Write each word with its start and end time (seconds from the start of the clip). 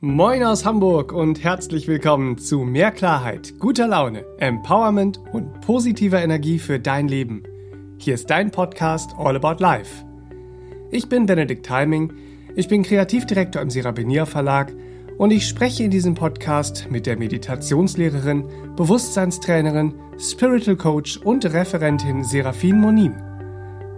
Moin 0.00 0.44
aus 0.44 0.64
Hamburg 0.64 1.12
und 1.12 1.42
herzlich 1.42 1.88
willkommen 1.88 2.38
zu 2.38 2.60
Mehr 2.60 2.92
Klarheit, 2.92 3.58
guter 3.58 3.88
Laune, 3.88 4.24
Empowerment 4.38 5.20
und 5.32 5.60
positiver 5.62 6.22
Energie 6.22 6.60
für 6.60 6.78
dein 6.78 7.08
Leben. 7.08 7.42
Hier 7.98 8.14
ist 8.14 8.30
dein 8.30 8.52
Podcast 8.52 9.16
All 9.18 9.34
About 9.34 9.60
Life. 9.60 10.04
Ich 10.92 11.08
bin 11.08 11.26
Benedikt 11.26 11.68
Heiming, 11.68 12.12
ich 12.54 12.68
bin 12.68 12.84
Kreativdirektor 12.84 13.60
im 13.60 13.70
Serabinier 13.70 14.24
Verlag 14.24 14.72
und 15.16 15.32
ich 15.32 15.48
spreche 15.48 15.82
in 15.82 15.90
diesem 15.90 16.14
Podcast 16.14 16.86
mit 16.92 17.04
der 17.04 17.18
Meditationslehrerin, 17.18 18.44
Bewusstseinstrainerin, 18.76 19.94
Spiritual 20.16 20.76
Coach 20.76 21.16
und 21.16 21.44
Referentin 21.44 22.22
Serafin 22.22 22.80
Monin. 22.80 23.16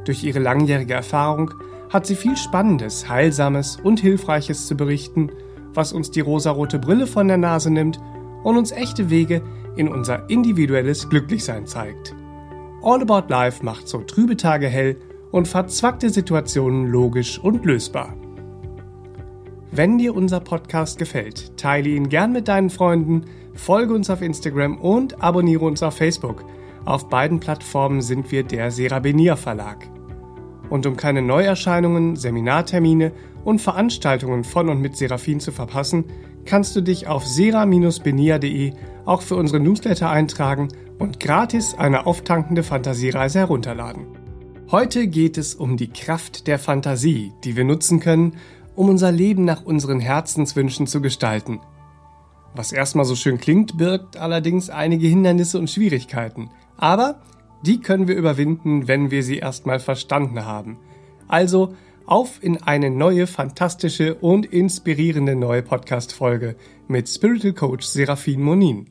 Durch 0.06 0.24
ihre 0.24 0.38
langjährige 0.38 0.94
Erfahrung 0.94 1.52
hat 1.90 2.06
sie 2.06 2.16
viel 2.16 2.38
Spannendes, 2.38 3.06
Heilsames 3.06 3.76
und 3.82 4.00
Hilfreiches 4.00 4.66
zu 4.66 4.78
berichten– 4.78 5.30
was 5.74 5.92
uns 5.92 6.10
die 6.10 6.20
rosarote 6.20 6.78
Brille 6.78 7.06
von 7.06 7.28
der 7.28 7.36
Nase 7.36 7.70
nimmt 7.70 8.00
und 8.42 8.56
uns 8.56 8.72
echte 8.72 9.10
Wege 9.10 9.42
in 9.76 9.88
unser 9.88 10.28
individuelles 10.28 11.08
Glücklichsein 11.08 11.66
zeigt. 11.66 12.14
All 12.82 13.02
About 13.02 13.28
Life 13.28 13.64
macht 13.64 13.88
so 13.88 13.98
trübe 13.98 14.36
Tage 14.36 14.68
hell 14.68 14.96
und 15.30 15.48
verzwackte 15.48 16.10
Situationen 16.10 16.86
logisch 16.86 17.38
und 17.38 17.64
lösbar. 17.64 18.14
Wenn 19.72 19.98
dir 19.98 20.16
unser 20.16 20.40
Podcast 20.40 20.98
gefällt, 20.98 21.56
teile 21.56 21.90
ihn 21.90 22.08
gern 22.08 22.32
mit 22.32 22.48
deinen 22.48 22.70
Freunden, 22.70 23.26
folge 23.54 23.94
uns 23.94 24.10
auf 24.10 24.20
Instagram 24.20 24.78
und 24.78 25.22
abonniere 25.22 25.64
uns 25.64 25.82
auf 25.82 25.94
Facebook. 25.94 26.44
Auf 26.84 27.08
beiden 27.08 27.38
Plattformen 27.38 28.00
sind 28.00 28.32
wir 28.32 28.42
der 28.42 28.70
Serabinier 28.70 29.36
Verlag. 29.36 29.88
Und 30.70 30.86
um 30.86 30.96
keine 30.96 31.22
Neuerscheinungen, 31.22 32.16
Seminartermine 32.16 33.12
und 33.44 33.60
Veranstaltungen 33.60 34.44
von 34.44 34.68
und 34.68 34.80
mit 34.80 34.96
Seraphin 34.96 35.40
zu 35.40 35.52
verpassen, 35.52 36.04
kannst 36.44 36.74
du 36.76 36.80
dich 36.80 37.06
auf 37.06 37.26
sera-benia.de 37.26 38.72
auch 39.04 39.22
für 39.22 39.36
unsere 39.36 39.60
Newsletter 39.60 40.10
eintragen 40.10 40.68
und 40.98 41.20
gratis 41.20 41.74
eine 41.74 42.06
auftankende 42.06 42.62
Fantasiereise 42.62 43.40
herunterladen. 43.40 44.06
Heute 44.70 45.08
geht 45.08 45.36
es 45.36 45.54
um 45.54 45.76
die 45.76 45.90
Kraft 45.90 46.46
der 46.46 46.58
Fantasie, 46.58 47.32
die 47.42 47.56
wir 47.56 47.64
nutzen 47.64 47.98
können, 47.98 48.36
um 48.76 48.88
unser 48.88 49.10
Leben 49.10 49.44
nach 49.44 49.64
unseren 49.64 49.98
Herzenswünschen 49.98 50.86
zu 50.86 51.00
gestalten. 51.00 51.60
Was 52.54 52.72
erstmal 52.72 53.04
so 53.04 53.14
schön 53.14 53.38
klingt, 53.38 53.78
birgt 53.78 54.16
allerdings 54.16 54.70
einige 54.70 55.06
Hindernisse 55.06 55.58
und 55.58 55.70
Schwierigkeiten. 55.70 56.50
Aber 56.76 57.20
die 57.62 57.80
können 57.80 58.08
wir 58.08 58.16
überwinden, 58.16 58.88
wenn 58.88 59.10
wir 59.10 59.22
sie 59.22 59.38
erstmal 59.38 59.80
verstanden 59.80 60.44
haben. 60.44 60.78
Also 61.28 61.74
auf 62.10 62.42
in 62.42 62.60
eine 62.60 62.90
neue, 62.90 63.28
fantastische 63.28 64.16
und 64.16 64.44
inspirierende 64.44 65.36
neue 65.36 65.62
Podcast-Folge 65.62 66.56
mit 66.88 67.08
Spiritual 67.08 67.52
Coach 67.52 67.86
Serafin 67.86 68.42
Monin. 68.42 68.90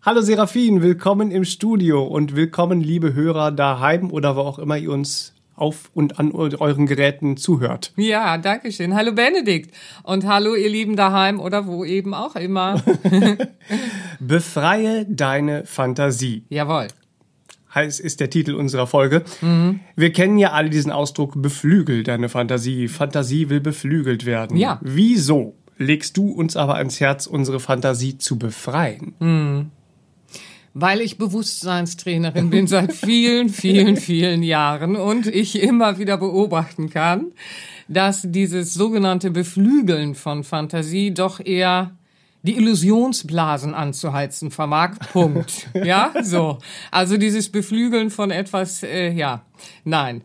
Hallo 0.00 0.22
Serafin, 0.22 0.80
willkommen 0.80 1.30
im 1.30 1.44
Studio 1.44 2.02
und 2.04 2.34
willkommen 2.34 2.80
liebe 2.80 3.12
Hörer 3.12 3.52
daheim 3.52 4.10
oder 4.10 4.36
wo 4.36 4.40
auch 4.40 4.58
immer 4.58 4.78
ihr 4.78 4.90
uns 4.90 5.34
auf 5.54 5.90
und 5.92 6.18
an 6.18 6.32
euren 6.32 6.86
Geräten 6.86 7.36
zuhört. 7.36 7.92
Ja, 7.96 8.38
danke 8.38 8.72
schön. 8.72 8.94
Hallo 8.94 9.12
Benedikt 9.12 9.74
und 10.02 10.26
hallo 10.26 10.54
ihr 10.54 10.70
Lieben 10.70 10.96
daheim 10.96 11.40
oder 11.40 11.66
wo 11.66 11.84
eben 11.84 12.14
auch 12.14 12.36
immer. 12.36 12.82
Befreie 14.20 15.04
deine 15.06 15.66
Fantasie. 15.66 16.44
Jawohl 16.48 16.88
heißt, 17.76 18.00
ist 18.00 18.18
der 18.20 18.30
Titel 18.30 18.54
unserer 18.54 18.86
Folge. 18.86 19.22
Mhm. 19.40 19.80
Wir 19.94 20.12
kennen 20.12 20.38
ja 20.38 20.52
alle 20.52 20.70
diesen 20.70 20.90
Ausdruck, 20.90 21.34
beflügel 21.36 22.02
deine 22.02 22.28
Fantasie. 22.28 22.88
Fantasie 22.88 23.48
will 23.48 23.60
beflügelt 23.60 24.26
werden. 24.26 24.56
Ja. 24.56 24.80
Wieso 24.82 25.54
legst 25.78 26.16
du 26.16 26.30
uns 26.30 26.56
aber 26.56 26.76
ans 26.76 27.00
Herz, 27.00 27.26
unsere 27.26 27.60
Fantasie 27.60 28.18
zu 28.18 28.38
befreien? 28.38 29.14
Mhm. 29.20 29.70
Weil 30.78 31.00
ich 31.00 31.16
Bewusstseinstrainerin 31.16 32.50
bin 32.50 32.66
seit 32.66 32.92
vielen, 32.94 33.48
vielen, 33.48 33.96
vielen 33.96 34.42
Jahren 34.42 34.96
und 34.96 35.26
ich 35.26 35.62
immer 35.62 35.98
wieder 35.98 36.18
beobachten 36.18 36.90
kann, 36.90 37.32
dass 37.88 38.22
dieses 38.26 38.74
sogenannte 38.74 39.30
Beflügeln 39.30 40.14
von 40.14 40.44
Fantasie 40.44 41.14
doch 41.14 41.40
eher 41.44 41.92
die 42.46 42.56
Illusionsblasen 42.56 43.74
anzuheizen 43.74 44.50
vermag. 44.50 44.98
Punkt. 45.12 45.68
ja, 45.74 46.12
so. 46.22 46.58
Also 46.90 47.16
dieses 47.16 47.50
Beflügeln 47.50 48.10
von 48.10 48.30
etwas, 48.30 48.82
äh, 48.82 49.10
ja, 49.10 49.44
nein 49.84 50.22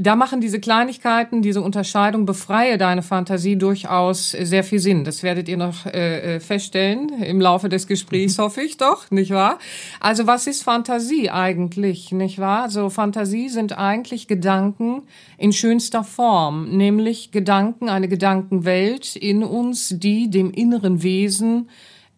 da 0.00 0.14
machen 0.14 0.40
diese 0.40 0.60
Kleinigkeiten, 0.60 1.42
diese 1.42 1.60
Unterscheidung, 1.60 2.24
befreie 2.24 2.78
deine 2.78 3.02
Fantasie 3.02 3.56
durchaus 3.56 4.30
sehr 4.30 4.62
viel 4.62 4.78
Sinn. 4.78 5.02
Das 5.02 5.24
werdet 5.24 5.48
ihr 5.48 5.56
noch 5.56 5.86
äh, 5.86 6.36
äh 6.36 6.40
feststellen 6.40 7.20
im 7.20 7.40
Laufe 7.40 7.68
des 7.68 7.88
Gesprächs, 7.88 8.38
hoffe 8.38 8.62
ich 8.62 8.76
doch, 8.76 9.10
nicht 9.10 9.32
wahr? 9.32 9.58
Also 9.98 10.28
was 10.28 10.46
ist 10.46 10.62
Fantasie 10.62 11.30
eigentlich, 11.30 12.12
nicht 12.12 12.38
wahr? 12.38 12.70
So 12.70 12.90
Fantasie 12.90 13.48
sind 13.48 13.76
eigentlich 13.76 14.28
Gedanken 14.28 15.02
in 15.36 15.52
schönster 15.52 16.04
Form, 16.04 16.76
nämlich 16.76 17.32
Gedanken, 17.32 17.88
eine 17.88 18.06
Gedankenwelt 18.06 19.16
in 19.16 19.42
uns, 19.42 19.94
die 19.98 20.30
dem 20.30 20.52
inneren 20.52 21.02
Wesen 21.02 21.68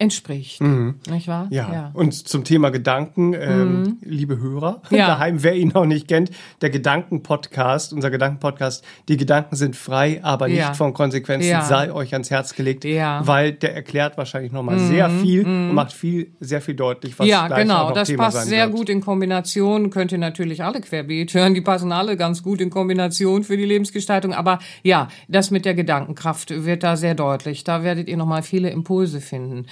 entspricht. 0.00 0.62
Mhm. 0.62 0.94
Nicht 1.10 1.28
wahr? 1.28 1.46
Ja. 1.50 1.70
ja. 1.70 1.90
Und 1.92 2.14
zum 2.14 2.42
Thema 2.42 2.70
Gedanken, 2.70 3.34
ähm, 3.34 3.82
mhm. 3.82 3.96
liebe 4.00 4.38
Hörer, 4.38 4.80
ja. 4.88 5.06
daheim, 5.06 5.42
wer 5.42 5.54
ihn 5.54 5.72
noch 5.74 5.84
nicht 5.84 6.08
kennt, 6.08 6.30
der 6.62 6.70
Gedanken-Podcast, 6.70 7.92
unser 7.92 8.10
Gedanken-Podcast, 8.10 8.82
die 9.08 9.18
Gedanken 9.18 9.56
sind 9.56 9.76
frei, 9.76 10.20
aber 10.22 10.48
nicht 10.48 10.56
ja. 10.56 10.72
von 10.72 10.94
Konsequenzen, 10.94 11.60
sei 11.62 11.92
euch 11.92 12.14
ans 12.14 12.30
Herz 12.30 12.54
gelegt, 12.54 12.84
weil 12.84 13.52
der 13.52 13.74
erklärt 13.74 14.16
wahrscheinlich 14.16 14.52
nochmal 14.52 14.78
mhm. 14.78 14.88
sehr 14.88 15.10
viel 15.10 15.44
und 15.44 15.68
mhm. 15.68 15.74
macht 15.74 15.92
viel, 15.92 16.32
sehr 16.40 16.62
viel 16.62 16.74
deutlich, 16.74 17.18
was 17.18 17.26
Ja, 17.26 17.48
genau, 17.48 17.92
das 17.92 18.08
Thema 18.08 18.24
passt 18.24 18.46
sehr 18.46 18.68
wird. 18.68 18.76
gut 18.76 18.88
in 18.88 19.02
Kombination, 19.02 19.90
könnt 19.90 20.12
ihr 20.12 20.18
natürlich 20.18 20.64
alle 20.64 20.80
querbeet 20.80 21.34
hören, 21.34 21.52
die 21.52 21.60
passen 21.60 21.92
alle 21.92 22.16
ganz 22.16 22.42
gut 22.42 22.62
in 22.62 22.70
Kombination 22.70 23.44
für 23.44 23.58
die 23.58 23.66
Lebensgestaltung, 23.66 24.32
aber 24.32 24.60
ja, 24.82 25.08
das 25.28 25.50
mit 25.50 25.66
der 25.66 25.74
Gedankenkraft 25.74 26.64
wird 26.64 26.84
da 26.84 26.96
sehr 26.96 27.14
deutlich, 27.14 27.64
da 27.64 27.82
werdet 27.82 28.08
ihr 28.08 28.16
nochmal 28.16 28.42
viele 28.42 28.70
Impulse 28.70 29.20
finden. 29.20 29.66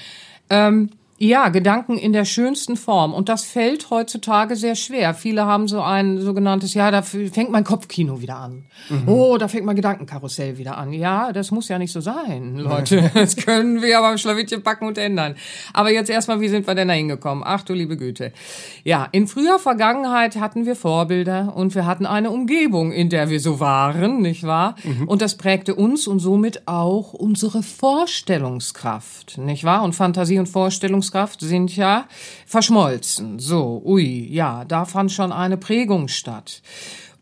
Ähm, 0.50 0.90
ja, 1.20 1.48
Gedanken 1.48 1.98
in 1.98 2.12
der 2.12 2.24
schönsten 2.24 2.76
Form. 2.76 3.12
Und 3.12 3.28
das 3.28 3.44
fällt 3.44 3.90
heutzutage 3.90 4.54
sehr 4.54 4.76
schwer. 4.76 5.14
Viele 5.14 5.46
haben 5.46 5.66
so 5.66 5.80
ein 5.82 6.20
sogenanntes, 6.20 6.74
ja, 6.74 6.92
da 6.92 7.02
fängt 7.02 7.50
mein 7.50 7.64
Kopfkino 7.64 8.20
wieder 8.20 8.36
an. 8.36 8.66
Mhm. 8.88 9.08
Oh, 9.08 9.36
da 9.36 9.48
fängt 9.48 9.66
mein 9.66 9.74
Gedankenkarussell 9.74 10.58
wieder 10.58 10.78
an. 10.78 10.92
Ja, 10.92 11.32
das 11.32 11.50
muss 11.50 11.68
ja 11.68 11.78
nicht 11.78 11.90
so 11.92 12.00
sein, 12.00 12.56
Leute. 12.58 13.10
das 13.14 13.34
können 13.34 13.82
wir 13.82 13.98
aber 13.98 14.12
im 14.12 14.18
Schlawittchen 14.18 14.62
packen 14.62 14.86
und 14.86 14.96
ändern. 14.96 15.34
Aber 15.72 15.90
jetzt 15.90 16.08
erstmal, 16.08 16.40
wie 16.40 16.48
sind 16.48 16.68
wir 16.68 16.76
denn 16.76 16.86
da 16.86 16.94
hingekommen? 16.94 17.42
Ach 17.44 17.62
du 17.62 17.74
liebe 17.74 17.96
Güte. 17.96 18.32
Ja, 18.84 19.08
in 19.10 19.26
früher 19.26 19.58
Vergangenheit 19.58 20.36
hatten 20.36 20.66
wir 20.66 20.76
Vorbilder 20.76 21.56
und 21.56 21.74
wir 21.74 21.84
hatten 21.84 22.06
eine 22.06 22.30
Umgebung, 22.30 22.92
in 22.92 23.08
der 23.08 23.28
wir 23.28 23.40
so 23.40 23.58
waren, 23.58 24.22
nicht 24.22 24.44
wahr? 24.44 24.76
Mhm. 24.84 25.08
Und 25.08 25.20
das 25.20 25.36
prägte 25.36 25.74
uns 25.74 26.06
und 26.06 26.20
somit 26.20 26.68
auch 26.68 27.12
unsere 27.12 27.64
Vorstellungskraft, 27.64 29.38
nicht 29.38 29.64
wahr? 29.64 29.82
Und 29.82 29.96
Fantasie 29.96 30.38
und 30.38 30.46
Vorstellungskraft 30.46 31.07
Vorstellungskraft 31.08 31.40
sind 31.40 31.76
ja 31.76 32.06
verschmolzen. 32.46 33.38
So, 33.38 33.82
ui, 33.84 34.28
ja, 34.30 34.64
da 34.64 34.84
fand 34.84 35.12
schon 35.12 35.32
eine 35.32 35.56
Prägung 35.56 36.08
statt. 36.08 36.62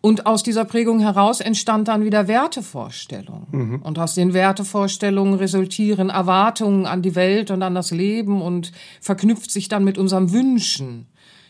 Und 0.00 0.26
aus 0.26 0.42
dieser 0.42 0.64
Prägung 0.64 1.00
heraus 1.00 1.41
entstand 1.41 1.88
dann 1.88 2.04
wieder 2.04 2.28
Wertevorstellung. 2.28 3.47
Mhm. 3.50 3.82
Und 3.82 3.98
aus 3.98 4.14
den 4.14 4.34
Wertevorstellungen 4.34 5.34
resultieren 5.34 6.10
Erwartungen 6.10 6.86
an 6.86 7.02
die 7.02 7.14
Welt 7.16 7.50
und 7.50 7.62
an 7.62 7.74
das 7.74 7.91
Leben 7.91 8.41
und 8.41 8.72
verknüpft 9.00 9.50
sich 9.50 9.69
dann 9.69 9.82
mit 9.82 9.98
unseren 9.98 10.32
Wünschen. 10.32 11.06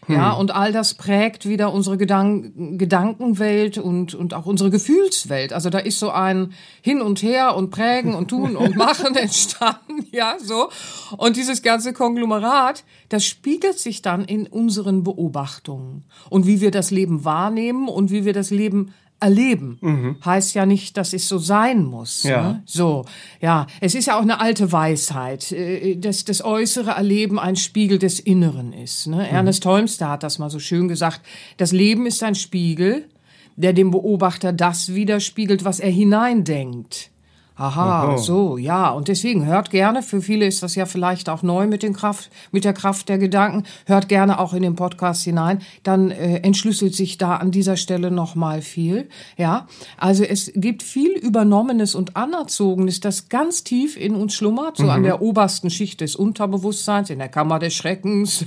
Ja, 0.09 0.33
hm. 0.33 0.41
und 0.41 0.50
all 0.55 0.72
das 0.72 0.94
prägt 0.94 1.49
wieder 1.49 1.72
unsere 1.72 1.97
Gedank 1.97 2.53
Gedankenwelt 2.78 3.78
und, 3.78 4.15
und 4.15 4.34
auch 4.34 4.47
unsere 4.47 4.71
Gefühlswelt. 4.71 5.53
Also 5.53 5.71
da 5.71 5.78
ist 5.78 5.99
so 5.99 6.11
ein 6.11 6.53
Hin 6.81 7.00
und 7.00 7.22
Her 7.22 7.56
und 7.56 7.71
Prägen 7.71 8.15
und 8.15 8.28
Tun 8.28 8.56
und 8.56 8.77
Machen 8.77 9.16
entstanden, 9.16 10.06
ja, 10.12 10.37
so. 10.39 10.69
Und 11.16 11.36
dieses 11.36 11.63
ganze 11.63 11.92
Konglomerat, 11.92 12.84
das 13.09 13.25
spiegelt 13.25 13.78
sich 13.78 14.03
dann 14.03 14.25
in 14.25 14.47
unseren 14.47 15.03
Beobachtungen 15.03 16.04
und 16.30 16.47
wie 16.47 16.60
wir 16.60 16.71
das 16.71 16.91
Leben 16.91 17.25
wahrnehmen 17.25 17.89
und 17.89 18.10
wie 18.10 18.25
wir 18.25 18.33
das 18.33 18.51
Leben 18.51 18.92
erleben. 19.21 19.78
Mhm. 19.80 20.16
Heißt 20.24 20.54
ja 20.54 20.66
nicht, 20.66 20.97
dass 20.97 21.13
es 21.13 21.28
so 21.28 21.39
sein 21.39 21.84
muss. 21.84 22.22
Ja. 22.22 22.42
Ne? 22.42 22.63
So, 22.66 23.04
ja. 23.41 23.66
Es 23.80 23.95
ist 23.95 24.07
ja 24.07 24.18
auch 24.18 24.22
eine 24.22 24.41
alte 24.41 24.72
Weisheit, 24.72 25.53
äh, 25.53 25.97
dass 25.97 26.24
das 26.24 26.45
äußere 26.45 26.91
Erleben 26.91 27.39
ein 27.39 27.57
Spiegel 27.57 27.98
des 27.98 28.21
Inneren 28.21 28.72
ist. 28.72 29.07
Ne? 29.07 29.16
Mhm. 29.16 29.22
Ernest 29.22 29.65
Holmster 29.65 30.10
hat 30.10 30.22
das 30.22 30.39
mal 30.39 30.51
so 30.51 30.59
schön 30.59 30.89
gesagt. 30.89 31.22
Das 31.57 31.72
Leben 31.72 32.07
ist 32.07 32.22
ein 32.22 32.34
Spiegel, 32.34 33.09
der 33.57 33.72
dem 33.72 33.91
Beobachter 33.91 34.53
das 34.53 34.95
widerspiegelt, 34.95 35.65
was 35.65 35.80
er 35.80 35.91
hineindenkt. 35.91 37.10
Aha, 37.58 38.12
Oho. 38.12 38.18
so, 38.18 38.58
ja. 38.58 38.91
Und 38.91 39.08
deswegen 39.08 39.47
hört 39.47 39.70
gerne, 39.70 40.03
für 40.03 40.20
viele 40.20 40.47
ist 40.47 40.62
das 40.62 40.74
ja 40.74 40.84
vielleicht 40.84 41.30
auch 41.30 41.42
neu 41.42 41.66
mit, 41.66 41.82
den 41.82 41.94
Kraft, 41.94 42.30
mit 42.53 42.64
der 42.64 42.74
Kraft 42.74 43.08
der 43.08 43.16
Gedanken, 43.16 43.64
hört 43.86 44.08
gerne 44.08 44.38
auch 44.38 44.53
in 44.53 44.62
den 44.62 44.76
Podcast 44.76 45.24
hinein. 45.24 45.60
Dann 45.82 46.10
äh, 46.10 46.41
entschlüsselt 46.41 46.94
sich 46.94 47.16
da 47.16 47.36
an 47.36 47.50
dieser 47.50 47.78
Stelle 47.78 48.10
nochmal 48.10 48.60
viel. 48.60 49.08
Ja, 49.38 49.66
also 49.97 50.22
es 50.22 50.53
gibt 50.54 50.82
viel 50.82 51.12
Übernommenes 51.12 51.94
und 51.94 52.14
Anerzogenes, 52.14 53.00
das 53.00 53.30
ganz 53.30 53.64
tief 53.64 53.97
in 53.97 54.14
uns 54.16 54.34
schlummert, 54.34 54.76
so 54.76 54.84
mhm. 54.84 54.91
an 54.91 55.03
der 55.03 55.22
obersten 55.22 55.70
Schicht 55.70 56.03
des 56.03 56.14
Unterbewusstseins, 56.14 57.08
in 57.08 57.18
der 57.18 57.28
Kammer 57.28 57.58
des 57.58 57.72
Schreckens. 57.72 58.44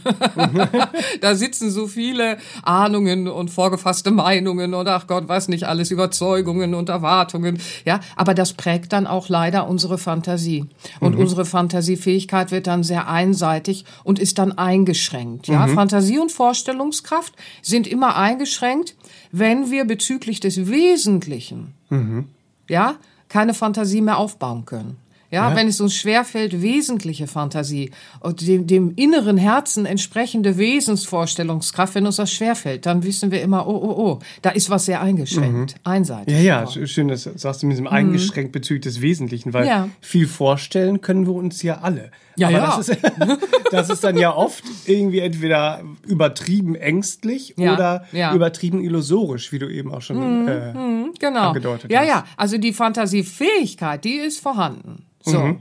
da 1.21 1.33
sitzen 1.33 1.71
so 1.71 1.87
viele 1.87 2.37
Ahnungen 2.61 3.27
und 3.27 3.49
vorgefasste 3.49 4.11
Meinungen 4.11 4.75
und 4.75 4.87
ach 4.87 5.07
Gott, 5.07 5.27
weiß 5.27 5.47
nicht 5.47 5.63
alles, 5.63 5.89
Überzeugungen 5.89 6.75
und 6.75 6.89
Erwartungen. 6.89 7.59
Ja, 7.85 8.01
aber 8.15 8.35
das 8.35 8.53
prägt 8.53 8.93
dann 8.93 8.98
dann 8.99 9.07
auch 9.07 9.29
leider 9.29 9.67
unsere 9.67 9.97
Fantasie. 9.97 10.65
Und 10.99 11.15
mhm. 11.15 11.21
unsere 11.21 11.45
Fantasiefähigkeit 11.45 12.51
wird 12.51 12.67
dann 12.67 12.83
sehr 12.83 13.07
einseitig 13.07 13.85
und 14.03 14.19
ist 14.19 14.37
dann 14.39 14.57
eingeschränkt. 14.57 15.47
Ja, 15.47 15.65
mhm. 15.65 15.75
Fantasie 15.75 16.19
und 16.19 16.31
Vorstellungskraft 16.31 17.33
sind 17.61 17.87
immer 17.87 18.17
eingeschränkt, 18.17 18.95
wenn 19.31 19.71
wir 19.71 19.85
bezüglich 19.85 20.41
des 20.41 20.67
Wesentlichen, 20.67 21.73
mhm. 21.89 22.25
ja, 22.67 22.95
keine 23.29 23.53
Fantasie 23.53 24.01
mehr 24.01 24.17
aufbauen 24.17 24.65
können. 24.65 24.97
Ja, 25.31 25.49
ja, 25.49 25.55
wenn 25.55 25.67
es 25.67 25.79
uns 25.79 25.95
schwerfällt, 25.95 26.61
wesentliche 26.61 27.27
Fantasie 27.27 27.91
und 28.19 28.45
dem, 28.47 28.65
dem 28.65 28.93
inneren 28.95 29.37
Herzen 29.37 29.85
entsprechende 29.85 30.57
Wesensvorstellungskraft, 30.57 31.93
wenn 31.93 32.07
uns 32.07 32.15
das 32.15 32.31
schwerfällt, 32.31 32.87
dann 32.87 33.03
wissen 33.03 33.29
wir 33.29 33.41
immer, 33.43 33.67
oh, 33.67 33.75
oh, 33.75 33.95
oh, 33.97 34.19
da 34.41 34.49
ist 34.49 34.71
was 34.71 34.85
sehr 34.85 35.01
eingeschränkt, 35.01 35.75
mhm. 35.75 35.91
einseitig. 35.91 36.33
Ja, 36.33 36.39
ja, 36.39 36.63
auch. 36.63 36.87
schön, 36.87 37.09
dass 37.09 37.23
sagst 37.23 37.61
du 37.61 37.67
mit 37.67 37.73
diesem 37.73 37.85
mhm. 37.85 37.91
eingeschränkt 37.91 38.51
bezüglich 38.51 38.81
des 38.81 39.01
Wesentlichen, 39.01 39.53
weil 39.53 39.67
ja. 39.67 39.89
viel 40.01 40.27
vorstellen 40.27 41.01
können 41.01 41.27
wir 41.27 41.33
uns 41.33 41.61
ja 41.61 41.79
alle. 41.79 42.09
Ja, 42.35 42.47
Aber 42.47 42.57
ja. 42.57 42.77
Das 42.77 42.89
ist, 42.89 42.99
das 43.71 43.89
ist 43.89 44.03
dann 44.03 44.17
ja 44.17 44.33
oft 44.33 44.63
irgendwie 44.85 45.19
entweder 45.19 45.83
übertrieben 46.07 46.75
ängstlich 46.75 47.53
ja, 47.57 47.73
oder 47.73 48.05
ja. 48.11 48.33
übertrieben 48.33 48.81
illusorisch, 48.81 49.51
wie 49.51 49.59
du 49.59 49.67
eben 49.67 49.93
auch 49.93 50.01
schon 50.01 50.43
mhm, 50.43 50.47
äh, 50.47 50.73
mhm, 50.73 51.13
genau. 51.19 51.49
angedeutet 51.49 51.91
ja, 51.91 51.99
hast. 51.99 52.07
Ja, 52.07 52.13
ja, 52.15 52.25
also 52.37 52.57
die 52.57 52.73
Fantasiefähigkeit, 52.73 54.03
die 54.03 54.15
ist 54.15 54.39
vorhanden. 54.39 55.05
So. 55.25 55.37
Mhm. 55.39 55.59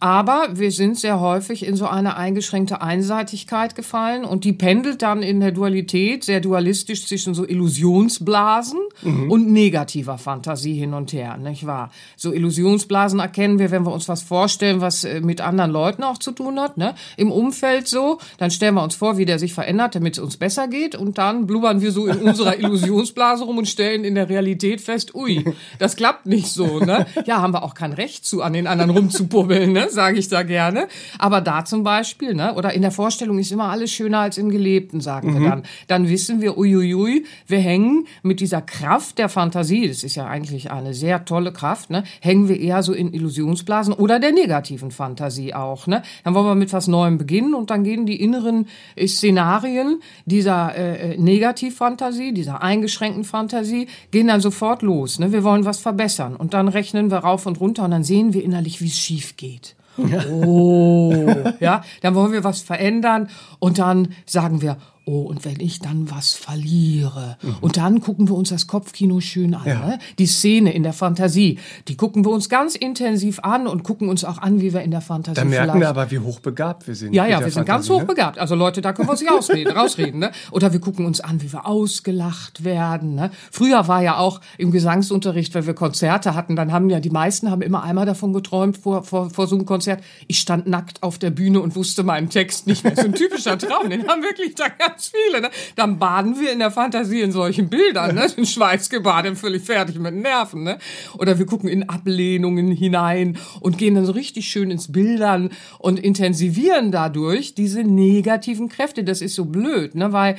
Aber 0.00 0.50
wir 0.52 0.70
sind 0.70 0.96
sehr 0.96 1.18
häufig 1.18 1.66
in 1.66 1.74
so 1.74 1.88
eine 1.88 2.16
eingeschränkte 2.16 2.80
Einseitigkeit 2.80 3.74
gefallen 3.74 4.24
und 4.24 4.44
die 4.44 4.52
pendelt 4.52 5.02
dann 5.02 5.24
in 5.24 5.40
der 5.40 5.50
Dualität 5.50 6.22
sehr 6.22 6.40
dualistisch 6.40 7.04
zwischen 7.06 7.34
so 7.34 7.44
Illusionsblasen 7.44 8.78
mhm. 9.02 9.28
und 9.28 9.50
negativer 9.50 10.16
Fantasie 10.16 10.74
hin 10.74 10.94
und 10.94 11.12
her, 11.12 11.36
nicht 11.36 11.66
wahr? 11.66 11.90
So 12.16 12.32
Illusionsblasen 12.32 13.18
erkennen 13.18 13.58
wir, 13.58 13.72
wenn 13.72 13.84
wir 13.84 13.92
uns 13.92 14.08
was 14.08 14.22
vorstellen, 14.22 14.80
was 14.80 15.02
äh, 15.02 15.20
mit 15.20 15.40
anderen 15.40 15.72
Leuten 15.72 16.04
auch 16.04 16.18
zu 16.18 16.30
tun 16.30 16.60
hat, 16.60 16.76
ne? 16.76 16.94
Im 17.16 17.32
Umfeld 17.32 17.88
so, 17.88 18.18
dann 18.38 18.52
stellen 18.52 18.74
wir 18.74 18.84
uns 18.84 18.94
vor, 18.94 19.18
wie 19.18 19.24
der 19.24 19.40
sich 19.40 19.52
verändert, 19.52 19.96
damit 19.96 20.16
es 20.16 20.22
uns 20.22 20.36
besser 20.36 20.68
geht 20.68 20.94
und 20.94 21.18
dann 21.18 21.48
blubbern 21.48 21.80
wir 21.80 21.90
so 21.90 22.06
in 22.06 22.18
unserer 22.18 22.56
Illusionsblase 22.60 23.42
rum 23.42 23.58
und 23.58 23.66
stellen 23.66 24.04
in 24.04 24.14
der 24.14 24.28
Realität 24.28 24.80
fest, 24.80 25.16
ui, 25.16 25.44
das 25.80 25.96
klappt 25.96 26.26
nicht 26.26 26.48
so, 26.48 26.78
ne? 26.78 27.06
Ja, 27.26 27.42
haben 27.42 27.52
wir 27.52 27.64
auch 27.64 27.74
kein 27.74 27.92
Recht 27.92 28.24
zu, 28.24 28.42
an 28.42 28.52
den 28.52 28.68
anderen 28.68 28.90
rumzupubbeln, 28.90 29.72
ne? 29.72 29.87
Sage 29.90 30.18
ich 30.18 30.28
da 30.28 30.42
gerne. 30.42 30.88
Aber 31.18 31.40
da 31.40 31.64
zum 31.64 31.82
Beispiel, 31.82 32.34
ne, 32.34 32.54
oder 32.54 32.72
in 32.72 32.82
der 32.82 32.90
Vorstellung 32.90 33.38
ist 33.38 33.52
immer 33.52 33.70
alles 33.70 33.90
schöner 33.90 34.20
als 34.20 34.38
im 34.38 34.50
Gelebten, 34.50 35.00
sagen 35.00 35.32
mhm. 35.32 35.40
wir 35.40 35.50
dann. 35.50 35.62
Dann 35.86 36.08
wissen 36.08 36.40
wir, 36.40 36.58
uiuiui, 36.58 37.24
wir 37.46 37.58
hängen 37.58 38.06
mit 38.22 38.40
dieser 38.40 38.62
Kraft 38.62 39.18
der 39.18 39.28
Fantasie, 39.28 39.88
das 39.88 40.02
ist 40.04 40.14
ja 40.14 40.26
eigentlich 40.26 40.70
eine 40.70 40.94
sehr 40.94 41.24
tolle 41.24 41.52
Kraft, 41.52 41.90
ne, 41.90 42.04
hängen 42.20 42.48
wir 42.48 42.58
eher 42.60 42.82
so 42.82 42.92
in 42.92 43.12
Illusionsblasen 43.12 43.94
oder 43.94 44.20
der 44.20 44.32
negativen 44.32 44.90
Fantasie 44.90 45.54
auch, 45.54 45.86
ne. 45.86 46.02
Dann 46.24 46.34
wollen 46.34 46.46
wir 46.46 46.54
mit 46.54 46.72
was 46.72 46.86
Neuem 46.86 47.18
beginnen 47.18 47.54
und 47.54 47.70
dann 47.70 47.84
gehen 47.84 48.06
die 48.06 48.20
inneren 48.22 48.66
äh, 48.96 49.06
Szenarien 49.06 50.00
dieser 50.26 50.74
äh, 50.76 51.14
äh, 51.14 51.18
Negativfantasie, 51.18 52.32
dieser 52.32 52.62
eingeschränkten 52.62 53.24
Fantasie, 53.24 53.88
gehen 54.10 54.28
dann 54.28 54.40
sofort 54.40 54.82
los, 54.82 55.18
ne. 55.18 55.32
Wir 55.32 55.44
wollen 55.44 55.64
was 55.64 55.78
verbessern 55.78 56.36
und 56.36 56.54
dann 56.54 56.68
rechnen 56.68 57.10
wir 57.10 57.18
rauf 57.18 57.46
und 57.46 57.60
runter 57.60 57.84
und 57.84 57.90
dann 57.90 58.04
sehen 58.04 58.32
wir 58.32 58.44
innerlich, 58.44 58.80
wie 58.80 58.88
es 58.88 58.98
schief 58.98 59.36
geht. 59.36 59.76
Oh, 59.98 61.26
ja, 61.60 61.82
dann 62.02 62.14
wollen 62.14 62.32
wir 62.32 62.44
was 62.44 62.62
verändern 62.62 63.28
und 63.58 63.78
dann 63.78 64.14
sagen 64.26 64.62
wir, 64.62 64.76
oh, 65.08 65.22
und 65.22 65.44
wenn 65.44 65.58
ich 65.60 65.80
dann 65.80 66.10
was 66.10 66.34
verliere. 66.34 67.38
Mhm. 67.42 67.56
Und 67.62 67.76
dann 67.78 68.00
gucken 68.00 68.28
wir 68.28 68.34
uns 68.34 68.50
das 68.50 68.66
Kopfkino 68.66 69.20
schön 69.20 69.54
an. 69.54 69.66
Ja. 69.66 69.86
Ne? 69.86 69.98
Die 70.18 70.26
Szene 70.26 70.72
in 70.74 70.82
der 70.82 70.92
Fantasie, 70.92 71.58
die 71.88 71.96
gucken 71.96 72.24
wir 72.24 72.30
uns 72.30 72.48
ganz 72.48 72.74
intensiv 72.74 73.40
an 73.40 73.66
und 73.66 73.84
gucken 73.84 74.08
uns 74.08 74.24
auch 74.24 74.38
an, 74.38 74.60
wie 74.60 74.74
wir 74.74 74.82
in 74.82 74.90
der 74.90 75.00
Fantasie 75.00 75.36
Dann 75.36 75.48
merken 75.48 75.80
wir 75.80 75.88
aber, 75.88 76.10
wie 76.10 76.18
hochbegabt 76.18 76.86
wir 76.86 76.94
sind. 76.94 77.14
Ja, 77.14 77.24
ja, 77.24 77.28
wir 77.28 77.34
Fantasie, 77.36 77.54
sind 77.54 77.66
ganz 77.66 77.88
ne? 77.88 77.94
hochbegabt. 77.94 78.38
Also 78.38 78.54
Leute, 78.54 78.82
da 78.82 78.92
können 78.92 79.08
wir 79.08 79.12
uns 79.12 79.20
nicht 79.22 79.32
ausreden, 79.32 79.72
rausreden. 79.76 80.20
Ne? 80.20 80.30
Oder 80.50 80.72
wir 80.72 80.80
gucken 80.80 81.06
uns 81.06 81.20
an, 81.20 81.40
wie 81.40 81.50
wir 81.52 81.66
ausgelacht 81.66 82.64
werden. 82.64 83.14
Ne? 83.14 83.30
Früher 83.50 83.88
war 83.88 84.02
ja 84.02 84.18
auch 84.18 84.42
im 84.58 84.70
Gesangsunterricht, 84.70 85.54
wenn 85.54 85.66
wir 85.66 85.74
Konzerte 85.74 86.34
hatten, 86.34 86.54
dann 86.54 86.72
haben 86.72 86.90
ja 86.90 87.00
die 87.00 87.10
meisten 87.10 87.50
haben 87.50 87.62
immer 87.62 87.82
einmal 87.82 88.04
davon 88.04 88.34
geträumt 88.34 88.76
vor, 88.76 89.04
vor, 89.04 89.30
vor 89.30 89.46
so 89.46 89.56
einem 89.56 89.64
Konzert. 89.64 90.02
Ich 90.26 90.38
stand 90.38 90.66
nackt 90.66 91.02
auf 91.02 91.18
der 91.18 91.30
Bühne 91.30 91.60
und 91.60 91.76
wusste 91.76 92.02
meinen 92.02 92.28
Text 92.28 92.66
nicht 92.66 92.84
mehr. 92.84 92.92
Ist 92.92 93.04
ein 93.04 93.14
typischer 93.14 93.56
Traum. 93.56 93.88
Den 93.88 94.06
haben 94.06 94.22
wirklich 94.22 94.54
da 94.54 94.68
ganz 94.68 94.97
ganz 94.98 95.12
viele. 95.14 95.40
Ne? 95.40 95.50
Dann 95.76 95.98
baden 95.98 96.40
wir 96.40 96.52
in 96.52 96.58
der 96.58 96.70
Fantasie 96.70 97.20
in 97.20 97.30
solchen 97.30 97.68
Bildern, 97.68 98.16
ne? 98.16 98.26
in 98.36 98.44
Schweißgebadet, 98.44 99.38
völlig 99.38 99.62
fertig 99.62 99.98
mit 99.98 100.14
Nerven. 100.14 100.64
Ne? 100.64 100.78
Oder 101.18 101.38
wir 101.38 101.46
gucken 101.46 101.68
in 101.68 101.88
Ablehnungen 101.88 102.72
hinein 102.72 103.38
und 103.60 103.78
gehen 103.78 103.94
dann 103.94 104.06
so 104.06 104.12
richtig 104.12 104.48
schön 104.48 104.70
ins 104.70 104.90
Bildern 104.90 105.50
und 105.78 106.00
intensivieren 106.00 106.90
dadurch 106.90 107.54
diese 107.54 107.84
negativen 107.84 108.68
Kräfte. 108.68 109.04
Das 109.04 109.22
ist 109.22 109.36
so 109.36 109.44
blöd, 109.44 109.94
ne? 109.94 110.12
weil 110.12 110.36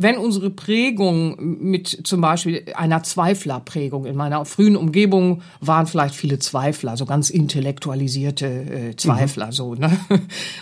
wenn 0.00 0.16
unsere 0.16 0.50
Prägung 0.50 1.58
mit 1.60 2.06
zum 2.06 2.20
Beispiel 2.20 2.64
einer 2.76 3.02
Zweiflerprägung 3.02 4.06
in 4.06 4.14
meiner 4.14 4.44
frühen 4.44 4.76
Umgebung 4.76 5.42
waren 5.60 5.88
vielleicht 5.88 6.14
viele 6.14 6.38
Zweifler, 6.38 6.96
so 6.96 7.04
ganz 7.04 7.30
intellektualisierte 7.30 8.46
äh, 8.46 8.96
Zweifler, 8.96 9.46
mhm. 9.46 9.52
so 9.52 9.74
ne. 9.74 9.98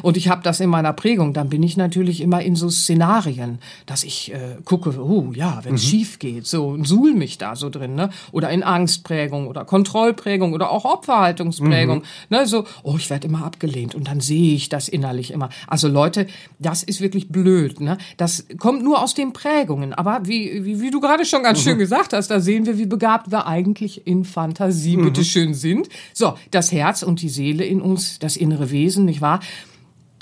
Und 0.00 0.17
ich 0.17 0.29
habe 0.29 0.43
das 0.43 0.61
in 0.61 0.71
meiner 0.71 0.94
Prägung, 0.94 1.35
dann 1.35 1.50
bin 1.50 1.62
ich 1.62 1.77
natürlich 1.77 2.23
immer 2.23 2.41
in 2.41 2.56
so 2.56 2.71
Szenarien, 2.71 3.59
dass 3.85 4.05
ich 4.05 4.33
äh, 4.33 4.56
gucke, 4.65 4.99
oh 4.99 5.33
ja, 5.35 5.61
wenn 5.65 5.75
es 5.75 5.85
mhm. 5.85 5.89
schief 5.89 6.19
geht, 6.19 6.47
so 6.47 6.69
und 6.69 6.89
suhl 6.89 7.12
mich 7.12 7.37
da 7.37 7.56
so 7.56 7.69
drin, 7.69 7.94
ne? 7.94 8.09
Oder 8.32 8.49
in 8.49 8.62
Angstprägung 8.62 9.49
oder 9.49 9.67
Kontrollprägung 9.67 10.55
oder 10.55 10.71
auch 10.71 10.87
Opferhaltungsprägung, 10.87 11.99
mhm. 11.99 12.05
ne? 12.31 12.47
So, 12.47 12.65
oh, 12.82 12.97
ich 12.97 13.11
werde 13.11 13.29
immer 13.29 13.44
abgelehnt 13.44 13.94
und 13.94 14.09
dann 14.09 14.21
sehe 14.21 14.55
ich 14.55 14.71
das 14.71 14.89
innerlich 14.89 15.31
immer. 15.31 15.50
Also 15.67 15.89
Leute, 15.89 16.27
das 16.59 16.82
ist 16.82 17.03
wirklich 17.03 17.29
blöd, 17.29 17.82
ne? 17.82 17.99
Das 18.17 18.47
kommt 18.56 18.82
nur 18.82 19.03
aus 19.03 19.12
dem 19.12 19.25
den 19.26 19.32
Prägungen. 19.32 19.93
Aber 19.93 20.20
wie, 20.25 20.64
wie, 20.64 20.81
wie 20.81 20.90
du 20.90 21.00
gerade 21.00 21.25
schon 21.25 21.43
ganz 21.43 21.61
mhm. 21.61 21.70
schön 21.70 21.78
gesagt 21.78 22.12
hast, 22.12 22.28
da 22.28 22.40
sehen 22.40 22.67
wir, 22.67 22.78
wie 22.78 22.87
begabt 22.87 23.31
wir 23.31 23.46
eigentlich 23.46 24.06
in 24.06 24.25
Fantasie 24.25 24.96
mhm. 24.96 25.05
bitteschön 25.05 25.55
sind. 25.55 25.88
So, 26.12 26.34
das 26.50 26.73
Herz 26.73 27.02
und 27.02 27.20
die 27.23 27.28
Seele 27.28 27.64
in 27.64 27.81
uns, 27.81 28.19
das 28.19 28.37
innere 28.37 28.70
Wesen, 28.70 29.05
nicht 29.05 29.20
wahr? 29.20 29.40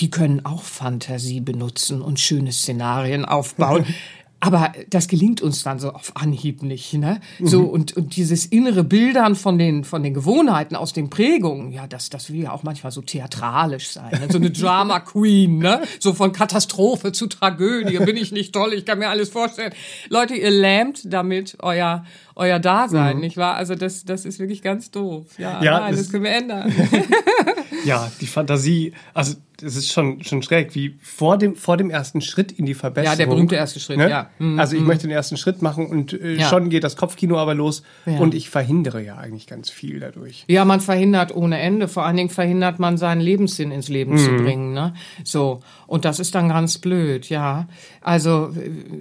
Die 0.00 0.10
können 0.10 0.44
auch 0.44 0.62
Fantasie 0.62 1.40
benutzen 1.40 2.02
und 2.02 2.18
schöne 2.18 2.52
Szenarien 2.52 3.24
aufbauen. 3.24 3.86
Aber 4.44 4.72
das 4.90 5.08
gelingt 5.08 5.40
uns 5.40 5.62
dann 5.62 5.78
so 5.78 5.92
auf 5.92 6.12
Anhieb 6.16 6.62
nicht, 6.62 6.92
ne? 6.92 7.18
So 7.40 7.62
mhm. 7.62 7.68
und, 7.70 7.96
und 7.96 8.14
dieses 8.14 8.44
innere 8.44 8.84
Bildern 8.84 9.36
von 9.36 9.58
den 9.58 9.84
von 9.84 10.02
den 10.02 10.12
Gewohnheiten 10.12 10.76
aus 10.76 10.92
den 10.92 11.08
Prägungen, 11.08 11.72
ja, 11.72 11.86
das 11.86 12.10
das 12.10 12.30
will 12.30 12.42
ja 12.42 12.52
auch 12.52 12.62
manchmal 12.62 12.92
so 12.92 13.00
theatralisch 13.00 13.88
sein, 13.88 14.10
ne? 14.10 14.28
so 14.30 14.36
eine 14.36 14.50
Drama 14.50 15.00
Queen, 15.00 15.60
ne? 15.60 15.80
So 15.98 16.12
von 16.12 16.32
Katastrophe 16.32 17.12
zu 17.12 17.26
Tragödie, 17.26 17.96
bin 18.00 18.18
ich 18.18 18.32
nicht 18.32 18.52
toll, 18.52 18.74
ich 18.74 18.84
kann 18.84 18.98
mir 18.98 19.08
alles 19.08 19.30
vorstellen. 19.30 19.72
Leute, 20.10 20.34
ihr 20.34 20.50
lähmt 20.50 21.10
damit 21.10 21.56
euer 21.60 22.04
euer 22.36 22.58
Dasein, 22.58 23.16
mhm. 23.16 23.22
nicht 23.22 23.38
wahr? 23.38 23.54
Also 23.54 23.76
das 23.76 24.04
das 24.04 24.26
ist 24.26 24.40
wirklich 24.40 24.60
ganz 24.60 24.90
doof. 24.90 25.38
Ja, 25.38 25.62
ja 25.62 25.80
nein, 25.80 25.92
das, 25.92 26.02
das 26.02 26.10
können 26.10 26.24
wir 26.24 26.32
ändern. 26.32 26.70
ja, 27.84 28.10
die 28.20 28.26
Fantasie, 28.26 28.92
also 29.12 29.34
es 29.62 29.76
ist 29.76 29.92
schon, 29.92 30.22
schon 30.22 30.42
schräg, 30.42 30.74
wie 30.74 30.96
vor 31.00 31.38
dem, 31.38 31.54
vor 31.54 31.76
dem 31.76 31.90
ersten 31.90 32.20
Schritt 32.20 32.52
in 32.52 32.66
die 32.66 32.74
Verbesserung. 32.74 33.12
Ja, 33.12 33.16
der 33.16 33.26
berühmte 33.26 33.54
erste 33.54 33.78
Schritt, 33.78 33.98
ne? 33.98 34.10
ja. 34.10 34.30
Mhm. 34.38 34.58
Also 34.58 34.74
ich 34.74 34.80
mhm. 34.80 34.88
möchte 34.88 35.06
den 35.06 35.12
ersten 35.12 35.36
Schritt 35.36 35.62
machen 35.62 35.86
und 35.86 36.12
äh, 36.12 36.34
ja. 36.34 36.48
schon 36.48 36.70
geht 36.70 36.84
das 36.84 36.96
Kopfkino 36.96 37.38
aber 37.38 37.54
los 37.54 37.82
ja. 38.06 38.18
und 38.18 38.34
ich 38.34 38.50
verhindere 38.50 39.02
ja 39.02 39.16
eigentlich 39.16 39.46
ganz 39.46 39.70
viel 39.70 40.00
dadurch. 40.00 40.44
Ja, 40.48 40.64
man 40.64 40.80
verhindert 40.80 41.34
ohne 41.34 41.58
Ende. 41.58 41.88
Vor 41.88 42.04
allen 42.04 42.16
Dingen 42.16 42.30
verhindert 42.30 42.78
man 42.78 42.96
seinen 42.96 43.20
Lebenssinn 43.20 43.70
ins 43.70 43.88
Leben 43.88 44.12
mhm. 44.12 44.18
zu 44.18 44.30
bringen, 44.32 44.72
ne? 44.72 44.94
So. 45.22 45.60
Und 45.86 46.04
das 46.04 46.18
ist 46.18 46.34
dann 46.34 46.48
ganz 46.48 46.78
blöd, 46.78 47.28
ja. 47.28 47.68
Also, 48.00 48.52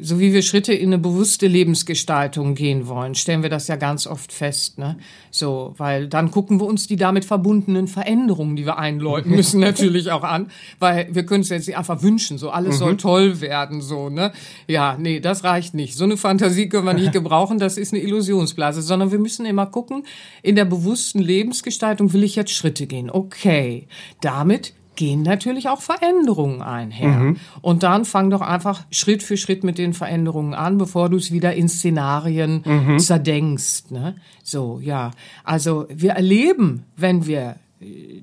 so 0.02 0.20
wie 0.20 0.34
wir 0.34 0.42
Schritte 0.42 0.74
in 0.74 0.90
eine 0.90 0.98
bewusste 0.98 1.48
Lebensgestaltung 1.48 2.56
gehen 2.56 2.88
wollen, 2.88 3.16
stellen 3.16 3.42
wir 3.42 3.50
das 3.50 3.68
ja 3.68 3.76
ganz 3.76 4.06
oft 4.06 4.32
fest, 4.32 4.78
ne? 4.78 4.98
So, 5.32 5.74
weil 5.78 6.08
dann 6.08 6.30
gucken 6.30 6.60
wir 6.60 6.68
uns 6.68 6.86
die 6.88 6.96
damit 6.96 7.26
verbundenen 7.26 7.88
Veränderungen, 7.88 8.56
die 8.56 8.63
die 8.64 8.68
wir 8.68 8.78
einläuten 8.78 9.32
müssen, 9.36 9.60
natürlich 9.60 10.12
auch 10.12 10.24
an, 10.24 10.48
weil 10.80 11.08
wir 11.12 11.26
können 11.26 11.42
es 11.42 11.50
jetzt 11.50 11.68
nicht 11.68 11.78
einfach 11.78 12.02
wünschen, 12.02 12.38
so 12.38 12.50
alles 12.50 12.76
mhm. 12.76 12.80
soll 12.80 12.98
toll 12.98 13.42
werden, 13.42 13.82
so, 13.82 14.10
ne? 14.10 14.32
Ja, 14.68 14.96
nee, 14.98 15.20
das 15.20 15.44
reicht 15.44 15.74
nicht. 15.74 15.96
So 15.96 16.06
eine 16.06 16.18
Fantasie 16.18 16.70
können 16.70 16.86
wir 16.86 16.94
nicht 16.94 17.12
gebrauchen, 17.12 17.60
das 17.60 17.78
ist 17.78 17.94
eine 17.94 18.02
Illusionsblase, 18.02 18.82
sondern 18.82 19.12
wir 19.12 19.20
müssen 19.20 19.46
immer 19.46 19.66
gucken, 19.66 20.04
in 20.42 20.56
der 20.56 20.66
bewussten 20.66 21.20
Lebensgestaltung 21.20 22.14
will 22.14 22.24
ich 22.24 22.36
jetzt 22.36 22.52
Schritte 22.52 22.88
gehen. 22.88 23.10
Okay, 23.10 23.88
damit 24.22 24.74
gehen 24.96 25.24
natürlich 25.24 25.70
auch 25.70 25.82
Veränderungen 25.82 26.62
einher. 26.62 27.20
Mhm. 27.20 27.38
Und 27.62 27.84
dann 27.84 28.06
fang 28.06 28.30
doch 28.30 28.42
einfach 28.42 28.86
Schritt 28.92 29.24
für 29.24 29.38
Schritt 29.38 29.64
mit 29.64 29.78
den 29.78 29.94
Veränderungen 29.94 30.54
an, 30.54 30.78
bevor 30.78 31.10
du 31.10 31.18
es 31.18 31.32
wieder 31.32 31.54
in 31.54 31.70
Szenarien 31.70 32.64
mhm. 32.66 33.00
zerdenkst. 33.00 33.92
Ne? 33.92 34.16
So, 34.44 34.80
ja. 34.82 35.12
Also 35.44 35.88
wir 35.90 36.12
erleben, 36.12 36.84
wenn 36.96 37.26
wir 37.26 37.56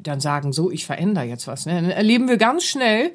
dann 0.03 0.21
sagen, 0.21 0.53
so, 0.53 0.71
ich 0.71 0.87
verändere 0.87 1.25
jetzt 1.25 1.47
was, 1.47 1.67
ne? 1.67 1.75
dann 1.75 1.91
erleben 1.91 2.29
wir 2.29 2.37
ganz 2.37 2.65
schnell 2.65 3.13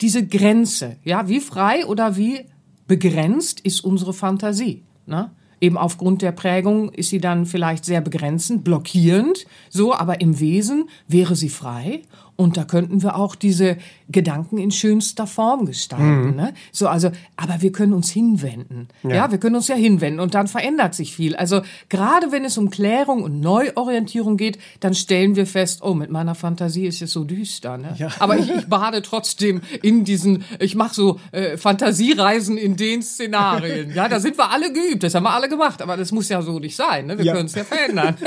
diese 0.00 0.26
Grenze. 0.26 0.96
Ja, 1.04 1.28
wie 1.28 1.40
frei 1.40 1.86
oder 1.86 2.16
wie 2.16 2.46
begrenzt 2.86 3.60
ist 3.60 3.80
unsere 3.80 4.12
Fantasie. 4.12 4.82
Ne? 5.06 5.30
Eben 5.60 5.78
aufgrund 5.78 6.22
der 6.22 6.32
Prägung 6.32 6.90
ist 6.92 7.10
sie 7.10 7.20
dann 7.20 7.46
vielleicht 7.46 7.84
sehr 7.84 8.00
begrenzend, 8.00 8.62
blockierend, 8.62 9.46
so, 9.70 9.94
aber 9.94 10.20
im 10.20 10.38
Wesen 10.38 10.88
wäre 11.08 11.34
sie 11.34 11.48
frei 11.48 12.02
und 12.36 12.56
da 12.56 12.64
könnten 12.64 13.02
wir 13.02 13.16
auch 13.16 13.34
diese 13.34 13.78
Gedanken 14.08 14.58
in 14.58 14.70
schönster 14.70 15.26
Form 15.26 15.66
gestalten. 15.66 16.30
Mhm. 16.30 16.36
Ne? 16.36 16.54
So, 16.70 16.86
also, 16.88 17.10
aber 17.36 17.62
wir 17.62 17.72
können 17.72 17.92
uns 17.92 18.10
hinwenden. 18.10 18.88
Ja. 19.02 19.10
ja. 19.10 19.30
wir 19.30 19.38
können 19.38 19.56
uns 19.56 19.68
ja 19.68 19.74
hinwenden 19.74 20.20
und 20.20 20.34
dann 20.34 20.46
verändert 20.46 20.94
sich 20.94 21.14
viel. 21.14 21.34
Also 21.34 21.62
gerade 21.88 22.32
wenn 22.32 22.44
es 22.44 22.58
um 22.58 22.70
Klärung 22.70 23.22
und 23.22 23.40
Neuorientierung 23.40 24.36
geht, 24.36 24.58
dann 24.80 24.94
stellen 24.94 25.34
wir 25.34 25.46
fest, 25.46 25.80
oh, 25.82 25.94
mit 25.94 26.10
meiner 26.10 26.34
Fantasie 26.34 26.86
ist 26.86 27.02
es 27.02 27.12
so 27.12 27.24
düster. 27.24 27.78
Ne? 27.78 27.94
Ja. 27.98 28.08
Aber 28.18 28.38
ich, 28.38 28.50
ich 28.50 28.66
bade 28.68 29.02
trotzdem 29.02 29.62
in 29.82 30.04
diesen, 30.04 30.44
ich 30.60 30.74
mache 30.74 30.94
so 30.94 31.20
äh, 31.32 31.56
Fantasiereisen 31.56 32.58
in 32.58 32.76
den 32.76 33.02
Szenarien. 33.02 33.92
Ja, 33.94 34.08
da 34.08 34.20
sind 34.20 34.36
wir 34.36 34.50
alle 34.50 34.72
geübt, 34.72 35.02
das 35.02 35.14
haben 35.14 35.24
wir 35.24 35.32
alle 35.32 35.48
gemacht, 35.48 35.80
aber 35.80 35.96
das 35.96 36.12
muss 36.12 36.28
ja 36.28 36.42
so 36.42 36.58
nicht 36.58 36.76
sein. 36.76 37.06
Ne? 37.06 37.18
Wir 37.18 37.24
ja. 37.24 37.34
können 37.34 37.46
es 37.46 37.54
ja 37.54 37.64
verändern. 37.64 38.16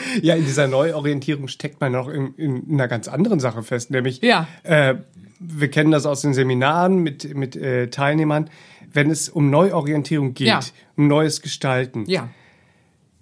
ja, 0.22 0.34
in 0.34 0.44
dieser 0.44 0.68
Neuorientierung 0.68 1.48
steckt 1.48 1.80
man 1.80 1.92
noch 1.92 2.08
in, 2.08 2.34
in 2.36 2.64
einer 2.72 2.88
ganz 2.88 3.08
anderen 3.08 3.40
Sache 3.40 3.62
fest, 3.62 3.90
nämlich 3.90 4.20
ja. 4.22 4.46
Äh, 4.62 4.96
wir 5.44 5.70
kennen 5.70 5.90
das 5.90 6.06
aus 6.06 6.20
den 6.20 6.34
Seminaren 6.34 6.98
mit, 6.98 7.34
mit 7.34 7.56
äh, 7.56 7.88
Teilnehmern, 7.88 8.48
wenn 8.92 9.10
es 9.10 9.28
um 9.28 9.50
Neuorientierung 9.50 10.34
geht, 10.34 10.46
ja. 10.46 10.60
um 10.96 11.08
neues 11.08 11.42
Gestalten. 11.42 12.04
Ja. 12.06 12.28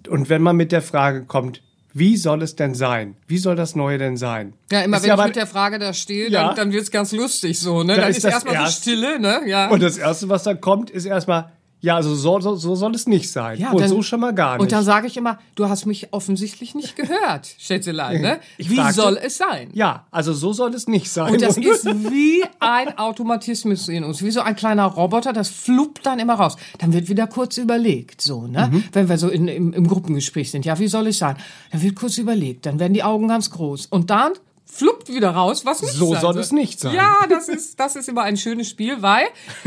Und 0.08 0.28
wenn 0.28 0.42
man 0.42 0.56
mit 0.56 0.72
der 0.72 0.82
Frage 0.82 1.24
kommt, 1.24 1.62
wie 1.92 2.16
soll 2.16 2.42
es 2.42 2.54
denn 2.54 2.74
sein? 2.74 3.16
Wie 3.26 3.38
soll 3.38 3.56
das 3.56 3.74
Neue 3.74 3.98
denn 3.98 4.16
sein? 4.16 4.52
Ja, 4.70 4.82
immer 4.82 4.98
ist 4.98 5.02
wenn 5.02 5.08
ja 5.08 5.18
ich 5.18 5.24
mit 5.26 5.36
der 5.36 5.46
Frage 5.46 5.78
da 5.78 5.92
stehe, 5.92 6.30
ja. 6.30 6.48
dann, 6.48 6.56
dann 6.56 6.72
wird 6.72 6.84
es 6.84 6.90
ganz 6.90 7.12
lustig 7.12 7.58
so, 7.58 7.82
ne? 7.82 7.94
Da 7.94 8.02
dann 8.02 8.10
ist, 8.10 8.18
ist 8.18 8.24
erstmal 8.24 8.54
erst, 8.54 8.84
so 8.84 8.90
Stille, 8.90 9.18
ne? 9.18 9.42
Ja. 9.46 9.68
Und 9.70 9.82
das 9.82 9.98
Erste, 9.98 10.28
was 10.28 10.44
dann 10.44 10.60
kommt, 10.60 10.90
ist 10.90 11.04
erstmal, 11.04 11.52
ja, 11.80 11.96
also 11.96 12.14
so, 12.14 12.40
so, 12.40 12.56
so 12.56 12.74
soll 12.74 12.94
es 12.94 13.06
nicht 13.06 13.30
sein. 13.30 13.58
Ja, 13.58 13.70
und 13.70 13.80
dann, 13.80 13.88
so 13.88 14.02
schon 14.02 14.20
mal 14.20 14.34
gar 14.34 14.54
nicht. 14.54 14.62
Und 14.62 14.72
dann 14.72 14.84
sage 14.84 15.06
ich 15.06 15.16
immer, 15.16 15.38
du 15.54 15.68
hast 15.68 15.86
mich 15.86 16.12
offensichtlich 16.12 16.74
nicht 16.74 16.94
gehört, 16.94 17.48
Schätzelein. 17.58 18.20
Ne? 18.20 18.40
Wie 18.58 18.76
fragte, 18.76 18.94
soll 18.94 19.18
es 19.22 19.38
sein? 19.38 19.70
Ja, 19.72 20.06
also 20.10 20.34
so 20.34 20.52
soll 20.52 20.74
es 20.74 20.88
nicht 20.88 21.10
sein. 21.10 21.32
Und 21.32 21.42
das 21.42 21.56
ist 21.56 21.86
wie 21.86 22.44
ein 22.58 22.98
Automatismus 22.98 23.88
in 23.88 24.04
uns, 24.04 24.22
wie 24.22 24.30
so 24.30 24.40
ein 24.40 24.56
kleiner 24.56 24.84
Roboter, 24.84 25.32
das 25.32 25.48
fluppt 25.48 26.04
dann 26.04 26.18
immer 26.18 26.34
raus. 26.34 26.56
Dann 26.78 26.92
wird 26.92 27.08
wieder 27.08 27.26
kurz 27.26 27.56
überlegt, 27.56 28.20
so, 28.20 28.46
ne? 28.46 28.68
Mhm. 28.70 28.84
Wenn 28.92 29.08
wir 29.08 29.16
so 29.16 29.28
in, 29.28 29.48
im, 29.48 29.72
im 29.72 29.86
Gruppengespräch 29.86 30.50
sind, 30.50 30.66
ja, 30.66 30.78
wie 30.78 30.88
soll 30.88 31.06
es 31.06 31.18
sein? 31.18 31.36
Dann 31.72 31.80
wird 31.80 31.96
kurz 31.96 32.18
überlegt, 32.18 32.66
dann 32.66 32.78
werden 32.78 32.92
die 32.92 33.02
Augen 33.02 33.28
ganz 33.28 33.50
groß. 33.50 33.86
Und 33.86 34.10
dann 34.10 34.32
fluppt 34.70 35.12
wieder 35.12 35.30
raus, 35.30 35.66
was 35.66 35.82
nicht 35.82 35.94
So 35.94 36.14
soll 36.14 36.38
es 36.38 36.52
nicht 36.52 36.80
sein. 36.80 36.94
Ja, 36.94 37.26
das 37.28 37.48
ist, 37.48 37.78
das 37.80 37.96
ist 37.96 38.08
immer 38.08 38.22
ein 38.22 38.36
schönes 38.36 38.68
Spiel, 38.68 39.02
weil 39.02 39.24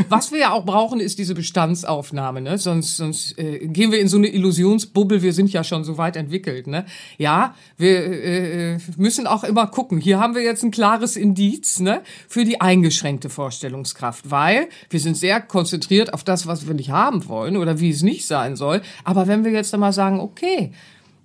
was 0.08 0.32
wir 0.32 0.40
ja 0.40 0.52
auch 0.52 0.64
brauchen, 0.64 1.00
ist 1.00 1.18
diese 1.18 1.34
Bestandsaufnahme. 1.34 2.40
Ne? 2.40 2.58
Sonst, 2.58 2.96
sonst 2.96 3.38
äh, 3.38 3.66
gehen 3.66 3.92
wir 3.92 4.00
in 4.00 4.08
so 4.08 4.16
eine 4.16 4.28
Illusionsbubbel. 4.28 5.22
Wir 5.22 5.32
sind 5.32 5.52
ja 5.52 5.62
schon 5.62 5.84
so 5.84 5.98
weit 5.98 6.16
entwickelt. 6.16 6.66
Ne? 6.66 6.86
Ja, 7.18 7.54
wir 7.76 8.04
äh, 8.04 8.78
müssen 8.96 9.26
auch 9.26 9.44
immer 9.44 9.66
gucken. 9.66 9.98
Hier 9.98 10.18
haben 10.18 10.34
wir 10.34 10.42
jetzt 10.42 10.62
ein 10.62 10.70
klares 10.70 11.16
Indiz 11.16 11.80
ne? 11.80 12.02
für 12.28 12.44
die 12.44 12.60
eingeschränkte 12.60 13.28
Vorstellungskraft, 13.28 14.30
weil 14.30 14.68
wir 14.90 15.00
sind 15.00 15.16
sehr 15.16 15.40
konzentriert 15.40 16.14
auf 16.14 16.24
das, 16.24 16.46
was 16.46 16.66
wir 16.66 16.74
nicht 16.74 16.90
haben 16.90 17.28
wollen 17.28 17.56
oder 17.56 17.80
wie 17.80 17.90
es 17.90 18.02
nicht 18.02 18.26
sein 18.26 18.56
soll. 18.56 18.82
Aber 19.04 19.26
wenn 19.26 19.44
wir 19.44 19.52
jetzt 19.52 19.74
einmal 19.74 19.92
sagen, 19.92 20.20
okay, 20.20 20.72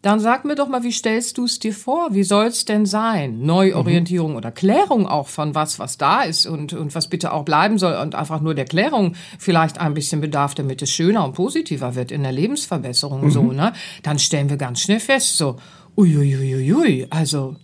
dann 0.01 0.20
sag 0.22 0.46
mir 0.46 0.56
doch 0.56 0.70
mal, 0.70 0.84
wie 0.84 0.91
stellst 0.91 1.38
du 1.38 1.46
es 1.46 1.60
dir 1.60 1.74
vor? 1.74 2.13
Wie 2.13 2.24
soll 2.24 2.46
es 2.46 2.63
denn 2.63 2.86
sein? 2.86 3.41
Neuorientierung 3.41 4.32
mhm. 4.32 4.38
oder 4.38 4.51
Klärung 4.51 5.08
auch 5.08 5.27
von 5.27 5.56
was, 5.56 5.77
was 5.77 5.98
da 5.98 6.22
ist 6.22 6.46
und, 6.46 6.74
und 6.74 6.96
was 6.96 7.08
bitte 7.08 7.34
auch 7.34 7.44
bleiben 7.44 7.77
soll 7.77 7.96
und 7.96 8.15
einfach 8.15 8.39
nur 8.39 8.56
der 8.56 8.65
Klärung 8.65 9.15
vielleicht 9.38 9.79
ein 9.79 9.94
bisschen 9.94 10.22
bedarf, 10.22 10.56
damit 10.56 10.82
es 10.82 10.91
schöner 10.91 11.25
und 11.25 11.34
positiver 11.34 11.96
wird 11.96 12.12
in 12.12 12.24
der 12.24 12.32
Lebensverbesserung, 12.32 13.25
mhm. 13.25 13.32
so, 13.32 13.44
ne? 13.51 13.74
Dann 14.03 14.20
stellen 14.20 14.50
wir 14.50 14.58
ganz 14.58 14.79
schnell 14.79 15.01
fest, 15.01 15.38
so, 15.38 15.58
uiuiuiui, 15.98 17.08
also, 17.10 17.58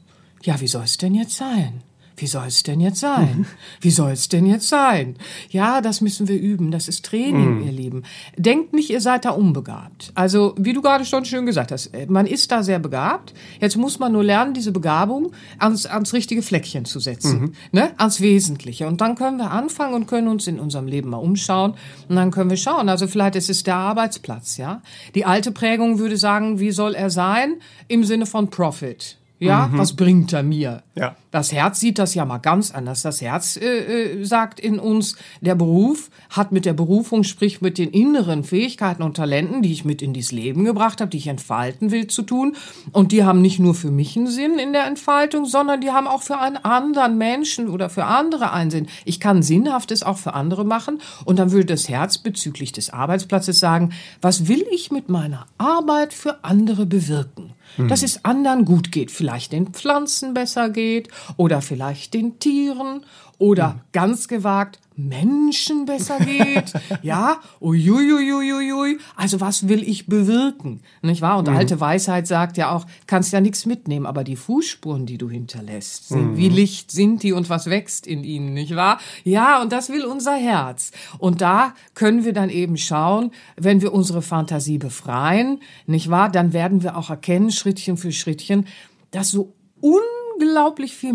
ja, 0.44 0.60
wie 0.60 0.68
soll 0.68 0.84
es 0.84 0.98
denn 0.98 1.16
jetzt 1.16 1.38
sein? 1.38 1.82
Wie 2.18 2.28
soll 2.28 2.48
es 2.48 2.64
denn 2.64 2.80
jetzt 2.80 3.00
sein? 3.00 3.46
Wie 3.82 3.92
soll 3.92 4.12
es 4.12 4.30
denn 4.30 4.46
jetzt 4.46 4.70
sein? 4.70 5.18
Ja, 5.50 5.82
das 5.82 6.00
müssen 6.02 6.28
wir 6.28 6.40
üben. 6.40 6.72
Das 6.72 6.88
ist 6.88 7.06
Training, 7.06 7.60
mm. 7.60 7.66
ihr 7.66 7.72
Lieben. 7.72 8.04
Denkt 8.38 8.74
nicht, 8.74 8.90
ihr 8.90 9.02
seid 9.02 9.26
da 9.26 9.32
unbegabt. 9.32 10.12
Also, 10.16 10.56
wie 10.58 10.74
du 10.74 10.82
gerade 10.82 11.04
schon 11.04 11.26
schön 11.26 11.46
gesagt 11.46 11.72
hast, 11.72 11.88
äh, 11.88 12.06
man 12.08 12.26
ist 12.26 12.52
da 12.52 12.64
sehr 12.64 12.80
begabt. 12.80 13.34
Jetzt 13.60 13.76
muss 13.76 14.00
man 14.00 14.14
nur 14.14 14.24
lernen, 14.24 14.54
diese 14.54 14.72
Begabung 14.72 15.34
ans, 15.60 15.86
ans 15.86 16.14
richtige 16.14 16.42
Fleckchen 16.42 16.86
zu 16.86 17.00
setzen, 17.00 17.42
mhm. 17.42 17.54
ne? 17.72 17.92
ans 17.98 18.22
Wesentliche. 18.22 18.88
Und 18.88 19.02
dann 19.02 19.16
können 19.16 19.38
wir 19.38 19.52
anfangen 19.52 19.94
und 19.94 20.08
können 20.08 20.30
uns 20.30 20.48
in 20.48 20.60
unserem 20.60 20.88
Leben 20.88 21.10
mal 21.10 21.18
umschauen. 21.18 21.74
Und 22.08 22.16
dann 22.16 22.32
können 22.32 22.50
wir 22.50 22.58
schauen. 22.58 22.88
Also, 22.88 23.08
vielleicht 23.08 23.36
ist 23.36 23.50
es 23.50 23.64
der 23.64 23.76
Arbeitsplatz, 23.76 24.58
ja. 24.58 24.82
Die 25.16 25.26
alte 25.26 25.52
Prägung 25.52 26.00
würde 26.00 26.18
sagen, 26.18 26.60
wie 26.60 26.72
soll 26.72 26.96
er 26.96 27.10
sein? 27.10 27.56
Im 27.90 28.06
Sinne 28.06 28.26
von 28.26 28.50
Profit. 28.50 29.18
Ja, 29.46 29.68
mhm. 29.68 29.78
was 29.78 29.96
bringt 29.96 30.34
er 30.34 30.44
mir? 30.44 30.84
Ja. 30.96 31.16
Das 31.32 31.52
Herz 31.52 31.80
sieht 31.80 32.00
das 32.00 32.16
ja 32.16 32.24
mal 32.24 32.38
ganz 32.38 32.72
anders. 32.72 33.02
Das 33.02 33.22
Herz 33.22 33.58
äh, 33.58 34.20
äh, 34.20 34.24
sagt 34.24 34.60
in 34.60 34.80
uns, 34.80 35.18
der 35.42 35.56
Beruf 35.56 36.10
hat 36.30 36.54
mit 36.54 36.66
der 36.66 36.74
Berufung, 36.74 37.24
sprich 37.24 37.60
mit 37.60 37.78
den 37.78 37.90
inneren 37.90 38.44
Fähigkeiten 38.46 39.04
und 39.04 39.18
Talenten, 39.18 39.62
die 39.62 39.74
ich 39.74 39.84
mit 39.84 40.02
in 40.02 40.14
dieses 40.14 40.32
Leben 40.32 40.64
gebracht 40.64 41.02
habe, 41.02 41.10
die 41.10 41.18
ich 41.18 41.28
entfalten 41.28 41.92
will, 41.92 42.08
zu 42.08 42.22
tun. 42.22 42.56
Und 42.94 43.12
die 43.12 43.26
haben 43.26 43.42
nicht 43.42 43.60
nur 43.60 43.76
für 43.76 43.92
mich 43.92 44.16
einen 44.16 44.28
Sinn 44.28 44.58
in 44.58 44.72
der 44.72 44.86
Entfaltung, 44.86 45.46
sondern 45.46 45.82
die 45.82 45.92
haben 45.92 46.08
auch 46.08 46.22
für 46.22 46.38
einen 46.38 46.58
anderen 46.58 47.18
Menschen 47.18 47.70
oder 47.70 47.90
für 47.90 48.06
andere 48.06 48.54
einen 48.54 48.72
Sinn. 48.72 48.88
Ich 49.04 49.20
kann 49.20 49.44
Sinnhaftes 49.44 50.04
auch 50.04 50.18
für 50.18 50.34
andere 50.34 50.64
machen. 50.64 51.02
Und 51.26 51.40
dann 51.40 51.52
würde 51.52 51.66
das 51.66 51.90
Herz 51.90 52.18
bezüglich 52.18 52.72
des 52.72 52.92
Arbeitsplatzes 52.92 53.60
sagen, 53.60 53.92
was 54.22 54.48
will 54.48 54.66
ich 54.72 54.92
mit 54.92 55.10
meiner 55.10 55.48
Arbeit 55.58 56.14
für 56.14 56.44
andere 56.46 56.86
bewirken? 56.86 57.55
Mhm. 57.78 57.88
Dass 57.88 58.04
es 58.04 58.24
anderen 58.26 58.66
gut 58.66 58.92
geht, 58.92 59.12
vielleicht 59.12 59.52
den 59.52 59.68
Pflanzen 59.68 60.34
besser 60.34 60.70
geht 60.70 61.10
oder 61.38 61.62
vielleicht 61.62 62.14
den 62.14 62.40
Tieren 62.40 63.06
oder 63.38 63.70
mhm. 63.70 63.82
ganz 63.92 64.28
gewagt 64.28 64.80
Menschen 64.98 65.86
besser 65.86 66.20
geht. 66.20 66.74
ja, 67.02 67.40
uiuiuiuiui. 67.62 68.98
Also 69.16 69.42
was 69.42 69.68
will 69.68 69.84
ich 69.84 70.08
bewirken? 70.08 70.82
Nicht 71.02 71.22
wahr? 71.22 71.38
Und 71.38 71.50
mhm. 71.50 71.56
alte 71.56 71.80
Weisheit 71.80 72.28
sagt 72.28 72.58
ja 72.58 72.72
auch, 72.72 72.86
kannst 73.08 73.34
ja 73.34 73.42
nichts 73.42 73.66
mitnehmen, 73.66 74.06
aber 74.06 74.24
die 74.24 74.36
Fußspuren, 74.36 75.06
die 75.06 75.18
du 75.18 75.30
hinterlässt, 75.30 76.12
mhm. 76.12 76.38
wie 76.38 76.50
Licht 76.50 76.92
sind 76.92 77.24
die 77.24 77.34
und 77.34 77.50
was 77.50 77.68
wächst 77.68 78.08
in 78.08 78.24
ihnen, 78.24 78.54
nicht 78.54 78.76
wahr? 78.76 79.00
Ja, 79.24 79.62
und 79.62 79.72
das 79.72 79.90
will 79.90 80.06
unser 80.06 80.36
Herz. 80.36 80.92
Und 81.18 81.42
da 81.42 81.74
können 81.94 82.26
wir 82.26 82.34
dann 82.34 82.50
eben 82.50 82.78
schauen, 82.78 83.32
wenn 83.58 83.82
wir 83.82 83.94
unsere 83.94 84.22
Fantasie 84.22 84.78
befreien, 84.78 85.60
nicht 85.86 86.10
wahr? 86.10 86.30
Dann 86.30 86.54
werden 86.54 86.84
wir 86.84 86.98
auch 86.98 87.10
erkennen, 87.10 87.52
Schrittchen 87.52 87.98
für 87.98 88.12
Schrittchen, 88.12 88.68
dass 89.12 89.30
so 89.30 89.54
un 89.82 90.02
unglaublich 90.36 90.96
viel, 90.96 91.14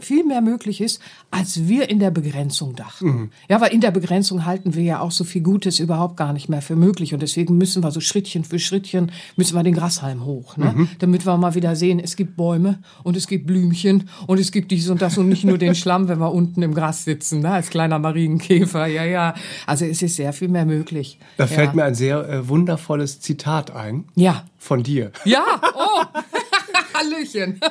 viel 0.00 0.24
mehr 0.24 0.40
möglich 0.40 0.80
ist, 0.80 1.00
als 1.30 1.66
wir 1.66 1.88
in 1.88 1.98
der 1.98 2.10
Begrenzung 2.10 2.74
dachten. 2.74 3.06
Mhm. 3.06 3.30
Ja, 3.48 3.60
weil 3.60 3.72
in 3.72 3.80
der 3.80 3.90
Begrenzung 3.90 4.44
halten 4.44 4.74
wir 4.74 4.82
ja 4.82 5.00
auch 5.00 5.10
so 5.10 5.24
viel 5.24 5.42
Gutes 5.42 5.78
überhaupt 5.78 6.16
gar 6.16 6.32
nicht 6.32 6.48
mehr 6.48 6.62
für 6.62 6.76
möglich. 6.76 7.14
Und 7.14 7.20
deswegen 7.20 7.58
müssen 7.58 7.82
wir 7.82 7.90
so 7.90 8.00
Schrittchen 8.00 8.44
für 8.44 8.58
Schrittchen, 8.58 9.12
müssen 9.36 9.54
wir 9.54 9.62
den 9.62 9.74
Grashalm 9.74 10.24
hoch, 10.24 10.56
ne? 10.56 10.72
Mhm. 10.76 10.88
damit 10.98 11.26
wir 11.26 11.36
mal 11.36 11.54
wieder 11.54 11.76
sehen, 11.76 12.00
es 12.00 12.16
gibt 12.16 12.36
Bäume 12.36 12.78
und 13.02 13.16
es 13.16 13.26
gibt 13.26 13.46
Blümchen 13.46 14.08
und 14.26 14.38
es 14.38 14.52
gibt 14.52 14.70
dies 14.70 14.88
und 14.88 15.02
das 15.02 15.18
und 15.18 15.28
nicht 15.28 15.44
nur 15.44 15.58
den 15.58 15.74
Schlamm, 15.74 16.08
wenn 16.08 16.18
wir 16.18 16.32
unten 16.32 16.62
im 16.62 16.74
Gras 16.74 17.04
sitzen, 17.04 17.40
ne? 17.40 17.50
als 17.50 17.70
kleiner 17.70 17.98
Marienkäfer. 17.98 18.86
Ja, 18.86 19.04
ja. 19.04 19.34
Also 19.66 19.84
es 19.84 20.02
ist 20.02 20.16
sehr 20.16 20.32
viel 20.32 20.48
mehr 20.48 20.66
möglich. 20.66 21.18
Da 21.36 21.44
ja. 21.44 21.48
fällt 21.48 21.74
mir 21.74 21.84
ein 21.84 21.94
sehr 21.94 22.28
äh, 22.28 22.48
wundervolles 22.48 23.20
Zitat 23.20 23.70
ein. 23.70 24.04
Ja. 24.14 24.44
Von 24.58 24.82
dir. 24.82 25.12
Ja, 25.24 25.44
oh. 25.74 26.04
Hallöchen. 26.94 27.60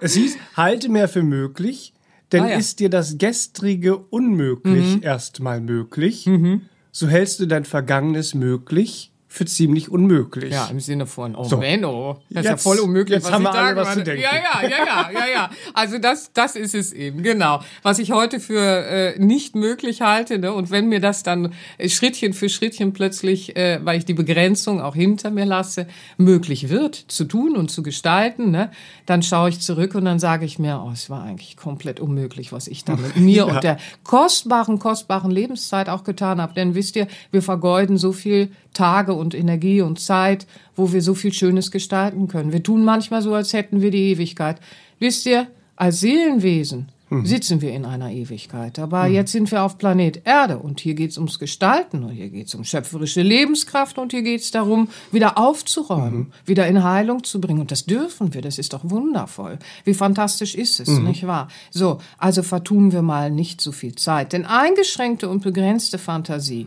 Es 0.00 0.14
hieß, 0.14 0.36
halte 0.56 0.88
mehr 0.88 1.08
für 1.08 1.24
möglich, 1.24 1.92
denn 2.30 2.44
ah, 2.44 2.50
ja. 2.50 2.56
ist 2.56 2.78
dir 2.78 2.88
das 2.88 3.18
Gestrige 3.18 3.96
unmöglich 3.96 4.94
mhm. 4.94 5.02
erstmal 5.02 5.60
möglich, 5.60 6.24
mhm. 6.26 6.62
so 6.92 7.08
hältst 7.08 7.40
du 7.40 7.46
dein 7.46 7.64
Vergangenes 7.64 8.32
möglich 8.32 9.10
für 9.38 9.46
ziemlich 9.46 9.88
unmöglich. 9.88 10.52
Ja, 10.52 10.66
im 10.66 10.80
Sinne 10.80 11.06
von, 11.06 11.36
oh 11.36 11.44
so. 11.44 11.58
Menno, 11.58 12.20
das 12.28 12.44
jetzt, 12.44 12.44
ist 12.44 12.50
ja 12.50 12.56
voll 12.56 12.78
unmöglich, 12.80 13.18
jetzt 13.18 13.26
was 13.26 13.32
haben 13.32 13.44
wir 13.44 13.54
alle 13.54 13.76
was 13.76 13.94
zu 13.94 14.02
denken. 14.02 14.20
Ja, 14.20 14.34
ja, 14.34 14.68
ja, 14.68 14.78
ja, 14.84 15.10
ja, 15.12 15.26
ja. 15.32 15.50
Also 15.74 15.98
das, 15.98 16.32
das 16.32 16.56
ist 16.56 16.74
es 16.74 16.92
eben, 16.92 17.22
genau. 17.22 17.60
Was 17.84 18.00
ich 18.00 18.10
heute 18.10 18.40
für 18.40 18.60
äh, 18.60 19.18
nicht 19.20 19.54
möglich 19.54 20.02
halte, 20.02 20.40
ne? 20.40 20.52
und 20.52 20.72
wenn 20.72 20.88
mir 20.88 20.98
das 20.98 21.22
dann 21.22 21.54
äh, 21.78 21.88
Schrittchen 21.88 22.32
für 22.32 22.48
Schrittchen 22.48 22.92
plötzlich, 22.92 23.56
äh, 23.56 23.78
weil 23.84 23.98
ich 23.98 24.04
die 24.04 24.14
Begrenzung 24.14 24.80
auch 24.80 24.96
hinter 24.96 25.30
mir 25.30 25.46
lasse, 25.46 25.86
möglich 26.16 26.68
wird 26.68 26.96
zu 26.96 27.24
tun 27.24 27.56
und 27.56 27.70
zu 27.70 27.84
gestalten, 27.84 28.50
ne? 28.50 28.72
dann 29.06 29.22
schaue 29.22 29.50
ich 29.50 29.60
zurück 29.60 29.94
und 29.94 30.04
dann 30.04 30.18
sage 30.18 30.46
ich 30.46 30.58
mir, 30.58 30.82
oh, 30.84 30.90
es 30.90 31.10
war 31.10 31.22
eigentlich 31.22 31.56
komplett 31.56 32.00
unmöglich, 32.00 32.52
was 32.52 32.66
ich 32.66 32.84
da 32.84 32.96
mit 32.96 33.16
mir 33.16 33.36
ja. 33.36 33.44
und 33.44 33.62
der 33.62 33.76
kostbaren, 34.02 34.80
kostbaren 34.80 35.30
Lebenszeit 35.30 35.88
auch 35.88 36.02
getan 36.02 36.42
habe. 36.42 36.54
Denn 36.54 36.74
wisst 36.74 36.96
ihr, 36.96 37.06
wir 37.30 37.42
vergeuden 37.42 37.98
so 37.98 38.10
viel 38.10 38.50
Tage 38.78 39.14
und 39.14 39.27
Energie 39.34 39.80
und 39.80 40.00
Zeit, 40.00 40.46
wo 40.76 40.92
wir 40.92 41.02
so 41.02 41.14
viel 41.14 41.32
Schönes 41.32 41.70
gestalten 41.70 42.28
können. 42.28 42.52
Wir 42.52 42.62
tun 42.62 42.84
manchmal 42.84 43.22
so, 43.22 43.34
als 43.34 43.52
hätten 43.52 43.80
wir 43.80 43.90
die 43.90 44.10
Ewigkeit. 44.10 44.60
Wisst 44.98 45.26
ihr, 45.26 45.48
als 45.76 46.00
Seelenwesen 46.00 46.88
mhm. 47.10 47.26
sitzen 47.26 47.60
wir 47.60 47.72
in 47.72 47.84
einer 47.84 48.10
Ewigkeit. 48.10 48.78
Aber 48.78 49.08
mhm. 49.08 49.14
jetzt 49.14 49.32
sind 49.32 49.50
wir 49.50 49.62
auf 49.62 49.78
Planet 49.78 50.22
Erde 50.24 50.58
und 50.58 50.80
hier 50.80 50.94
geht's 50.94 51.16
ums 51.16 51.38
Gestalten 51.38 52.04
und 52.04 52.10
hier 52.10 52.30
geht's 52.30 52.54
um 52.54 52.64
schöpferische 52.64 53.22
Lebenskraft 53.22 53.98
und 53.98 54.12
hier 54.12 54.22
geht's 54.22 54.50
darum, 54.50 54.88
wieder 55.12 55.38
aufzuräumen, 55.38 56.18
mhm. 56.18 56.32
wieder 56.44 56.66
in 56.66 56.82
Heilung 56.82 57.24
zu 57.24 57.40
bringen. 57.40 57.60
Und 57.60 57.70
das 57.70 57.86
dürfen 57.86 58.34
wir, 58.34 58.42
das 58.42 58.58
ist 58.58 58.72
doch 58.72 58.82
wundervoll. 58.84 59.58
Wie 59.84 59.94
fantastisch 59.94 60.54
ist 60.54 60.80
es, 60.80 60.88
mhm. 60.88 61.04
nicht 61.04 61.26
wahr? 61.26 61.48
So, 61.70 61.98
also 62.18 62.42
vertun 62.42 62.92
wir 62.92 63.02
mal 63.02 63.30
nicht 63.30 63.60
so 63.60 63.72
viel 63.72 63.94
Zeit. 63.94 64.32
Denn 64.32 64.44
eingeschränkte 64.44 65.28
und 65.28 65.42
begrenzte 65.42 65.98
Fantasie, 65.98 66.66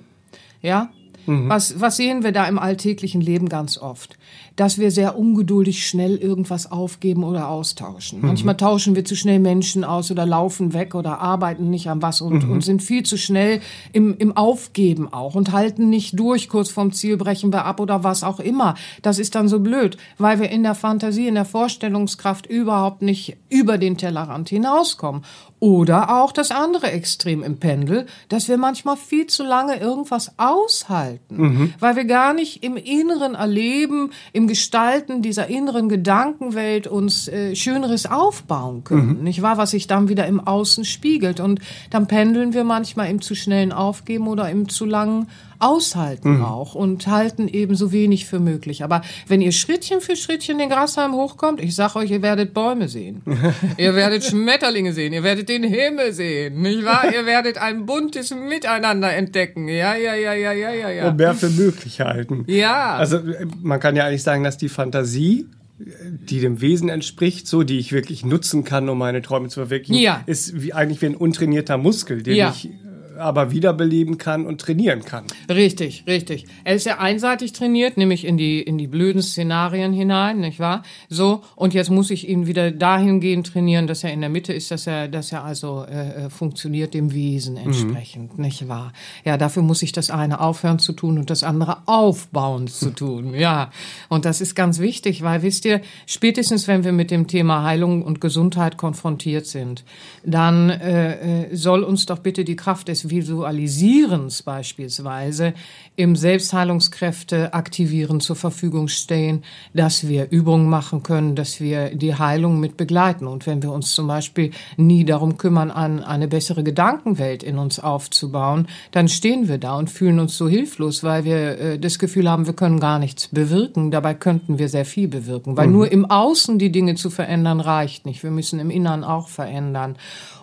ja, 0.62 0.92
Mhm. 1.26 1.50
Was, 1.50 1.80
was 1.80 1.98
sehen 1.98 2.24
wir 2.24 2.32
da 2.32 2.48
im 2.48 2.60
alltäglichen 2.60 3.22
Leben 3.22 3.50
ganz 3.50 3.78
oft? 3.78 4.18
Dass 4.56 4.78
wir 4.78 4.92
sehr 4.92 5.18
ungeduldig 5.18 5.88
schnell 5.88 6.18
irgendwas 6.18 6.72
aufgeben 6.72 7.24
oder 7.24 7.50
austauschen. 7.50 8.20
Mhm. 8.20 8.28
Manchmal 8.28 8.58
tauschen 8.58 8.96
wir 8.96 9.06
zu 9.06 9.16
schnell 9.16 9.40
Menschen 9.40 9.84
aus 9.84 10.12
oder 10.12 10.26
laufen 10.26 10.74
weg 10.74 10.96
oder 10.96 11.20
arbeiten 11.20 11.70
nicht 11.70 11.90
an 11.90 12.02
was 12.02 12.22
und, 12.22 12.46
mhm. 12.46 12.52
und 12.52 12.64
sind 12.64 12.82
viel 12.82 13.04
zu 13.04 13.18
schnell 13.18 13.62
im, 13.94 14.16
im 14.18 14.36
Aufgeben 14.36 15.12
auch 15.12 15.36
und 15.36 15.52
halten 15.52 15.90
nicht 15.90 16.20
durch. 16.20 16.50
Kurz 16.50 16.70
vorm 16.70 16.92
Ziel 16.92 17.18
brechen 17.18 17.52
wir 17.54 17.66
ab 17.66 17.80
oder 17.80 18.04
was 18.04 18.24
auch 18.24 18.40
immer. 18.40 18.76
Das 19.02 19.20
ist 19.20 19.36
dann 19.36 19.48
so 19.48 19.60
blöd, 19.60 19.98
weil 20.18 20.40
wir 20.40 20.50
in 20.50 20.64
der 20.64 20.76
Fantasie, 20.76 21.28
in 21.28 21.36
der 21.36 21.46
Vorstellungskraft 21.46 22.46
überhaupt 22.46 23.02
nicht 23.02 23.38
über 23.50 23.78
den 23.78 23.98
Tellerrand 23.98 24.50
hinauskommen. 24.50 25.24
Oder 25.62 26.24
auch 26.24 26.32
das 26.32 26.50
andere 26.50 26.92
Extrem 26.92 27.44
im 27.44 27.60
Pendel, 27.60 28.08
dass 28.30 28.48
wir 28.48 28.58
manchmal 28.58 28.98
viel 28.98 29.28
zu 29.28 29.44
lange 29.44 29.80
irgendwas 29.80 30.34
aushalten, 30.38 31.38
mhm. 31.38 31.74
weil 31.80 31.96
wir 31.96 32.06
gar 32.06 32.34
nicht 32.34 32.64
im 32.64 32.78
Inneren 32.78 33.36
erleben, 33.36 34.10
im 34.34 34.41
Gestalten 34.48 35.22
dieser 35.22 35.48
inneren 35.48 35.90
Gedankenwelt 35.90 36.88
uns 36.88 37.28
äh, 37.28 37.56
Schöneres 37.56 38.06
aufbauen 38.06 38.84
können, 38.84 39.18
mhm. 39.18 39.24
nicht 39.24 39.42
wahr? 39.42 39.58
Was 39.58 39.72
sich 39.72 39.88
dann 39.88 40.10
wieder 40.10 40.26
im 40.28 40.40
Außen 40.40 40.86
spiegelt. 40.86 41.40
Und 41.40 41.60
dann 41.90 42.08
pendeln 42.08 42.54
wir 42.54 42.64
manchmal 42.64 43.10
im 43.10 43.22
zu 43.22 43.36
schnellen 43.36 43.72
Aufgeben 43.72 44.28
oder 44.28 44.50
im 44.50 44.70
zu 44.70 44.86
langen 44.86 45.28
aushalten 45.62 46.38
mhm. 46.38 46.46
auch 46.46 46.76
und 46.76 47.08
halten 47.08 47.48
eben 47.48 47.76
so 47.76 47.92
wenig 47.92 48.26
für 48.26 48.40
möglich. 48.40 48.84
Aber 48.84 49.02
wenn 49.28 49.42
ihr 49.42 49.52
Schrittchen 49.52 50.02
für 50.02 50.16
Schrittchen 50.16 50.58
den 50.58 50.70
Grashalm 50.70 51.14
hochkommt, 51.14 51.62
ich 51.62 51.76
sag 51.76 51.96
euch, 51.96 52.12
ihr 52.12 52.22
werdet 52.22 52.54
Bäume 52.54 52.88
sehen. 52.88 53.22
ihr 53.78 53.96
werdet 53.96 54.24
Schmetterlinge 54.24 54.94
sehen, 54.94 55.14
ihr 55.14 55.24
werdet 55.24 55.50
den 55.50 55.64
Himmel 55.64 56.14
sehen, 56.14 56.62
nicht 56.62 56.84
wahr? 56.84 57.12
ihr 57.14 57.26
werdet 57.26 57.58
ein 57.58 57.86
buntes 57.86 58.34
Miteinander 58.34 59.14
entdecken. 59.14 59.68
Ja, 59.68 59.96
ja, 59.96 60.16
ja, 60.16 60.34
ja, 60.34 60.52
ja, 60.52 60.72
ja, 60.72 60.90
ja. 60.90 61.10
Und 61.10 61.18
mehr 61.18 61.34
für 61.34 61.50
möglich 61.50 62.02
halten. 62.02 62.46
Ja. 62.48 62.96
Also 62.96 63.20
man 63.62 63.80
kann 63.80 63.96
ja 63.96 64.06
eigentlich 64.06 64.24
sagen, 64.24 64.44
dass 64.44 64.58
die 64.58 64.70
Fantasie 64.70 65.46
die 65.84 66.40
dem 66.40 66.62
Wesen 66.62 66.90
entspricht, 66.90 67.48
so 67.48 67.64
die 67.64 67.80
ich 67.80 67.92
wirklich 67.92 68.24
nutzen 68.24 68.64
kann, 68.64 68.88
um 68.90 68.98
meine 68.98 69.24
Träume 69.24 69.50
zu 69.50 69.62
verwirklichen, 69.62 70.02
ja. 70.02 70.22
ist 70.26 70.62
wie 70.62 70.74
eigentlich 70.74 71.02
wie 71.02 71.08
ein 71.08 71.16
untrainierter 71.16 71.78
Muskel, 71.78 72.22
den 72.22 72.36
ja. 72.36 72.50
ich 72.52 72.70
aber 73.18 73.52
wiederbeleben 73.52 74.18
kann 74.18 74.46
und 74.46 74.62
trainieren 74.62 75.04
kann. 75.04 75.26
Richtig, 75.50 76.04
richtig. 76.08 76.46
Er 76.64 76.76
ist 76.76 76.86
ja 76.86 77.00
einseitig 77.00 77.54
trainiert, 77.54 77.98
nämlich 77.98 78.26
in 78.26 78.38
die, 78.38 78.62
in 78.62 78.78
die 78.78 78.88
blöden 78.88 79.22
Szenarien 79.22 79.94
hinein, 79.94 80.40
nicht 80.40 80.60
wahr? 80.60 80.84
So, 81.10 81.42
und 81.56 81.74
jetzt 81.74 81.90
muss 81.90 82.10
ich 82.12 82.28
ihn 82.28 82.48
wieder 82.48 82.72
dahingehend 82.72 83.48
trainieren, 83.48 83.88
dass 83.88 84.04
er 84.04 84.14
in 84.14 84.22
der 84.22 84.30
Mitte 84.30 84.54
ist, 84.54 84.72
dass 84.72 84.88
er, 84.88 85.08
dass 85.08 85.32
er 85.32 85.44
also 85.44 85.86
äh, 85.86 86.26
äh 86.26 86.30
funktioniert 86.30 86.94
dem 86.94 87.14
Wesen 87.14 87.56
mhm. 87.56 87.62
entsprechend, 87.62 88.38
mhm. 88.38 88.46
nicht 88.46 88.68
wahr? 88.68 88.94
Ja, 89.26 89.38
dafür 89.38 89.64
muss 89.64 89.82
ich 89.82 89.92
das 89.92 90.10
eine 90.10 90.40
aufhören 90.40 90.80
zu 90.80 90.94
tun 90.94 91.18
und 91.18 91.30
das 91.30 91.44
andere 91.44 91.88
aufbauen 91.88 92.68
zu 92.68 92.90
tun, 92.96 93.34
ja. 93.34 93.72
Und 94.10 94.26
das 94.26 94.42
ist 94.42 94.56
ganz 94.56 94.80
wichtig, 94.80 95.24
weil 95.24 95.42
wisst 95.44 95.66
ihr, 95.66 95.82
spätestens 96.06 96.68
wenn 96.68 96.84
wir 96.84 96.92
mit 96.92 97.12
dem 97.12 97.28
Thema 97.28 97.64
Heilung 97.64 98.04
und 98.04 98.22
Gesundheit 98.22 98.78
konfrontiert 98.78 99.46
sind, 99.46 99.84
dann 100.24 100.70
äh, 100.70 101.50
äh 101.52 101.56
soll 101.56 101.84
uns 101.84 102.06
doch 102.06 102.20
bitte 102.20 102.44
die 102.44 102.56
Kraft 102.56 102.88
des 102.88 103.10
Visualisierens 103.12 104.42
beispielsweise 104.42 105.54
im 105.96 106.16
Selbstheilungskräfte 106.16 107.54
aktivieren 107.54 108.22
zur 108.22 108.36
Verfügung 108.36 108.88
stehen, 108.88 109.44
dass 109.74 110.08
wir 110.08 110.32
Übungen 110.32 110.70
machen 110.70 111.04
können, 111.04 111.36
dass 111.36 111.60
wir 111.60 111.96
die 111.96 112.16
Heilung 112.16 112.60
mit 112.60 112.78
begleiten. 112.78 113.28
Und 113.28 113.46
wenn 113.46 113.62
wir 113.62 113.72
uns 113.72 113.94
zum 113.94 114.08
Beispiel 114.08 114.52
nie 114.78 115.06
darum 115.06 115.38
kümmern, 115.38 115.70
an 115.70 116.04
eine 116.04 116.28
bessere 116.28 116.64
Gedankenwelt 116.64 117.44
in 117.44 117.58
uns 117.58 117.80
aufzubauen, 117.80 118.68
dann 118.92 119.08
stehen 119.08 119.48
wir 119.48 119.58
da 119.58 119.78
und 119.78 119.90
fühlen 119.90 120.20
uns 120.20 120.38
so 120.38 120.48
hilflos, 120.48 121.04
weil 121.04 121.26
wir 121.26 121.60
äh, 121.60 121.80
das 121.80 122.00
Gefühl 122.00 122.30
haben, 122.30 122.46
wir 122.46 122.54
können 122.54 122.80
gar 122.80 122.98
nichts 122.98 123.28
bewirken. 123.28 123.92
Dabei 123.92 124.14
könnten 124.14 124.58
wir 124.58 124.70
sehr 124.70 124.86
viel 124.86 125.08
bewirken, 125.08 125.58
weil 125.58 125.68
mhm. 125.68 125.74
nur 125.74 125.92
im 125.92 126.06
Außen 126.06 126.58
die 126.58 126.72
Dinge 126.72 126.96
zu 126.96 127.10
verändern 127.10 127.60
reicht 127.60 128.06
nicht. 128.06 128.24
Wir 128.24 128.32
müssen 128.32 128.60
im 128.60 128.70
Innern 128.70 129.04
auch 129.04 129.28
verändern. 129.28 129.98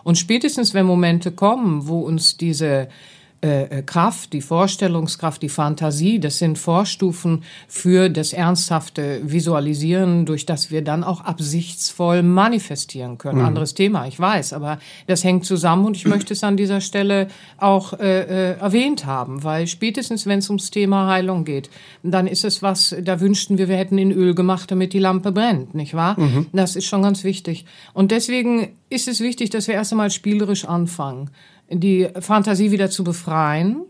Und 0.09 0.15
spätestens, 0.15 0.73
wenn 0.73 0.87
Momente 0.87 1.31
kommen, 1.31 1.87
wo 1.87 1.99
uns 1.99 2.35
diese 2.35 2.87
äh, 3.41 3.63
äh, 3.63 3.83
Kraft, 3.83 4.33
die 4.33 4.41
Vorstellungskraft, 4.41 5.41
die 5.41 5.47
Fantasie, 5.47 6.19
das 6.19 6.39
sind 6.39 6.57
Vorstufen 6.57 7.43
für 7.69 8.09
das 8.09 8.33
ernsthafte 8.33 9.21
Visualisieren, 9.23 10.25
durch 10.25 10.45
das 10.45 10.71
wir 10.71 10.83
dann 10.83 11.05
auch 11.05 11.21
absichtsvoll 11.21 12.21
manifestieren 12.21 13.17
können. 13.17 13.39
Mhm. 13.39 13.45
Anderes 13.45 13.75
Thema, 13.75 14.07
ich 14.07 14.19
weiß, 14.19 14.51
aber 14.51 14.77
das 15.07 15.23
hängt 15.23 15.45
zusammen 15.45 15.85
und 15.85 15.95
ich 15.95 16.05
möchte 16.07 16.33
es 16.33 16.43
an 16.43 16.57
dieser 16.57 16.81
Stelle 16.81 17.29
auch 17.55 17.93
äh, 17.93 18.23
äh, 18.23 18.59
erwähnt 18.59 19.05
haben, 19.05 19.41
weil 19.41 19.67
spätestens, 19.67 20.25
wenn 20.25 20.39
es 20.39 20.49
ums 20.49 20.69
Thema 20.69 21.07
Heilung 21.07 21.45
geht, 21.45 21.69
dann 22.03 22.27
ist 22.27 22.43
es 22.43 22.61
was, 22.61 22.93
da 23.01 23.21
wünschten 23.21 23.57
wir, 23.57 23.69
wir 23.69 23.77
hätten 23.77 23.97
in 23.97 24.11
Öl 24.11 24.35
gemacht, 24.35 24.69
damit 24.69 24.91
die 24.91 24.99
Lampe 24.99 25.31
brennt, 25.31 25.75
nicht 25.75 25.93
wahr? 25.93 26.19
Mhm. 26.19 26.47
Das 26.51 26.75
ist 26.75 26.87
schon 26.87 27.03
ganz 27.03 27.23
wichtig. 27.23 27.63
Und 27.93 28.11
deswegen 28.11 28.67
ist 28.89 29.07
es 29.07 29.21
wichtig, 29.21 29.49
dass 29.49 29.69
wir 29.69 29.75
erst 29.75 29.93
einmal 29.93 30.11
spielerisch 30.11 30.65
anfangen 30.65 31.29
die 31.71 32.09
Fantasie 32.19 32.71
wieder 32.71 32.89
zu 32.89 33.03
befreien 33.03 33.83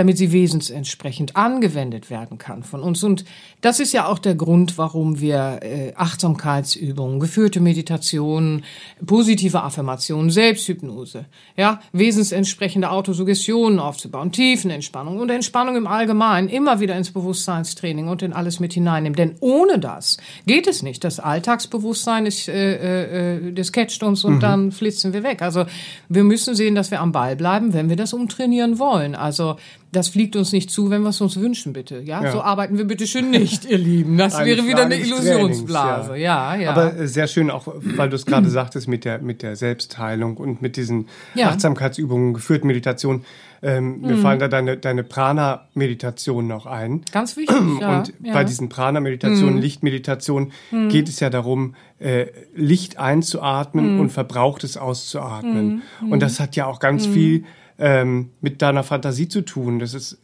damit 0.00 0.16
sie 0.16 0.32
wesensentsprechend 0.32 1.36
angewendet 1.36 2.08
werden 2.08 2.38
kann 2.38 2.62
von 2.62 2.80
uns. 2.80 3.04
Und 3.04 3.26
das 3.60 3.80
ist 3.80 3.92
ja 3.92 4.06
auch 4.06 4.18
der 4.18 4.34
Grund, 4.34 4.78
warum 4.78 5.20
wir 5.20 5.60
äh, 5.60 5.92
Achtsamkeitsübungen, 5.94 7.20
geführte 7.20 7.60
Meditationen, 7.60 8.64
positive 9.04 9.62
Affirmationen, 9.62 10.30
Selbsthypnose, 10.30 11.26
ja, 11.58 11.82
wesensentsprechende 11.92 12.90
Autosuggestionen 12.90 13.78
aufzubauen, 13.78 14.32
Tiefenentspannung 14.32 15.18
und 15.18 15.28
Entspannung 15.28 15.76
im 15.76 15.86
Allgemeinen 15.86 16.48
immer 16.48 16.80
wieder 16.80 16.96
ins 16.96 17.10
Bewusstseinstraining 17.10 18.08
und 18.08 18.22
in 18.22 18.32
alles 18.32 18.58
mit 18.58 18.72
hineinnehmen. 18.72 19.16
Denn 19.16 19.34
ohne 19.40 19.78
das 19.78 20.16
geht 20.46 20.66
es 20.66 20.82
nicht. 20.82 21.04
Das 21.04 21.20
Alltagsbewusstsein 21.20 22.24
ist, 22.24 22.48
äh, 22.48 23.34
äh, 23.36 23.52
das 23.52 23.70
catcht 23.70 24.02
uns 24.02 24.24
und 24.24 24.36
mhm. 24.36 24.40
dann 24.40 24.72
flitzen 24.72 25.12
wir 25.12 25.24
weg. 25.24 25.42
Also 25.42 25.66
wir 26.08 26.24
müssen 26.24 26.54
sehen, 26.54 26.74
dass 26.74 26.90
wir 26.90 27.02
am 27.02 27.12
Ball 27.12 27.36
bleiben, 27.36 27.74
wenn 27.74 27.90
wir 27.90 27.96
das 27.96 28.14
umtrainieren 28.14 28.78
wollen. 28.78 29.14
Also 29.14 29.56
das 29.92 30.08
fliegt 30.08 30.36
uns 30.36 30.52
nicht 30.52 30.70
zu, 30.70 30.90
wenn 30.90 31.02
wir 31.02 31.08
es 31.08 31.20
uns 31.20 31.38
wünschen, 31.38 31.72
bitte. 31.72 32.00
Ja? 32.00 32.22
ja? 32.22 32.32
so 32.32 32.42
arbeiten 32.42 32.78
wir 32.78 32.84
bitte 32.84 33.06
schön 33.06 33.30
nicht, 33.30 33.64
ihr 33.64 33.78
Lieben. 33.78 34.16
Das 34.16 34.36
eine 34.36 34.48
wäre 34.48 34.66
wieder 34.66 34.84
eine 34.84 34.96
Illusionsblase. 34.96 36.16
Ja. 36.16 36.54
ja, 36.54 36.62
ja. 36.62 36.70
Aber 36.70 36.96
äh, 36.96 37.08
sehr 37.08 37.26
schön 37.26 37.50
auch, 37.50 37.66
weil 37.66 38.08
du 38.08 38.16
es 38.16 38.24
gerade 38.24 38.48
sagtest 38.50 38.88
mit 38.88 39.04
der 39.04 39.20
mit 39.20 39.42
der 39.42 39.56
Selbstheilung 39.56 40.36
und 40.36 40.62
mit 40.62 40.76
diesen 40.76 41.08
ja. 41.34 41.48
Achtsamkeitsübungen, 41.48 42.34
geführten 42.34 42.66
Meditation. 42.68 43.24
Ähm, 43.62 44.00
Mir 44.00 44.16
mhm. 44.16 44.22
fallen 44.22 44.38
da 44.38 44.48
deine, 44.48 44.78
deine 44.78 45.04
Prana-Meditationen 45.04 46.48
noch 46.48 46.64
ein. 46.64 47.02
Ganz 47.12 47.36
wichtig. 47.36 47.56
Ja, 47.80 47.98
und 47.98 48.12
bei 48.22 48.44
diesen 48.44 48.68
Prana-Meditationen, 48.68 49.56
mhm. 49.56 49.60
Lichtmeditationen, 49.60 50.52
mhm. 50.70 50.88
geht 50.88 51.08
es 51.08 51.20
ja 51.20 51.30
darum, 51.30 51.74
äh, 51.98 52.26
Licht 52.54 52.98
einzuatmen 52.98 53.94
mhm. 53.94 54.00
und 54.00 54.10
Verbrauchtes 54.10 54.76
auszuatmen. 54.76 55.82
Mhm. 56.00 56.12
Und 56.12 56.20
das 56.20 56.40
hat 56.40 56.56
ja 56.56 56.66
auch 56.66 56.78
ganz 56.78 57.06
viel 57.06 57.44
ähm, 57.80 58.30
mit 58.40 58.62
deiner 58.62 58.84
Fantasie 58.84 59.28
zu 59.28 59.40
tun. 59.40 59.80
Das 59.80 59.94
ist 59.94 60.18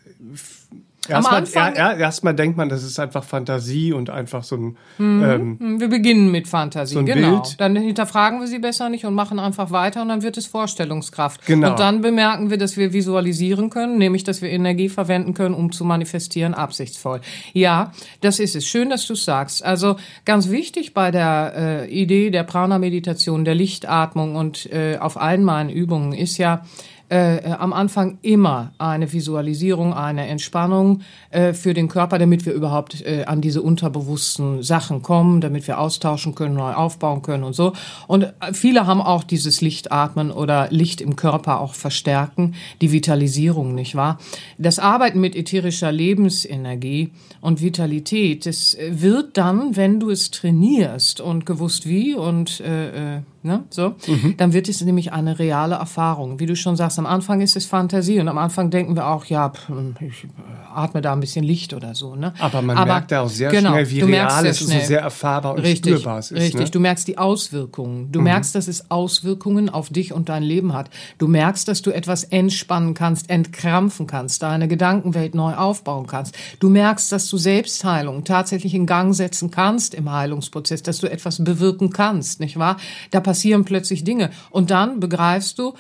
Erstmal 1.08 1.44
er, 1.74 1.96
erst 1.98 2.24
denkt 2.24 2.56
man, 2.56 2.68
das 2.68 2.82
ist 2.82 2.98
einfach 2.98 3.24
Fantasie 3.24 3.92
und 3.92 4.10
einfach 4.10 4.42
so 4.42 4.56
ein. 4.56 4.76
Mhm. 4.98 5.24
Ähm, 5.60 5.80
wir 5.80 5.88
beginnen 5.88 6.30
mit 6.30 6.48
Fantasie, 6.48 6.94
so 6.94 7.04
genau. 7.04 7.42
Bild. 7.42 7.60
Dann 7.60 7.76
hinterfragen 7.76 8.40
wir 8.40 8.46
sie 8.46 8.58
besser 8.58 8.88
nicht 8.88 9.04
und 9.04 9.14
machen 9.14 9.38
einfach 9.38 9.70
weiter 9.70 10.02
und 10.02 10.08
dann 10.08 10.22
wird 10.22 10.36
es 10.36 10.46
Vorstellungskraft. 10.46 11.46
Genau. 11.46 11.70
Und 11.70 11.80
dann 11.80 12.00
bemerken 12.00 12.50
wir, 12.50 12.58
dass 12.58 12.76
wir 12.76 12.92
visualisieren 12.92 13.70
können, 13.70 13.98
nämlich 13.98 14.24
dass 14.24 14.42
wir 14.42 14.50
Energie 14.50 14.88
verwenden 14.88 15.34
können, 15.34 15.54
um 15.54 15.72
zu 15.72 15.84
manifestieren, 15.84 16.54
absichtsvoll. 16.54 17.20
Ja, 17.52 17.92
das 18.20 18.38
ist 18.40 18.56
es. 18.56 18.66
Schön, 18.66 18.90
dass 18.90 19.06
du 19.06 19.14
sagst. 19.14 19.64
Also 19.64 19.96
ganz 20.24 20.50
wichtig 20.50 20.94
bei 20.94 21.10
der 21.10 21.52
äh, 21.56 21.90
Idee 21.90 22.30
der 22.30 22.44
Prana-Meditation, 22.44 23.44
der 23.44 23.54
Lichtatmung 23.54 24.36
und 24.36 24.70
äh, 24.72 24.98
auf 24.98 25.20
allen 25.20 25.44
meinen 25.44 25.70
Übungen 25.70 26.12
ist 26.12 26.38
ja, 26.38 26.62
äh, 27.08 27.36
äh, 27.36 27.52
am 27.52 27.72
Anfang 27.72 28.18
immer 28.22 28.72
eine 28.78 29.12
Visualisierung, 29.12 29.94
eine 29.94 30.26
Entspannung 30.26 31.02
äh, 31.30 31.52
für 31.52 31.72
den 31.72 31.86
Körper, 31.86 32.18
damit 32.18 32.46
wir 32.46 32.52
überhaupt 32.52 33.00
äh, 33.02 33.24
an 33.26 33.40
diese 33.40 33.62
unterbewussten 33.62 34.64
Sachen 34.64 35.02
kommen, 35.02 35.40
damit 35.40 35.68
wir 35.68 35.78
austauschen 35.78 36.34
können, 36.34 36.56
neu 36.56 36.72
aufbauen 36.72 37.22
können 37.22 37.44
und 37.44 37.54
so. 37.54 37.74
Und 38.08 38.24
äh, 38.24 38.32
viele 38.52 38.88
haben 38.88 39.00
auch 39.00 39.22
dieses 39.22 39.60
Lichtatmen 39.60 40.32
oder 40.32 40.66
Licht 40.70 41.00
im 41.00 41.14
Körper 41.14 41.60
auch 41.60 41.74
verstärken, 41.74 42.54
die 42.80 42.90
Vitalisierung, 42.90 43.76
nicht 43.76 43.94
wahr? 43.94 44.18
Das 44.58 44.80
Arbeiten 44.80 45.20
mit 45.20 45.36
ätherischer 45.36 45.92
Lebensenergie 45.92 47.12
und 47.40 47.62
Vitalität, 47.62 48.46
das 48.46 48.76
wird 48.90 49.36
dann, 49.36 49.76
wenn 49.76 50.00
du 50.00 50.10
es 50.10 50.32
trainierst 50.32 51.20
und 51.20 51.46
gewusst 51.46 51.86
wie 51.86 52.14
und 52.14 52.58
äh, 52.58 53.18
äh 53.18 53.20
ne, 53.46 53.64
so, 53.70 53.94
mhm. 54.06 54.34
dann 54.36 54.52
wird 54.52 54.68
es 54.68 54.82
nämlich 54.82 55.12
eine 55.12 55.38
reale 55.38 55.76
Erfahrung. 55.76 56.38
Wie 56.40 56.46
du 56.46 56.56
schon 56.56 56.76
sagst, 56.76 56.95
am 56.98 57.06
Anfang 57.06 57.40
ist 57.40 57.56
es 57.56 57.66
Fantasie 57.66 58.20
und 58.20 58.28
am 58.28 58.38
Anfang 58.38 58.70
denken 58.70 58.96
wir 58.96 59.06
auch, 59.06 59.24
ja, 59.26 59.52
ich 60.00 60.24
äh, 60.24 60.28
atme 60.74 61.00
da 61.00 61.12
ein 61.12 61.20
bisschen 61.20 61.44
Licht 61.44 61.74
oder 61.74 61.94
so, 61.94 62.16
ne? 62.16 62.34
Aber 62.38 62.62
man 62.62 62.76
Aber, 62.76 62.86
merkt 62.86 63.12
da 63.12 63.22
auch 63.22 63.28
sehr 63.28 63.50
genau, 63.50 63.72
schnell, 63.72 63.90
wie 63.90 64.00
real 64.02 64.46
es 64.46 64.60
ist 64.60 64.72
und 64.72 64.82
sehr 64.82 65.00
erfahrbar 65.00 65.54
und 65.54 65.60
richtig, 65.60 65.96
spürbar 65.96 66.18
es 66.18 66.30
ist. 66.30 66.40
Richtig, 66.40 66.60
ne? 66.66 66.70
du 66.70 66.80
merkst 66.80 67.08
die 67.08 67.18
Auswirkungen. 67.18 68.12
Du 68.12 68.20
mhm. 68.20 68.24
merkst, 68.24 68.54
dass 68.54 68.68
es 68.68 68.90
Auswirkungen 68.90 69.68
auf 69.68 69.90
dich 69.90 70.12
und 70.12 70.28
dein 70.28 70.42
Leben 70.42 70.72
hat. 70.72 70.90
Du 71.18 71.28
merkst, 71.28 71.66
dass 71.68 71.82
du 71.82 71.90
etwas 71.90 72.24
entspannen 72.24 72.94
kannst, 72.94 73.30
entkrampfen 73.30 74.06
kannst, 74.06 74.42
deine 74.42 74.68
Gedankenwelt 74.68 75.34
neu 75.34 75.54
aufbauen 75.54 76.06
kannst. 76.06 76.36
Du 76.60 76.68
merkst, 76.68 77.10
dass 77.12 77.28
du 77.28 77.38
Selbstheilung 77.38 78.24
tatsächlich 78.24 78.74
in 78.74 78.86
Gang 78.86 79.14
setzen 79.14 79.50
kannst 79.50 79.94
im 79.94 80.10
Heilungsprozess, 80.10 80.82
dass 80.82 80.98
du 80.98 81.10
etwas 81.10 81.42
bewirken 81.42 81.90
kannst, 81.90 82.40
nicht 82.40 82.58
wahr? 82.58 82.76
Da 83.10 83.20
passieren 83.20 83.64
plötzlich 83.64 84.04
Dinge. 84.04 84.30
Und 84.50 84.70
dann 84.70 85.00
begreifst 85.00 85.58
du, 85.58 85.74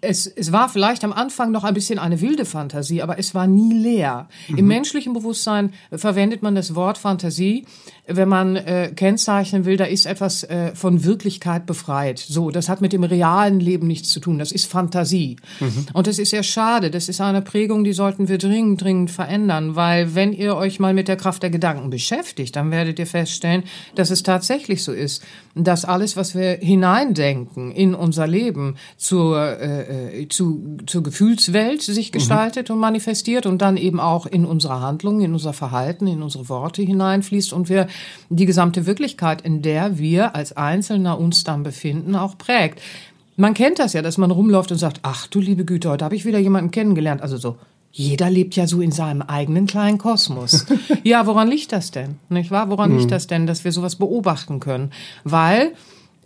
es, 0.00 0.26
es 0.26 0.52
war 0.52 0.68
vielleicht 0.68 1.04
am 1.04 1.12
Anfang 1.12 1.50
noch 1.50 1.64
ein 1.64 1.74
bisschen 1.74 1.98
eine 1.98 2.20
wilde 2.20 2.44
Fantasie, 2.44 3.02
aber 3.02 3.18
es 3.18 3.34
war 3.34 3.46
nie 3.46 3.74
leer. 3.74 4.28
Mhm. 4.48 4.58
Im 4.58 4.66
menschlichen 4.66 5.12
Bewusstsein 5.12 5.72
verwendet 5.92 6.42
man 6.42 6.54
das 6.54 6.74
Wort 6.74 6.98
Fantasie, 6.98 7.64
wenn 8.06 8.28
man 8.28 8.56
äh, 8.56 8.90
kennzeichnen 8.94 9.66
will, 9.66 9.76
da 9.76 9.84
ist 9.84 10.06
etwas 10.06 10.42
äh, 10.44 10.74
von 10.74 11.04
Wirklichkeit 11.04 11.66
befreit. 11.66 12.18
So, 12.18 12.50
das 12.50 12.68
hat 12.70 12.80
mit 12.80 12.94
dem 12.94 13.04
realen 13.04 13.60
Leben 13.60 13.86
nichts 13.86 14.08
zu 14.08 14.18
tun. 14.18 14.38
Das 14.38 14.50
ist 14.50 14.64
Fantasie. 14.64 15.36
Mhm. 15.60 15.86
Und 15.92 16.06
das 16.06 16.18
ist 16.18 16.30
sehr 16.30 16.42
schade. 16.42 16.90
Das 16.90 17.10
ist 17.10 17.20
eine 17.20 17.42
Prägung, 17.42 17.84
die 17.84 17.92
sollten 17.92 18.28
wir 18.28 18.38
dringend, 18.38 18.82
dringend 18.82 19.10
verändern, 19.10 19.76
weil 19.76 20.14
wenn 20.14 20.32
ihr 20.32 20.56
euch 20.56 20.80
mal 20.80 20.94
mit 20.94 21.08
der 21.08 21.16
Kraft 21.16 21.42
der 21.42 21.50
Gedanken 21.50 21.90
beschäftigt, 21.90 22.56
dann 22.56 22.70
werdet 22.70 22.98
ihr 22.98 23.06
feststellen, 23.06 23.64
dass 23.94 24.10
es 24.10 24.22
tatsächlich 24.22 24.82
so 24.82 24.92
ist, 24.92 25.22
dass 25.54 25.84
alles, 25.84 26.16
was 26.16 26.34
wir 26.34 26.52
hineindenken 26.52 27.72
in 27.72 27.94
unser 27.94 28.26
Leben 28.26 28.76
zur 28.96 29.60
äh, 29.60 29.87
äh, 29.88 30.28
zu, 30.28 30.76
zur 30.86 31.02
Gefühlswelt 31.02 31.82
sich 31.82 32.12
gestaltet 32.12 32.68
mhm. 32.68 32.74
und 32.74 32.80
manifestiert 32.80 33.46
und 33.46 33.62
dann 33.62 33.76
eben 33.76 34.00
auch 34.00 34.26
in 34.26 34.44
unsere 34.44 34.80
Handlungen, 34.80 35.20
in 35.20 35.32
unser 35.32 35.52
Verhalten, 35.52 36.06
in 36.06 36.22
unsere 36.22 36.48
Worte 36.48 36.82
hineinfließt 36.82 37.52
und 37.52 37.68
wir 37.68 37.88
die 38.28 38.46
gesamte 38.46 38.86
Wirklichkeit, 38.86 39.42
in 39.42 39.62
der 39.62 39.98
wir 39.98 40.34
als 40.34 40.56
Einzelner 40.56 41.18
uns 41.18 41.44
dann 41.44 41.62
befinden, 41.62 42.14
auch 42.14 42.36
prägt. 42.38 42.80
Man 43.36 43.54
kennt 43.54 43.78
das 43.78 43.92
ja, 43.92 44.02
dass 44.02 44.18
man 44.18 44.30
rumläuft 44.30 44.72
und 44.72 44.78
sagt, 44.78 45.00
ach 45.02 45.26
du 45.28 45.40
liebe 45.40 45.64
Güte, 45.64 45.88
heute 45.90 46.04
habe 46.04 46.16
ich 46.16 46.24
wieder 46.24 46.38
jemanden 46.38 46.70
kennengelernt. 46.70 47.22
Also 47.22 47.36
so, 47.36 47.56
jeder 47.92 48.30
lebt 48.30 48.56
ja 48.56 48.66
so 48.66 48.80
in 48.80 48.92
seinem 48.92 49.22
eigenen 49.22 49.66
kleinen 49.66 49.98
Kosmos. 49.98 50.66
ja, 51.04 51.26
woran 51.26 51.48
liegt 51.48 51.72
das 51.72 51.90
denn? 51.90 52.16
Nicht 52.28 52.50
wahr? 52.50 52.70
Woran 52.70 52.92
mhm. 52.92 52.98
liegt 52.98 53.12
das 53.12 53.26
denn, 53.26 53.46
dass 53.46 53.64
wir 53.64 53.72
sowas 53.72 53.96
beobachten 53.96 54.60
können? 54.60 54.90
Weil 55.24 55.72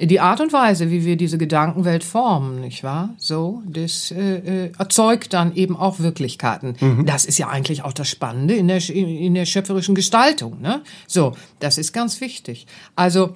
die 0.09 0.21
Art 0.21 0.41
und 0.41 0.53
Weise, 0.53 0.91
wie 0.91 1.05
wir 1.05 1.17
diese 1.17 1.39
Gedankenwelt 1.39 2.03
formen, 2.03 2.61
nicht 2.61 2.83
wahr? 2.83 3.11
So, 3.19 3.63
das 3.67 4.11
äh, 4.11 4.67
äh, 4.67 4.73
erzeugt 4.79 5.33
dann 5.33 5.55
eben 5.55 5.77
auch 5.77 6.01
Wirklichkeiten. 6.01 6.75
Mhm. 6.81 7.07
Das 7.07 7.25
ist 7.25 7.39
ja 7.39 7.49
eigentlich 7.49 7.85
auch 7.85 7.93
das 7.93 8.09
Spannende 8.09 8.55
in 8.55 8.69
der, 8.69 8.89
in 8.91 9.35
der 9.35 9.47
schöpferischen 9.47 9.95
Gestaltung. 9.95 10.61
Ne? 10.61 10.83
So, 11.07 11.37
das 11.61 11.79
ist 11.79 11.93
ganz 11.93 12.21
wichtig. 12.21 12.67
Also 12.97 13.35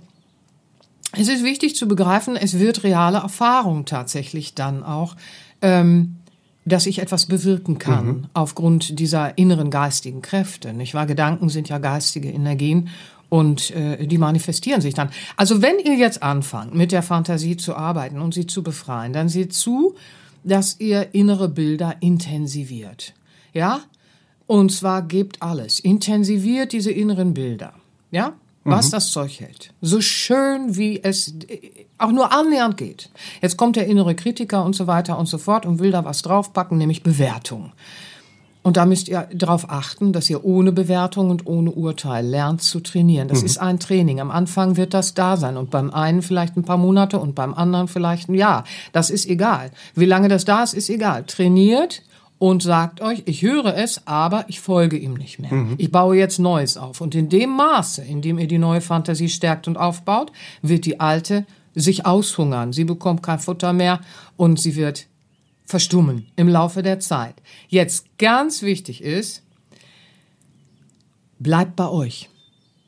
es 1.12 1.28
ist 1.28 1.44
wichtig 1.44 1.76
zu 1.76 1.86
begreifen, 1.86 2.36
es 2.36 2.58
wird 2.58 2.82
reale 2.82 3.18
Erfahrung 3.18 3.84
tatsächlich 3.84 4.54
dann 4.54 4.82
auch. 4.82 5.16
Ähm, 5.62 6.16
dass 6.66 6.86
ich 6.86 6.98
etwas 6.98 7.26
bewirken 7.26 7.78
kann 7.78 8.06
mhm. 8.06 8.26
aufgrund 8.34 8.98
dieser 8.98 9.38
inneren 9.38 9.70
geistigen 9.70 10.20
Kräfte. 10.20 10.72
Nicht 10.72 10.94
wahr? 10.94 11.06
Gedanken 11.06 11.48
sind 11.48 11.68
ja 11.68 11.78
geistige 11.78 12.28
Energien 12.28 12.88
und 13.28 13.70
äh, 13.72 14.06
die 14.06 14.18
manifestieren 14.18 14.80
sich 14.80 14.94
dann. 14.94 15.10
Also 15.36 15.62
wenn 15.62 15.78
ihr 15.78 15.94
jetzt 15.94 16.22
anfangt, 16.22 16.74
mit 16.74 16.92
der 16.92 17.02
Fantasie 17.02 17.56
zu 17.56 17.74
arbeiten 17.74 18.20
und 18.20 18.34
sie 18.34 18.46
zu 18.46 18.62
befreien, 18.62 19.12
dann 19.12 19.28
seht 19.28 19.52
zu, 19.52 19.94
dass 20.44 20.78
ihr 20.78 21.14
innere 21.14 21.48
Bilder 21.48 21.96
intensiviert. 22.00 23.14
Ja? 23.52 23.80
Und 24.46 24.70
zwar 24.70 25.02
gebt 25.02 25.42
alles. 25.42 25.80
Intensiviert 25.80 26.72
diese 26.72 26.92
inneren 26.92 27.34
Bilder. 27.34 27.74
Ja? 28.12 28.34
Was 28.62 28.88
mhm. 28.88 28.90
das 28.92 29.10
Zeug 29.10 29.40
hält. 29.40 29.72
So 29.80 30.00
schön, 30.00 30.76
wie 30.76 31.02
es 31.02 31.34
äh, 31.48 31.86
auch 31.98 32.12
nur 32.12 32.32
annähernd 32.32 32.76
geht. 32.76 33.10
Jetzt 33.42 33.56
kommt 33.56 33.76
der 33.76 33.86
innere 33.86 34.14
Kritiker 34.14 34.64
und 34.64 34.74
so 34.74 34.86
weiter 34.86 35.18
und 35.18 35.26
so 35.26 35.38
fort 35.38 35.66
und 35.66 35.78
will 35.78 35.90
da 35.90 36.04
was 36.04 36.22
draufpacken, 36.22 36.78
nämlich 36.78 37.02
Bewertung. 37.02 37.72
Und 38.66 38.76
da 38.76 38.84
müsst 38.84 39.06
ihr 39.06 39.28
darauf 39.32 39.70
achten, 39.70 40.12
dass 40.12 40.28
ihr 40.28 40.44
ohne 40.44 40.72
Bewertung 40.72 41.30
und 41.30 41.46
ohne 41.46 41.70
Urteil 41.70 42.26
lernt 42.26 42.62
zu 42.62 42.80
trainieren. 42.80 43.28
Das 43.28 43.42
mhm. 43.42 43.46
ist 43.46 43.58
ein 43.58 43.78
Training. 43.78 44.18
Am 44.18 44.32
Anfang 44.32 44.76
wird 44.76 44.92
das 44.92 45.14
da 45.14 45.36
sein 45.36 45.56
und 45.56 45.70
beim 45.70 45.92
einen 45.92 46.20
vielleicht 46.20 46.56
ein 46.56 46.64
paar 46.64 46.76
Monate 46.76 47.20
und 47.20 47.36
beim 47.36 47.54
anderen 47.54 47.86
vielleicht 47.86 48.28
ein 48.28 48.34
Jahr. 48.34 48.64
Das 48.90 49.08
ist 49.08 49.24
egal. 49.26 49.70
Wie 49.94 50.04
lange 50.04 50.26
das 50.26 50.44
da 50.44 50.64
ist, 50.64 50.74
ist 50.74 50.90
egal. 50.90 51.22
Trainiert 51.28 52.02
und 52.40 52.60
sagt 52.60 53.00
euch, 53.02 53.22
ich 53.26 53.42
höre 53.42 53.76
es, 53.76 54.04
aber 54.08 54.46
ich 54.48 54.58
folge 54.58 54.96
ihm 54.96 55.14
nicht 55.14 55.38
mehr. 55.38 55.54
Mhm. 55.54 55.74
Ich 55.78 55.92
baue 55.92 56.16
jetzt 56.16 56.40
Neues 56.40 56.76
auf. 56.76 57.00
Und 57.00 57.14
in 57.14 57.28
dem 57.28 57.50
Maße, 57.50 58.02
in 58.02 58.20
dem 58.20 58.36
ihr 58.36 58.48
die 58.48 58.58
neue 58.58 58.80
Fantasie 58.80 59.28
stärkt 59.28 59.68
und 59.68 59.78
aufbaut, 59.78 60.32
wird 60.60 60.86
die 60.86 60.98
alte 60.98 61.46
sich 61.76 62.04
aushungern. 62.04 62.72
Sie 62.72 62.82
bekommt 62.82 63.22
kein 63.22 63.38
Futter 63.38 63.72
mehr 63.72 64.00
und 64.36 64.58
sie 64.58 64.74
wird 64.74 65.06
verstummen 65.66 66.28
im 66.36 66.48
Laufe 66.48 66.82
der 66.82 67.00
Zeit. 67.00 67.34
Jetzt 67.68 68.18
ganz 68.18 68.62
wichtig 68.62 69.02
ist, 69.02 69.42
bleibt 71.38 71.76
bei 71.76 71.88
euch. 71.88 72.30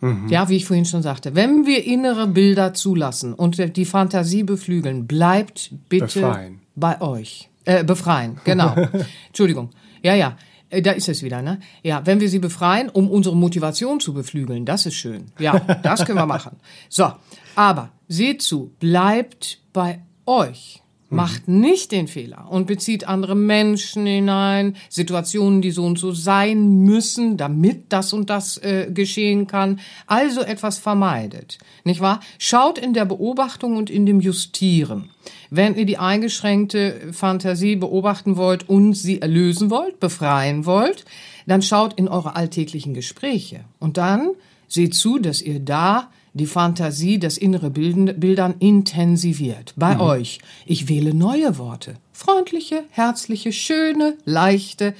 Mhm. 0.00 0.28
Ja, 0.28 0.48
wie 0.48 0.56
ich 0.56 0.64
vorhin 0.64 0.84
schon 0.84 1.02
sagte, 1.02 1.34
wenn 1.34 1.66
wir 1.66 1.84
innere 1.84 2.28
Bilder 2.28 2.72
zulassen 2.72 3.34
und 3.34 3.76
die 3.76 3.84
Fantasie 3.84 4.44
beflügeln, 4.44 5.06
bleibt 5.06 5.70
bitte 5.88 6.20
befreien. 6.20 6.60
bei 6.76 7.00
euch. 7.00 7.50
Äh, 7.64 7.84
befreien, 7.84 8.40
genau. 8.44 8.74
Entschuldigung. 9.26 9.70
Ja, 10.02 10.14
ja. 10.14 10.38
Äh, 10.70 10.82
da 10.82 10.92
ist 10.92 11.08
es 11.08 11.22
wieder, 11.22 11.42
ne? 11.42 11.58
Ja, 11.82 12.06
wenn 12.06 12.20
wir 12.20 12.28
sie 12.28 12.38
befreien, 12.38 12.88
um 12.88 13.10
unsere 13.10 13.36
Motivation 13.36 13.98
zu 14.00 14.14
beflügeln, 14.14 14.64
das 14.64 14.86
ist 14.86 14.94
schön. 14.94 15.26
Ja, 15.38 15.58
das 15.82 16.04
können 16.04 16.18
wir 16.18 16.26
machen. 16.26 16.56
So, 16.88 17.10
aber 17.56 17.90
seht 18.06 18.42
zu, 18.42 18.72
bleibt 18.78 19.58
bei 19.72 20.00
euch. 20.26 20.82
Macht 21.10 21.48
nicht 21.48 21.90
den 21.92 22.06
Fehler 22.06 22.48
und 22.50 22.66
bezieht 22.66 23.08
andere 23.08 23.34
Menschen 23.34 24.04
hinein, 24.04 24.76
Situationen, 24.90 25.62
die 25.62 25.70
so 25.70 25.86
und 25.86 25.98
so 25.98 26.12
sein 26.12 26.82
müssen, 26.84 27.38
damit 27.38 27.84
das 27.88 28.12
und 28.12 28.28
das 28.28 28.58
äh, 28.58 28.90
geschehen 28.92 29.46
kann. 29.46 29.80
Also 30.06 30.42
etwas 30.42 30.76
vermeidet, 30.76 31.58
nicht 31.84 32.00
wahr? 32.00 32.20
Schaut 32.38 32.78
in 32.78 32.92
der 32.92 33.06
Beobachtung 33.06 33.76
und 33.76 33.88
in 33.88 34.04
dem 34.04 34.20
Justieren. 34.20 35.08
Wenn 35.48 35.76
ihr 35.76 35.86
die 35.86 35.96
eingeschränkte 35.96 37.12
Fantasie 37.12 37.76
beobachten 37.76 38.36
wollt 38.36 38.68
und 38.68 38.92
sie 38.92 39.22
erlösen 39.22 39.70
wollt, 39.70 40.00
befreien 40.00 40.66
wollt, 40.66 41.06
dann 41.46 41.62
schaut 41.62 41.94
in 41.94 42.08
eure 42.08 42.36
alltäglichen 42.36 42.92
Gespräche 42.92 43.60
und 43.78 43.96
dann 43.96 44.32
seht 44.68 44.94
zu, 44.94 45.18
dass 45.18 45.40
ihr 45.40 45.60
da 45.60 46.10
die 46.38 46.46
Fantasie, 46.46 47.18
das 47.18 47.36
innere 47.36 47.68
Bilden, 47.70 48.18
Bildern 48.18 48.54
intensiviert. 48.58 49.74
Bei 49.76 49.96
mhm. 49.96 50.00
euch. 50.00 50.38
Ich 50.64 50.88
wähle 50.88 51.12
neue 51.12 51.58
Worte. 51.58 51.96
Freundliche, 52.12 52.84
herzliche, 52.90 53.52
schöne, 53.52 54.16
leichte 54.24 54.94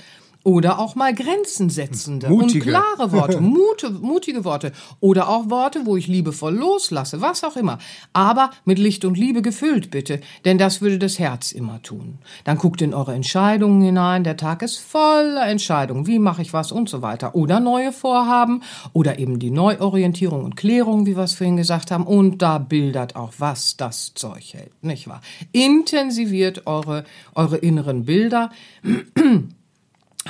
oder 0.48 0.78
auch 0.78 0.94
mal 0.94 1.14
Grenzen 1.14 1.68
setzende 1.68 2.30
mutige. 2.30 2.64
und 2.64 2.70
klare 2.70 3.12
Worte, 3.12 3.40
mute, 3.42 3.90
mutige 3.90 4.46
Worte 4.46 4.72
oder 4.98 5.28
auch 5.28 5.50
Worte, 5.50 5.84
wo 5.84 5.98
ich 5.98 6.06
liebevoll 6.06 6.54
loslasse, 6.54 7.20
was 7.20 7.44
auch 7.44 7.54
immer. 7.54 7.76
Aber 8.14 8.48
mit 8.64 8.78
Licht 8.78 9.04
und 9.04 9.18
Liebe 9.18 9.42
gefüllt, 9.42 9.90
bitte, 9.90 10.22
denn 10.46 10.56
das 10.56 10.80
würde 10.80 10.98
das 10.98 11.18
Herz 11.18 11.52
immer 11.52 11.82
tun. 11.82 12.16
Dann 12.44 12.56
guckt 12.56 12.80
in 12.80 12.94
eure 12.94 13.12
Entscheidungen 13.12 13.82
hinein. 13.82 14.24
Der 14.24 14.38
Tag 14.38 14.62
ist 14.62 14.78
voller 14.78 15.46
Entscheidungen. 15.46 16.06
Wie 16.06 16.18
mache 16.18 16.40
ich 16.40 16.54
was 16.54 16.72
und 16.72 16.88
so 16.88 17.02
weiter. 17.02 17.34
Oder 17.34 17.61
neue 17.61 17.92
Vorhaben 17.92 18.62
oder 18.94 19.18
eben 19.18 19.38
die 19.38 19.50
Neuorientierung 19.50 20.44
und 20.44 20.56
Klärung, 20.56 21.04
wie 21.04 21.14
wir 21.14 21.24
es 21.24 21.34
vorhin 21.34 21.58
gesagt 21.58 21.90
haben. 21.90 22.06
Und 22.06 22.40
da 22.40 22.56
bildert 22.56 23.16
auch, 23.16 23.34
was 23.37 23.76
das 23.76 24.14
Zeug 24.14 24.54
hält, 24.54 24.82
nicht 24.82 25.08
wahr? 25.08 25.20
Intensiviert 25.52 26.66
eure, 26.66 27.04
eure 27.34 27.58
inneren 27.58 28.06
Bilder. 28.06 28.50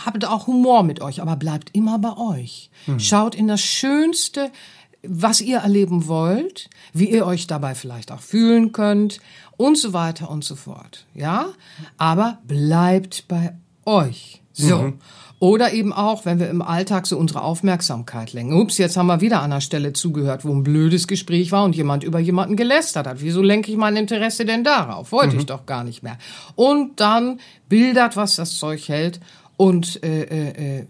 habt 0.06 0.24
auch 0.24 0.46
Humor 0.46 0.82
mit 0.82 1.00
euch, 1.00 1.22
aber 1.22 1.36
bleibt 1.36 1.74
immer 1.74 1.98
bei 1.98 2.16
euch. 2.16 2.70
Mhm. 2.86 3.00
Schaut 3.00 3.34
in 3.34 3.48
das 3.48 3.60
Schönste, 3.60 4.50
was 5.02 5.40
ihr 5.40 5.58
erleben 5.58 6.08
wollt, 6.08 6.68
wie 6.92 7.10
ihr 7.10 7.26
euch 7.26 7.46
dabei 7.46 7.74
vielleicht 7.74 8.10
auch 8.10 8.20
fühlen 8.20 8.72
könnt 8.72 9.20
und 9.56 9.78
so 9.78 9.92
weiter 9.92 10.30
und 10.30 10.44
so 10.44 10.56
fort. 10.56 11.06
Ja, 11.14 11.46
aber 11.96 12.38
bleibt 12.46 13.28
bei 13.28 13.54
euch. 13.84 14.42
So. 14.52 14.78
Mhm. 14.78 14.98
Oder 15.40 15.72
eben 15.72 15.92
auch, 15.92 16.24
wenn 16.24 16.40
wir 16.40 16.50
im 16.50 16.62
Alltag 16.62 17.06
so 17.06 17.16
unsere 17.16 17.42
Aufmerksamkeit 17.42 18.32
lenken. 18.32 18.60
Ups, 18.60 18.76
jetzt 18.76 18.96
haben 18.96 19.06
wir 19.06 19.20
wieder 19.20 19.38
an 19.38 19.52
einer 19.52 19.60
Stelle 19.60 19.92
zugehört, 19.92 20.44
wo 20.44 20.52
ein 20.52 20.64
blödes 20.64 21.06
Gespräch 21.06 21.52
war 21.52 21.62
und 21.62 21.76
jemand 21.76 22.02
über 22.02 22.18
jemanden 22.18 22.56
gelästert 22.56 23.06
hat. 23.06 23.20
Wieso 23.20 23.40
lenke 23.40 23.70
ich 23.70 23.76
mein 23.76 23.96
Interesse 23.96 24.44
denn 24.44 24.64
darauf? 24.64 25.12
Wollte 25.12 25.34
mhm. 25.34 25.40
ich 25.40 25.46
doch 25.46 25.64
gar 25.64 25.84
nicht 25.84 26.02
mehr. 26.02 26.18
Und 26.56 26.98
dann 26.98 27.38
bildert, 27.68 28.16
was 28.16 28.34
das 28.34 28.58
Zeug 28.58 28.88
hält 28.88 29.20
und 29.58 30.02
äh, 30.02 30.22
äh, 30.22 30.78
äh, 30.78 30.86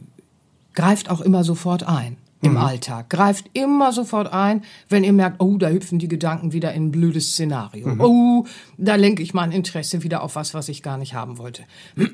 greift 0.75 1.11
auch 1.11 1.21
immer 1.21 1.43
sofort 1.43 1.83
ein 1.83 2.19
im 2.41 2.53
mhm. 2.53 2.59
Alltag. 2.59 3.11
Greift 3.11 3.51
immer 3.53 3.93
sofort 3.93 4.33
ein, 4.33 4.63
wenn 4.89 5.03
ihr 5.03 5.13
merkt, 5.13 5.43
oh, 5.43 5.57
da 5.57 5.71
hüpfen 5.71 5.99
die 5.99 6.07
Gedanken 6.07 6.53
wieder 6.53 6.73
in 6.73 6.87
ein 6.87 6.91
blödes 6.93 7.33
Szenario. 7.33 7.89
Mhm. 7.89 8.01
Oh, 8.01 8.47
da 8.77 8.95
lenke 8.95 9.25
ich 9.25 9.35
mein 9.35 9.51
Interesse 9.51 10.05
wieder 10.05 10.23
auf 10.23 10.37
was, 10.37 10.55
was 10.55 10.69
ich 10.69 10.85
gar 10.85 10.99
nicht 10.99 11.15
haben 11.15 11.39
wollte. 11.39 11.65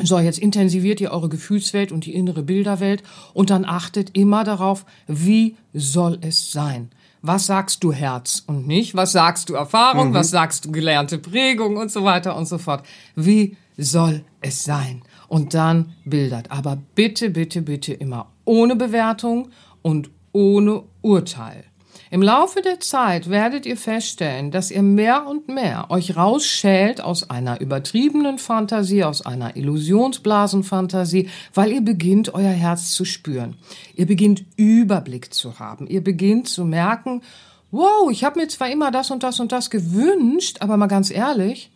So, 0.00 0.18
jetzt 0.18 0.38
intensiviert 0.38 1.02
ihr 1.02 1.10
eure 1.10 1.28
Gefühlswelt 1.28 1.92
und 1.92 2.06
die 2.06 2.14
innere 2.14 2.42
Bilderwelt 2.42 3.02
und 3.34 3.50
dann 3.50 3.66
achtet 3.66 4.16
immer 4.16 4.42
darauf, 4.42 4.86
wie 5.06 5.54
soll 5.74 6.18
es 6.22 6.50
sein? 6.50 6.90
Was 7.20 7.46
sagst 7.46 7.84
du 7.84 7.92
Herz 7.92 8.42
und 8.46 8.66
nicht? 8.66 8.94
Was 8.94 9.12
sagst 9.12 9.50
du 9.50 9.54
Erfahrung? 9.54 10.08
Mhm. 10.08 10.14
Was 10.14 10.30
sagst 10.30 10.64
du 10.64 10.72
gelernte 10.72 11.18
Prägung 11.18 11.76
und 11.76 11.92
so 11.92 12.04
weiter 12.04 12.36
und 12.36 12.46
so 12.46 12.56
fort? 12.56 12.84
Wie 13.14 13.56
soll 13.76 14.24
es 14.40 14.64
sein? 14.64 15.02
Und 15.32 15.54
dann 15.54 15.94
bildert. 16.04 16.50
Aber 16.50 16.76
bitte, 16.94 17.30
bitte, 17.30 17.62
bitte 17.62 17.94
immer 17.94 18.26
ohne 18.44 18.76
Bewertung 18.76 19.48
und 19.80 20.10
ohne 20.32 20.82
Urteil. 21.00 21.64
Im 22.10 22.20
Laufe 22.20 22.60
der 22.60 22.80
Zeit 22.80 23.30
werdet 23.30 23.64
ihr 23.64 23.78
feststellen, 23.78 24.50
dass 24.50 24.70
ihr 24.70 24.82
mehr 24.82 25.26
und 25.26 25.48
mehr 25.48 25.90
euch 25.90 26.18
rausschält 26.18 27.00
aus 27.00 27.30
einer 27.30 27.62
übertriebenen 27.62 28.36
Fantasie, 28.36 29.04
aus 29.04 29.24
einer 29.24 29.56
Illusionsblasenfantasie, 29.56 31.30
weil 31.54 31.72
ihr 31.72 31.80
beginnt, 31.80 32.34
euer 32.34 32.50
Herz 32.50 32.92
zu 32.92 33.06
spüren. 33.06 33.56
Ihr 33.94 34.04
beginnt 34.04 34.44
Überblick 34.56 35.32
zu 35.32 35.58
haben. 35.58 35.86
Ihr 35.86 36.04
beginnt 36.04 36.46
zu 36.50 36.66
merken, 36.66 37.22
wow, 37.70 38.10
ich 38.10 38.22
habe 38.22 38.38
mir 38.38 38.48
zwar 38.48 38.70
immer 38.70 38.90
das 38.90 39.10
und 39.10 39.22
das 39.22 39.40
und 39.40 39.50
das 39.50 39.70
gewünscht, 39.70 40.58
aber 40.60 40.76
mal 40.76 40.88
ganz 40.88 41.10
ehrlich, 41.10 41.70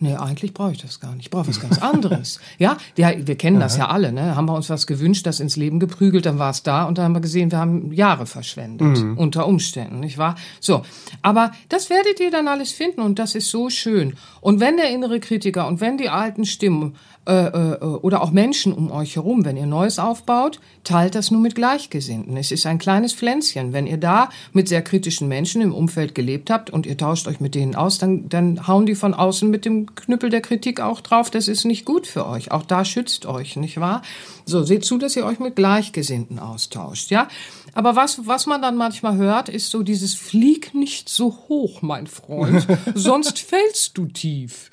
Nee, 0.00 0.14
eigentlich 0.14 0.54
brauche 0.54 0.72
ich 0.72 0.78
das 0.78 1.00
gar 1.00 1.14
nicht. 1.14 1.26
Ich 1.26 1.30
brauche 1.30 1.48
was 1.48 1.60
ganz 1.60 1.78
anderes. 1.78 2.38
ja, 2.58 2.76
ja, 2.96 3.12
wir 3.16 3.36
kennen 3.36 3.58
das 3.58 3.76
ja 3.76 3.88
alle. 3.88 4.12
Ne? 4.12 4.36
Haben 4.36 4.46
wir 4.46 4.54
uns 4.54 4.70
was 4.70 4.86
gewünscht, 4.86 5.26
das 5.26 5.40
ins 5.40 5.56
Leben 5.56 5.80
geprügelt, 5.80 6.24
dann 6.24 6.38
war 6.38 6.50
es 6.50 6.62
da 6.62 6.84
und 6.84 6.98
dann 6.98 7.06
haben 7.06 7.14
wir 7.14 7.20
gesehen, 7.20 7.50
wir 7.50 7.58
haben 7.58 7.92
Jahre 7.92 8.26
verschwendet 8.26 9.02
mhm. 9.02 9.18
unter 9.18 9.46
Umständen, 9.46 9.98
nicht 10.00 10.16
wahr? 10.16 10.36
So, 10.60 10.82
aber 11.22 11.52
das 11.68 11.90
werdet 11.90 12.20
ihr 12.20 12.30
dann 12.30 12.46
alles 12.46 12.70
finden 12.70 13.00
und 13.00 13.18
das 13.18 13.34
ist 13.34 13.50
so 13.50 13.70
schön. 13.70 14.14
Und 14.40 14.60
wenn 14.60 14.76
der 14.76 14.90
innere 14.90 15.18
Kritiker 15.18 15.66
und 15.66 15.80
wenn 15.80 15.98
die 15.98 16.08
alten 16.08 16.44
Stimmen 16.44 16.94
oder 17.28 18.22
auch 18.22 18.30
Menschen 18.30 18.72
um 18.72 18.90
euch 18.90 19.16
herum, 19.16 19.44
wenn 19.44 19.58
ihr 19.58 19.66
Neues 19.66 19.98
aufbaut, 19.98 20.60
teilt 20.82 21.14
das 21.14 21.30
nur 21.30 21.42
mit 21.42 21.54
Gleichgesinnten. 21.54 22.36
Es 22.38 22.50
ist 22.50 22.64
ein 22.64 22.78
kleines 22.78 23.12
Pflänzchen. 23.12 23.74
Wenn 23.74 23.86
ihr 23.86 23.98
da 23.98 24.30
mit 24.52 24.68
sehr 24.68 24.80
kritischen 24.80 25.28
Menschen 25.28 25.60
im 25.60 25.74
Umfeld 25.74 26.14
gelebt 26.14 26.48
habt 26.48 26.70
und 26.70 26.86
ihr 26.86 26.96
tauscht 26.96 27.28
euch 27.28 27.38
mit 27.38 27.54
denen 27.54 27.74
aus, 27.74 27.98
dann, 27.98 28.30
dann 28.30 28.66
hauen 28.66 28.86
die 28.86 28.94
von 28.94 29.12
außen 29.12 29.50
mit 29.50 29.66
dem 29.66 29.94
Knüppel 29.94 30.30
der 30.30 30.40
Kritik 30.40 30.80
auch 30.80 31.02
drauf. 31.02 31.30
Das 31.30 31.48
ist 31.48 31.66
nicht 31.66 31.84
gut 31.84 32.06
für 32.06 32.26
euch. 32.26 32.50
Auch 32.50 32.62
da 32.62 32.86
schützt 32.86 33.26
euch, 33.26 33.56
nicht 33.56 33.78
wahr? 33.78 34.00
So, 34.46 34.62
seht 34.62 34.86
zu, 34.86 34.96
dass 34.96 35.14
ihr 35.14 35.26
euch 35.26 35.38
mit 35.38 35.54
Gleichgesinnten 35.54 36.38
austauscht, 36.38 37.10
ja? 37.10 37.28
Aber 37.74 37.94
was, 37.94 38.26
was 38.26 38.46
man 38.46 38.62
dann 38.62 38.76
manchmal 38.76 39.16
hört, 39.16 39.50
ist 39.50 39.70
so 39.70 39.82
dieses 39.82 40.14
Flieg 40.14 40.74
nicht 40.74 41.10
so 41.10 41.36
hoch, 41.48 41.82
mein 41.82 42.06
Freund, 42.06 42.66
sonst 42.94 43.38
fällst 43.38 43.98
du 43.98 44.06
tief. 44.06 44.70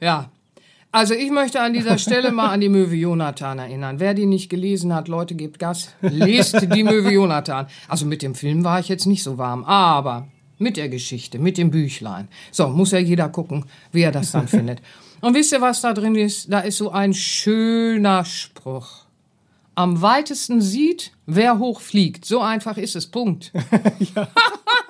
Ja, 0.00 0.30
also 0.96 1.12
ich 1.12 1.30
möchte 1.30 1.60
an 1.60 1.74
dieser 1.74 1.98
Stelle 1.98 2.32
mal 2.32 2.48
an 2.48 2.62
die 2.62 2.70
Möwe 2.70 2.94
Jonathan 2.94 3.58
erinnern. 3.58 4.00
Wer 4.00 4.14
die 4.14 4.24
nicht 4.24 4.48
gelesen 4.48 4.94
hat, 4.94 5.08
Leute, 5.08 5.34
gebt 5.34 5.58
Gas, 5.58 5.90
lest 6.00 6.58
die 6.74 6.84
Möwe 6.84 7.10
Jonathan. 7.10 7.66
Also 7.86 8.06
mit 8.06 8.22
dem 8.22 8.34
Film 8.34 8.64
war 8.64 8.80
ich 8.80 8.88
jetzt 8.88 9.04
nicht 9.04 9.22
so 9.22 9.36
warm, 9.36 9.62
aber 9.64 10.28
mit 10.56 10.78
der 10.78 10.88
Geschichte, 10.88 11.38
mit 11.38 11.58
dem 11.58 11.70
Büchlein. 11.70 12.28
So, 12.50 12.68
muss 12.68 12.92
ja 12.92 12.98
jeder 12.98 13.28
gucken, 13.28 13.66
wie 13.92 14.00
er 14.00 14.10
das 14.10 14.32
dann 14.32 14.48
findet. 14.48 14.80
Und 15.20 15.34
wisst 15.34 15.52
ihr, 15.52 15.60
was 15.60 15.82
da 15.82 15.92
drin 15.92 16.14
ist? 16.14 16.50
Da 16.50 16.60
ist 16.60 16.78
so 16.78 16.90
ein 16.90 17.12
schöner 17.12 18.24
Spruch. 18.24 19.04
Am 19.74 20.00
weitesten 20.00 20.62
sieht, 20.62 21.12
wer 21.26 21.58
hoch 21.58 21.82
fliegt. 21.82 22.24
So 22.24 22.40
einfach 22.40 22.78
ist 22.78 22.96
es. 22.96 23.06
Punkt. 23.06 23.52
ja. 24.14 24.28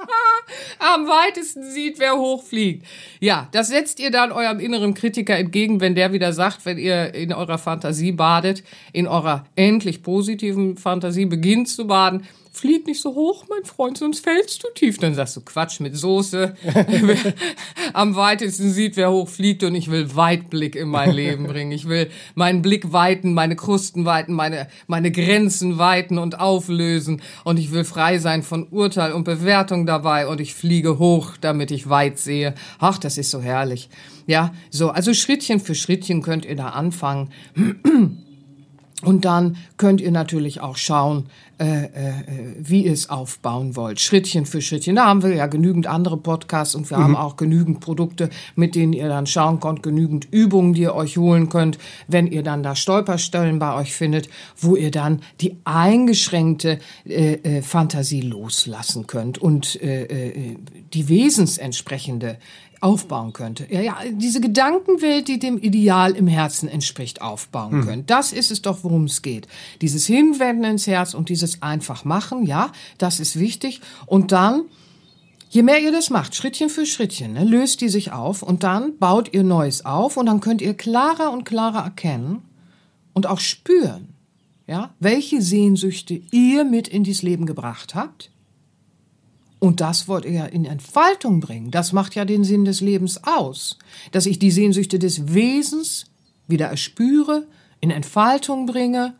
am 0.78 1.06
weitesten 1.06 1.70
sieht, 1.70 1.98
wer 1.98 2.16
hochfliegt. 2.16 2.86
Ja, 3.20 3.48
das 3.52 3.68
setzt 3.68 4.00
ihr 4.00 4.10
dann 4.10 4.32
eurem 4.32 4.60
inneren 4.60 4.94
Kritiker 4.94 5.36
entgegen, 5.36 5.80
wenn 5.80 5.94
der 5.94 6.12
wieder 6.12 6.32
sagt, 6.32 6.64
wenn 6.64 6.78
ihr 6.78 7.14
in 7.14 7.32
eurer 7.32 7.58
Fantasie 7.58 8.12
badet, 8.12 8.62
in 8.92 9.06
eurer 9.06 9.46
endlich 9.56 10.02
positiven 10.02 10.76
Fantasie 10.76 11.26
beginnt 11.26 11.68
zu 11.68 11.86
baden, 11.86 12.26
flieg 12.56 12.86
nicht 12.86 13.00
so 13.00 13.14
hoch, 13.14 13.44
mein 13.48 13.64
Freund, 13.64 13.98
sonst 13.98 14.20
fällst 14.20 14.62
du 14.62 14.68
tief. 14.74 14.98
Dann 14.98 15.14
sagst 15.14 15.36
du 15.36 15.40
Quatsch 15.40 15.80
mit 15.80 15.96
Soße. 15.96 16.54
Am 17.92 18.16
weitesten 18.16 18.70
sieht, 18.70 18.96
wer 18.96 19.10
hoch 19.10 19.28
fliegt 19.28 19.62
und 19.62 19.74
ich 19.74 19.90
will 19.90 20.14
Weitblick 20.16 20.76
in 20.76 20.88
mein 20.88 21.12
Leben 21.12 21.46
bringen. 21.46 21.72
Ich 21.72 21.88
will 21.88 22.10
meinen 22.34 22.62
Blick 22.62 22.92
weiten, 22.92 23.34
meine 23.34 23.56
Krusten 23.56 24.04
weiten, 24.04 24.32
meine, 24.32 24.68
meine 24.86 25.10
Grenzen 25.10 25.78
weiten 25.78 26.18
und 26.18 26.40
auflösen 26.40 27.22
und 27.44 27.58
ich 27.58 27.72
will 27.72 27.84
frei 27.84 28.18
sein 28.18 28.42
von 28.42 28.68
Urteil 28.68 29.12
und 29.12 29.24
Bewertung 29.24 29.86
dabei 29.86 30.26
und 30.26 30.40
ich 30.40 30.54
fliege 30.54 30.98
hoch, 30.98 31.32
damit 31.40 31.70
ich 31.70 31.88
weit 31.88 32.18
sehe. 32.18 32.54
Ach, 32.78 32.98
das 32.98 33.18
ist 33.18 33.30
so 33.30 33.40
herrlich. 33.40 33.88
Ja, 34.26 34.52
so, 34.70 34.90
also 34.90 35.14
Schrittchen 35.14 35.60
für 35.60 35.74
Schrittchen 35.74 36.22
könnt 36.22 36.44
ihr 36.44 36.56
da 36.56 36.70
anfangen. 36.70 37.30
Und 39.02 39.26
dann 39.26 39.56
könnt 39.76 40.00
ihr 40.00 40.10
natürlich 40.10 40.60
auch 40.60 40.76
schauen, 40.76 41.26
äh, 41.58 41.84
äh, 41.84 42.12
wie 42.58 42.84
ihr 42.84 42.92
es 42.92 43.08
aufbauen 43.10 43.76
wollt, 43.76 44.00
Schrittchen 44.00 44.46
für 44.46 44.60
Schrittchen. 44.60 44.96
Da 44.96 45.06
haben 45.06 45.22
wir 45.22 45.34
ja 45.34 45.46
genügend 45.46 45.86
andere 45.86 46.16
Podcasts 46.16 46.74
und 46.74 46.90
wir 46.90 46.98
mhm. 46.98 47.02
haben 47.02 47.16
auch 47.16 47.36
genügend 47.36 47.80
Produkte, 47.80 48.30
mit 48.56 48.74
denen 48.74 48.92
ihr 48.94 49.08
dann 49.08 49.26
schauen 49.26 49.60
könnt, 49.60 49.82
genügend 49.82 50.26
Übungen, 50.30 50.74
die 50.74 50.82
ihr 50.82 50.94
euch 50.94 51.18
holen 51.18 51.48
könnt, 51.48 51.78
wenn 52.08 52.26
ihr 52.26 52.42
dann 52.42 52.62
da 52.62 52.74
Stolperstellen 52.74 53.58
bei 53.58 53.74
euch 53.74 53.94
findet, 53.94 54.28
wo 54.58 54.76
ihr 54.76 54.90
dann 54.90 55.20
die 55.40 55.56
eingeschränkte 55.64 56.78
äh, 57.06 57.34
äh, 57.34 57.62
Fantasie 57.62 58.22
loslassen 58.22 59.06
könnt 59.06 59.38
und 59.38 59.80
äh, 59.82 60.04
äh, 60.04 60.56
die 60.92 61.08
wesensentsprechende 61.08 62.38
aufbauen 62.86 63.32
könnte. 63.32 63.66
Ja, 63.68 63.80
ja, 63.80 63.96
diese 64.12 64.40
Gedankenwelt, 64.40 65.26
die 65.26 65.40
dem 65.40 65.58
Ideal 65.58 66.12
im 66.12 66.28
Herzen 66.28 66.68
entspricht, 66.68 67.20
aufbauen 67.20 67.78
mhm. 67.78 67.84
könnt. 67.84 68.10
Das 68.10 68.32
ist 68.32 68.52
es 68.52 68.62
doch, 68.62 68.84
worum 68.84 69.04
es 69.06 69.22
geht. 69.22 69.48
Dieses 69.80 70.06
Hinwenden 70.06 70.64
ins 70.64 70.86
Herz 70.86 71.12
und 71.12 71.28
dieses 71.28 71.62
einfach 71.62 72.04
machen, 72.04 72.46
ja, 72.46 72.70
das 72.98 73.18
ist 73.18 73.40
wichtig. 73.40 73.80
Und 74.06 74.30
dann, 74.30 74.62
je 75.50 75.64
mehr 75.64 75.82
ihr 75.82 75.90
das 75.90 76.10
macht, 76.10 76.36
Schrittchen 76.36 76.68
für 76.68 76.86
Schrittchen, 76.86 77.32
ne, 77.32 77.42
löst 77.42 77.80
die 77.80 77.88
sich 77.88 78.12
auf 78.12 78.44
und 78.44 78.62
dann 78.62 78.96
baut 78.98 79.34
ihr 79.34 79.42
Neues 79.42 79.84
auf 79.84 80.16
und 80.16 80.26
dann 80.26 80.38
könnt 80.38 80.62
ihr 80.62 80.74
klarer 80.74 81.32
und 81.32 81.42
klarer 81.44 81.82
erkennen 81.82 82.42
und 83.14 83.26
auch 83.26 83.40
spüren, 83.40 84.14
ja, 84.68 84.94
welche 85.00 85.42
Sehnsüchte 85.42 86.20
ihr 86.30 86.64
mit 86.64 86.86
in 86.86 87.02
dieses 87.02 87.22
Leben 87.22 87.46
gebracht 87.46 87.96
habt 87.96 88.30
und 89.58 89.80
das 89.80 90.06
wollt 90.08 90.24
ihr 90.24 90.32
ja 90.32 90.44
in 90.46 90.64
Entfaltung 90.64 91.40
bringen. 91.40 91.70
Das 91.70 91.92
macht 91.92 92.14
ja 92.14 92.24
den 92.24 92.44
Sinn 92.44 92.64
des 92.64 92.80
Lebens 92.80 93.20
aus. 93.24 93.78
Dass 94.12 94.26
ich 94.26 94.38
die 94.38 94.50
Sehnsüchte 94.50 94.98
des 94.98 95.32
Wesens 95.34 96.06
wieder 96.46 96.66
erspüre, 96.66 97.46
in 97.80 97.90
Entfaltung 97.90 98.66
bringe. 98.66 99.14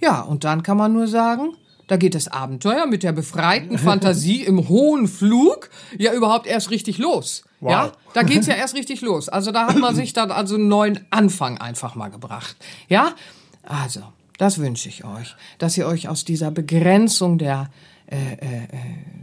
Ja, 0.00 0.22
und 0.22 0.44
dann 0.44 0.62
kann 0.62 0.76
man 0.76 0.92
nur 0.92 1.08
sagen, 1.08 1.54
da 1.88 1.96
geht 1.96 2.14
das 2.14 2.28
Abenteuer 2.28 2.86
mit 2.86 3.02
der 3.02 3.12
befreiten 3.12 3.78
Fantasie 3.88 4.42
im 4.42 4.68
hohen 4.68 5.08
Flug 5.08 5.68
ja 5.98 6.12
überhaupt 6.14 6.46
erst 6.46 6.70
richtig 6.70 6.98
los. 6.98 7.44
Wow. 7.60 7.70
Ja, 7.70 7.92
da 8.14 8.22
geht's 8.22 8.46
ja 8.46 8.54
erst 8.54 8.74
richtig 8.74 9.02
los. 9.02 9.28
Also 9.28 9.52
da 9.52 9.68
hat 9.68 9.78
man 9.78 9.94
sich 9.94 10.12
dann 10.12 10.32
also 10.32 10.56
einen 10.56 10.68
neuen 10.68 11.06
Anfang 11.10 11.58
einfach 11.58 11.94
mal 11.94 12.08
gebracht. 12.08 12.56
Ja, 12.88 13.12
Also, 13.62 14.00
das 14.42 14.58
wünsche 14.58 14.88
ich 14.88 15.04
euch, 15.04 15.36
dass 15.58 15.78
ihr 15.78 15.86
euch 15.86 16.08
aus 16.08 16.24
dieser 16.24 16.50
Begrenzung 16.50 17.38
der 17.38 17.70
äh, 18.08 18.16
äh, 18.16 18.16
äh, 18.16 18.68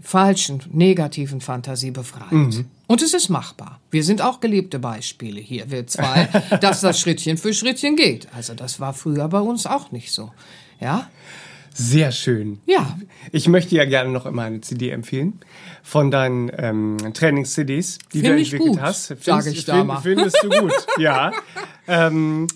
falschen, 0.01 0.63
negativen 0.71 1.41
Fantasie 1.41 1.91
befreit. 1.91 2.31
Mhm. 2.31 2.65
Und 2.87 3.01
es 3.01 3.13
ist 3.13 3.27
machbar. 3.27 3.81
Wir 3.91 4.05
sind 4.05 4.21
auch 4.21 4.39
gelebte 4.39 4.79
Beispiele 4.79 5.41
hier, 5.41 5.69
wir 5.69 5.85
zwei, 5.87 6.29
dass 6.61 6.79
das 6.79 7.01
Schrittchen 7.01 7.37
für 7.37 7.53
Schrittchen 7.53 7.97
geht. 7.97 8.29
Also 8.33 8.53
das 8.53 8.79
war 8.79 8.93
früher 8.93 9.27
bei 9.27 9.41
uns 9.41 9.65
auch 9.65 9.91
nicht 9.91 10.13
so. 10.13 10.31
Ja? 10.79 11.09
Sehr 11.73 12.13
schön. 12.13 12.59
Ja. 12.65 12.97
Ich 13.33 13.49
möchte 13.49 13.75
ja 13.75 13.83
gerne 13.83 14.11
noch 14.11 14.25
immer 14.25 14.43
eine 14.43 14.61
CD 14.61 14.89
empfehlen 14.89 15.41
von 15.83 16.11
deinen 16.11 16.49
ähm, 16.57 16.97
Trainings-CDs, 17.13 17.99
die 18.13 18.21
Find 18.21 18.25
du 18.25 18.37
entwickelt 18.37 18.69
gut, 18.69 18.81
hast. 18.81 19.21
Sage 19.21 19.49
ich 19.49 19.65
da 19.65 19.83
mal. 19.83 19.99
Findest 19.99 20.37
du 20.43 20.49
gut, 20.49 20.73
ja. 20.97 21.33
Ähm, 21.87 22.47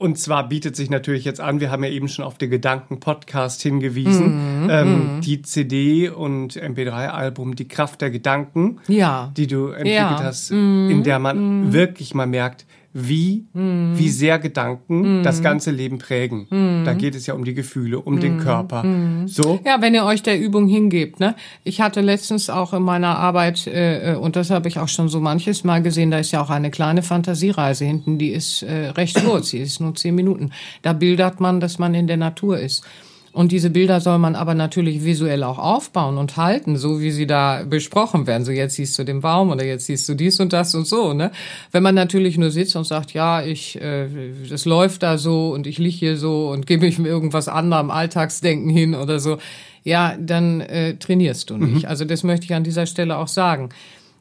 und 0.00 0.18
zwar 0.18 0.48
bietet 0.48 0.76
sich 0.76 0.88
natürlich 0.88 1.26
jetzt 1.26 1.42
an, 1.42 1.60
wir 1.60 1.70
haben 1.70 1.84
ja 1.84 1.90
eben 1.90 2.08
schon 2.08 2.24
auf 2.24 2.38
den 2.38 2.48
Gedanken-Podcast 2.48 3.60
hingewiesen, 3.60 4.68
ähm, 4.70 5.18
mm. 5.18 5.20
die 5.20 5.42
CD 5.42 6.08
und 6.08 6.54
MP3-Album 6.54 7.54
Die 7.54 7.68
Kraft 7.68 8.00
der 8.00 8.10
Gedanken, 8.10 8.78
ja. 8.88 9.30
die 9.36 9.46
du 9.46 9.66
entwickelt 9.66 9.92
ja. 9.92 10.22
hast, 10.22 10.52
mm, 10.52 10.88
in 10.88 11.02
der 11.02 11.18
man 11.18 11.68
mm. 11.68 11.72
wirklich 11.74 12.14
mal 12.14 12.26
merkt, 12.26 12.64
wie, 12.92 13.46
mm. 13.52 13.96
wie 13.96 14.08
sehr 14.08 14.38
Gedanken 14.38 15.20
mm. 15.20 15.22
das 15.22 15.42
ganze 15.42 15.70
Leben 15.70 15.98
prägen. 15.98 16.46
Mm. 16.50 16.84
Da 16.84 16.94
geht 16.94 17.14
es 17.14 17.26
ja 17.26 17.34
um 17.34 17.44
die 17.44 17.54
Gefühle, 17.54 18.00
um 18.00 18.18
den 18.18 18.38
Körper. 18.38 18.84
So. 19.26 19.60
Ja, 19.64 19.80
wenn 19.80 19.94
ihr 19.94 20.04
euch 20.04 20.22
der 20.22 20.40
Übung 20.40 20.66
hingebt. 20.66 21.20
Ne? 21.20 21.34
Ich 21.62 21.80
hatte 21.80 22.00
letztens 22.00 22.50
auch 22.50 22.72
in 22.72 22.82
meiner 22.82 23.18
Arbeit, 23.18 23.66
äh, 23.66 24.12
äh, 24.12 24.16
und 24.16 24.36
das 24.36 24.50
habe 24.50 24.68
ich 24.68 24.78
auch 24.78 24.88
schon 24.88 25.08
so 25.08 25.20
manches 25.20 25.64
Mal 25.64 25.82
gesehen, 25.82 26.10
da 26.10 26.18
ist 26.18 26.32
ja 26.32 26.42
auch 26.42 26.50
eine 26.50 26.70
kleine 26.70 27.02
Fantasiereise 27.02 27.84
hinten, 27.84 28.18
die 28.18 28.30
ist 28.30 28.62
äh, 28.62 28.88
recht 28.88 29.24
kurz, 29.24 29.50
die 29.50 29.58
ist 29.58 29.80
nur 29.80 29.94
zehn 29.94 30.14
Minuten. 30.14 30.50
Da 30.82 30.92
bildert 30.92 31.40
man, 31.40 31.60
dass 31.60 31.78
man 31.78 31.94
in 31.94 32.06
der 32.06 32.16
Natur 32.16 32.58
ist. 32.58 32.84
Und 33.32 33.52
diese 33.52 33.70
Bilder 33.70 34.00
soll 34.00 34.18
man 34.18 34.34
aber 34.34 34.54
natürlich 34.54 35.04
visuell 35.04 35.44
auch 35.44 35.58
aufbauen 35.58 36.18
und 36.18 36.36
halten, 36.36 36.76
so 36.76 37.00
wie 37.00 37.12
sie 37.12 37.28
da 37.28 37.62
besprochen 37.64 38.26
werden. 38.26 38.44
So 38.44 38.50
jetzt 38.50 38.74
siehst 38.74 38.98
du 38.98 39.04
den 39.04 39.20
Baum 39.20 39.50
oder 39.50 39.64
jetzt 39.64 39.86
siehst 39.86 40.08
du 40.08 40.14
dies 40.14 40.40
und 40.40 40.52
das 40.52 40.74
und 40.74 40.86
so. 40.86 41.12
Ne? 41.12 41.30
Wenn 41.70 41.84
man 41.84 41.94
natürlich 41.94 42.38
nur 42.38 42.50
sitzt 42.50 42.74
und 42.74 42.84
sagt, 42.84 43.12
ja, 43.12 43.42
ich, 43.42 43.80
äh, 43.80 44.08
das 44.48 44.64
läuft 44.64 45.04
da 45.04 45.16
so 45.16 45.52
und 45.52 45.68
ich 45.68 45.78
liege 45.78 45.96
hier 45.96 46.16
so 46.16 46.50
und 46.50 46.66
gebe 46.66 46.84
mich 46.84 46.98
mir 46.98 47.08
irgendwas 47.08 47.46
anderem 47.46 47.92
Alltagsdenken 47.92 48.68
hin 48.68 48.96
oder 48.96 49.20
so, 49.20 49.38
ja, 49.84 50.16
dann 50.18 50.60
äh, 50.60 50.96
trainierst 50.96 51.50
du 51.50 51.56
nicht. 51.56 51.84
Mhm. 51.84 51.88
Also 51.88 52.04
das 52.04 52.24
möchte 52.24 52.46
ich 52.46 52.54
an 52.54 52.64
dieser 52.64 52.86
Stelle 52.86 53.16
auch 53.16 53.28
sagen. 53.28 53.68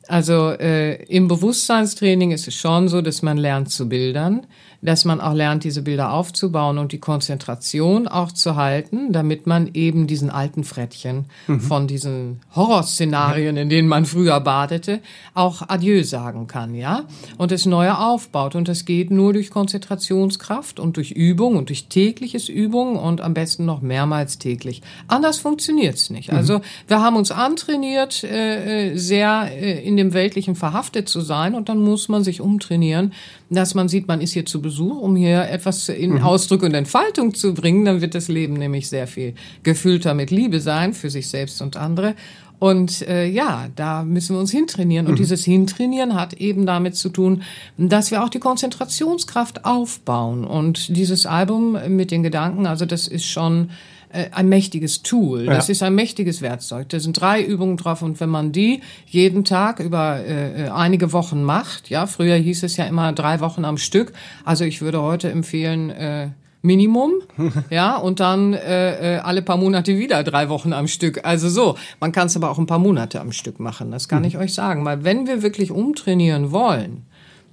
Also 0.08 0.52
äh, 0.52 1.04
im 1.06 1.28
Bewusstseinstraining 1.28 2.32
ist 2.32 2.48
es 2.48 2.56
schon 2.56 2.88
so, 2.88 3.02
dass 3.02 3.22
man 3.22 3.38
lernt 3.38 3.70
zu 3.70 3.90
bildern 3.90 4.46
dass 4.82 5.06
man 5.06 5.20
auch 5.20 5.34
lernt, 5.34 5.64
diese 5.64 5.82
Bilder 5.82 6.14
aufzubauen 6.14 6.78
und 6.78 6.92
die 6.92 7.00
Konzentration 7.00 8.08
auch 8.08 8.32
zu 8.32 8.56
halten, 8.56 9.12
damit 9.12 9.46
man 9.46 9.72
eben 9.74 10.08
diesen 10.08 10.30
alten 10.30 10.64
Frettchen 10.64 11.26
mhm. 11.48 11.60
von 11.60 11.88
diesen 11.88 12.40
Horrorszenarien, 12.56 13.58
in 13.58 13.70
denen 13.70 13.88
man 13.88 14.06
früher 14.06 14.40
badete, 14.40 15.02
auch 15.34 15.64
Adieu 15.68 16.04
sagen 16.04 16.48
kann, 16.48 16.76
ja? 16.76 17.04
Und 17.38 17.52
das 17.52 17.66
Neue 17.66 17.98
aufbaut. 17.98 18.56
Und 18.56 18.68
das 18.68 18.86
geht 18.86 19.12
nur 19.12 19.34
durch 19.34 19.50
Konzentrationskraft 19.50 20.80
und 20.80 20.98
durch 20.98 21.12
Übung 21.12 21.58
und 21.58 21.70
durch 21.70 21.88
tägliches 21.88 22.48
Übung 22.48 22.96
und 22.96 23.22
am 23.22 23.34
besten 23.34 23.66
noch 23.66 23.82
mehrmals 23.82 24.38
täglich. 24.38 24.82
Anders 25.08 25.40
funktioniert's 25.40 26.10
nicht. 26.10 26.32
Mhm. 26.32 26.38
Also 26.38 26.62
wir 26.88 27.02
haben 27.02 27.18
uns 27.18 27.32
antrainiert, 27.32 28.24
äh, 28.24 28.92
äh, 28.92 28.98
sehr 28.98 29.50
äh, 29.52 29.84
in 29.86 29.98
dem 29.98 30.14
Weltlichen 30.14 30.56
verhaftet 30.56 31.10
zu 31.10 31.22
sein 31.22 31.54
und 31.56 31.70
dann 31.70 31.80
muss 31.80 32.08
man 32.08 32.24
sich 32.24 32.42
umtrainieren, 32.42 33.14
dass 33.50 33.74
man 33.74 33.90
sieht, 33.90 34.08
man 34.08 34.22
ist 34.22 34.34
hier 34.34 34.46
zu 34.46 34.62
Besuch, 34.70 35.02
um 35.02 35.16
hier 35.16 35.50
etwas 35.50 35.90
in 35.90 36.12
mhm. 36.12 36.22
Ausdruck 36.22 36.62
und 36.62 36.76
Entfaltung 36.76 37.34
zu 37.34 37.56
bringen, 37.56 37.86
dann 37.86 38.02
wird 38.02 38.14
das 38.14 38.28
Leben 38.28 38.54
nämlich 38.54 38.88
sehr 38.88 39.08
viel 39.08 39.34
gefüllter 39.64 40.14
mit 40.14 40.30
Liebe 40.30 40.60
sein 40.60 40.94
für 40.94 41.10
sich 41.10 41.28
selbst 41.28 41.60
und 41.64 41.76
andere. 41.76 42.14
Und 42.60 43.08
äh, 43.08 43.26
ja, 43.26 43.68
da 43.76 44.04
müssen 44.04 44.36
wir 44.36 44.40
uns 44.40 44.52
hintrainieren. 44.52 45.08
Und 45.08 45.14
mhm. 45.14 45.18
dieses 45.18 45.46
Hintrainieren 45.46 46.14
hat 46.14 46.34
eben 46.34 46.66
damit 46.66 46.96
zu 46.96 47.10
tun, 47.10 47.44
dass 47.78 48.12
wir 48.12 48.24
auch 48.24 48.30
die 48.30 48.40
Konzentrationskraft 48.40 49.66
aufbauen. 49.66 50.44
Und 50.44 50.96
dieses 50.96 51.26
Album 51.26 51.78
mit 51.88 52.12
den 52.12 52.22
Gedanken, 52.22 52.68
also 52.68 52.86
das 52.86 53.08
ist 53.08 53.26
schon 53.26 53.70
äh, 54.12 54.30
ein 54.32 54.50
mächtiges 54.50 55.04
Tool. 55.04 55.46
Das 55.46 55.68
ja. 55.68 55.74
ist 55.74 55.84
ein 55.84 55.94
mächtiges 55.94 56.42
Werkzeug. 56.42 56.90
Da 56.90 57.00
sind 57.00 57.20
drei 57.20 57.44
Übungen 57.44 57.78
drauf 57.78 58.02
und 58.02 58.20
wenn 58.20 58.30
man 58.30 58.52
die 58.52 58.82
jeden 59.06 59.46
Tag 59.46 59.80
über 59.80 60.18
äh, 60.18 60.66
äh, 60.66 60.70
einige 60.70 61.14
Wochen 61.14 61.44
macht, 61.44 61.90
ja, 61.90 62.08
früher 62.08 62.36
hieß 62.36 62.64
es 62.64 62.76
ja 62.76 62.86
immer 62.86 63.14
drei 63.14 63.40
Wochen 63.40 63.66
am 63.66 63.78
Stück. 63.78 64.14
Also 64.44 64.66
ich 64.66 64.82
würde 64.82 65.02
heute 65.02 65.30
empfehlen, 65.30 65.92
äh, 65.92 66.30
Minimum, 66.62 67.14
ja, 67.70 67.96
und 67.96 68.20
dann 68.20 68.54
äh, 68.54 69.18
äh, 69.18 69.20
alle 69.20 69.42
paar 69.42 69.58
Monate 69.58 69.98
wieder 69.98 70.24
drei 70.24 70.50
Wochen 70.50 70.74
am 70.74 70.88
Stück. 70.88 71.26
Also 71.26 71.50
so, 71.50 71.76
man 72.00 72.12
kann 72.12 72.28
es 72.28 72.36
aber 72.36 72.50
auch 72.50 72.58
ein 72.58 72.68
paar 72.68 72.80
Monate 72.80 73.22
am 73.22 73.32
Stück 73.32 73.60
machen, 73.60 73.92
das 73.92 74.08
kann 74.08 74.20
mhm. 74.20 74.28
ich 74.28 74.38
euch 74.38 74.54
sagen. 74.54 74.84
Weil 74.86 75.04
wenn 75.04 75.28
wir 75.28 75.42
wirklich 75.42 75.72
umtrainieren 75.72 76.52
wollen, 76.52 77.06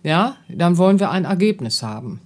ja, 0.03 0.37
dann 0.49 0.79
wollen 0.79 1.01
wir 1.01 1.11
ein 1.11 1.25
Ergebnis 1.25 1.83
haben. 1.83 2.21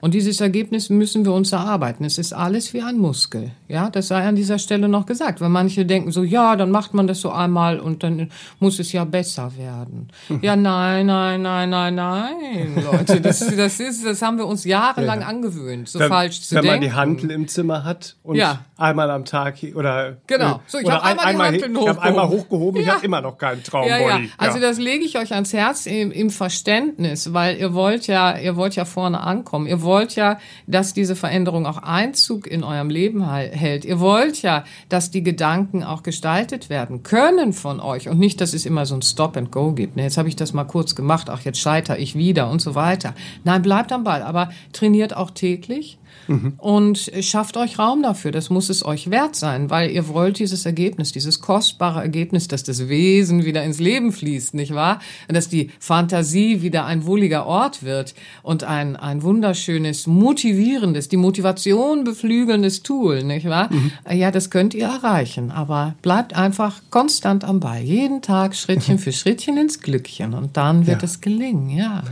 Und 0.00 0.14
dieses 0.14 0.40
Ergebnis 0.40 0.88
müssen 0.90 1.24
wir 1.24 1.32
uns 1.32 1.52
erarbeiten. 1.52 2.04
Es 2.04 2.18
ist 2.18 2.32
alles 2.32 2.72
wie 2.74 2.82
ein 2.82 2.96
Muskel. 2.96 3.52
Ja, 3.70 3.90
das 3.90 4.08
sei 4.08 4.26
an 4.26 4.36
dieser 4.36 4.58
Stelle 4.58 4.88
noch 4.88 5.06
gesagt. 5.06 5.40
Weil 5.40 5.48
manche 5.48 5.86
denken 5.86 6.12
so, 6.12 6.22
ja, 6.22 6.56
dann 6.56 6.70
macht 6.70 6.94
man 6.94 7.06
das 7.06 7.20
so 7.20 7.30
einmal 7.30 7.80
und 7.80 8.02
dann 8.02 8.30
muss 8.58 8.78
es 8.78 8.92
ja 8.92 9.04
besser 9.04 9.56
werden. 9.56 10.08
Ja, 10.42 10.56
nein, 10.56 11.06
nein, 11.06 11.42
nein, 11.42 11.70
nein, 11.70 11.94
nein, 11.94 12.84
Leute. 12.84 13.20
Das, 13.20 13.40
das 13.56 13.80
ist, 13.80 14.04
das 14.04 14.22
haben 14.22 14.38
wir 14.38 14.46
uns 14.46 14.64
jahrelang 14.64 15.20
ja. 15.20 15.26
angewöhnt, 15.26 15.88
so 15.88 15.98
wenn, 15.98 16.08
falsch 16.08 16.42
zu 16.42 16.56
wenn 16.56 16.62
denken. 16.62 16.82
Wenn 16.82 16.88
man 16.88 16.90
die 16.90 16.96
Hantel 16.96 17.30
im 17.30 17.48
Zimmer 17.48 17.84
hat 17.84 18.16
und 18.22 18.36
ja. 18.36 18.64
einmal 18.76 19.10
am 19.10 19.24
Tag 19.24 19.56
oder 19.74 20.16
genau. 20.26 20.60
So, 20.66 20.78
ich 20.78 20.90
habe 20.90 21.02
einmal, 21.02 21.26
einmal, 21.26 21.52
die 21.52 21.58
ich 21.58 21.88
hab 21.88 21.98
einmal 22.00 22.28
hochgehoben. 22.28 22.80
Ja. 22.80 22.86
Ich 22.86 22.94
habe 22.94 23.04
immer 23.06 23.20
noch 23.20 23.38
keinen 23.38 23.62
Traumbody. 23.62 23.90
Ja, 23.90 24.18
ja. 24.18 24.20
Also 24.38 24.58
das 24.58 24.78
lege 24.78 25.04
ich 25.04 25.18
euch 25.18 25.32
ans 25.32 25.52
Herz 25.52 25.86
im, 25.86 26.10
im 26.10 26.30
Verständnis, 26.30 27.32
weil 27.32 27.56
ihr 27.58 27.74
wollt 27.74 28.06
ja, 28.06 28.36
ihr 28.36 28.56
wollt 28.56 28.76
ja 28.76 28.84
vorne 28.84 29.20
ankommen. 29.20 29.66
Ihr 29.66 29.82
wollt 29.82 30.00
wollt 30.00 30.16
ja, 30.16 30.38
dass 30.66 30.94
diese 30.94 31.16
Veränderung 31.16 31.66
auch 31.66 31.78
Einzug 31.78 32.46
in 32.46 32.64
eurem 32.64 32.90
Leben 32.90 33.28
hält. 33.28 33.54
Ihr 33.84 34.00
wollt 34.00 34.42
ja, 34.42 34.64
dass 34.88 35.10
die 35.10 35.22
Gedanken 35.22 35.84
auch 35.84 36.02
gestaltet 36.02 36.70
werden 36.70 37.02
können 37.02 37.52
von 37.52 37.80
euch 37.80 38.08
und 38.08 38.18
nicht, 38.18 38.40
dass 38.40 38.54
es 38.54 38.66
immer 38.66 38.86
so 38.86 38.94
ein 38.94 39.02
Stop 39.02 39.36
and 39.36 39.52
Go 39.52 39.72
gibt. 39.72 39.96
Ne, 39.96 40.02
jetzt 40.02 40.18
habe 40.18 40.28
ich 40.28 40.36
das 40.36 40.52
mal 40.52 40.64
kurz 40.64 40.94
gemacht, 40.94 41.28
ach 41.30 41.42
jetzt 41.42 41.58
scheitere 41.58 41.98
ich 41.98 42.14
wieder 42.14 42.50
und 42.50 42.60
so 42.60 42.74
weiter. 42.74 43.14
Nein, 43.44 43.62
bleibt 43.62 43.92
am 43.92 44.04
Ball, 44.04 44.22
aber 44.22 44.50
trainiert 44.72 45.16
auch 45.16 45.30
täglich 45.30 45.98
Mhm. 46.26 46.54
Und 46.58 47.10
schafft 47.20 47.56
euch 47.56 47.78
Raum 47.78 48.02
dafür. 48.02 48.30
Das 48.30 48.50
muss 48.50 48.68
es 48.68 48.84
euch 48.84 49.10
wert 49.10 49.36
sein, 49.36 49.70
weil 49.70 49.90
ihr 49.90 50.08
wollt 50.08 50.38
dieses 50.38 50.66
Ergebnis, 50.66 51.12
dieses 51.12 51.40
kostbare 51.40 52.00
Ergebnis, 52.00 52.48
dass 52.48 52.62
das 52.62 52.88
Wesen 52.88 53.44
wieder 53.44 53.64
ins 53.64 53.80
Leben 53.80 54.12
fließt, 54.12 54.54
nicht 54.54 54.74
wahr? 54.74 55.00
Dass 55.28 55.48
die 55.48 55.70
Fantasie 55.78 56.62
wieder 56.62 56.86
ein 56.86 57.06
wohliger 57.06 57.46
Ort 57.46 57.82
wird 57.82 58.14
und 58.42 58.64
ein, 58.64 58.96
ein 58.96 59.22
wunderschönes, 59.22 60.06
motivierendes, 60.06 61.08
die 61.08 61.16
Motivation 61.16 62.04
beflügelndes 62.04 62.82
Tool, 62.82 63.24
nicht 63.24 63.48
wahr? 63.48 63.49
Mhm. 63.70 63.92
Ja, 64.10 64.30
das 64.30 64.50
könnt 64.50 64.74
ihr 64.74 64.86
erreichen, 64.86 65.50
aber 65.50 65.94
bleibt 66.02 66.34
einfach 66.34 66.80
konstant 66.90 67.44
am 67.44 67.60
Ball. 67.60 67.80
Jeden 67.80 68.22
Tag 68.22 68.54
Schrittchen 68.54 68.98
für 68.98 69.12
Schrittchen 69.12 69.56
ins 69.56 69.80
Glückchen 69.80 70.34
und 70.34 70.56
dann 70.56 70.86
wird 70.86 71.02
ja. 71.02 71.06
es 71.06 71.20
gelingen, 71.20 71.70
ja. 71.70 72.02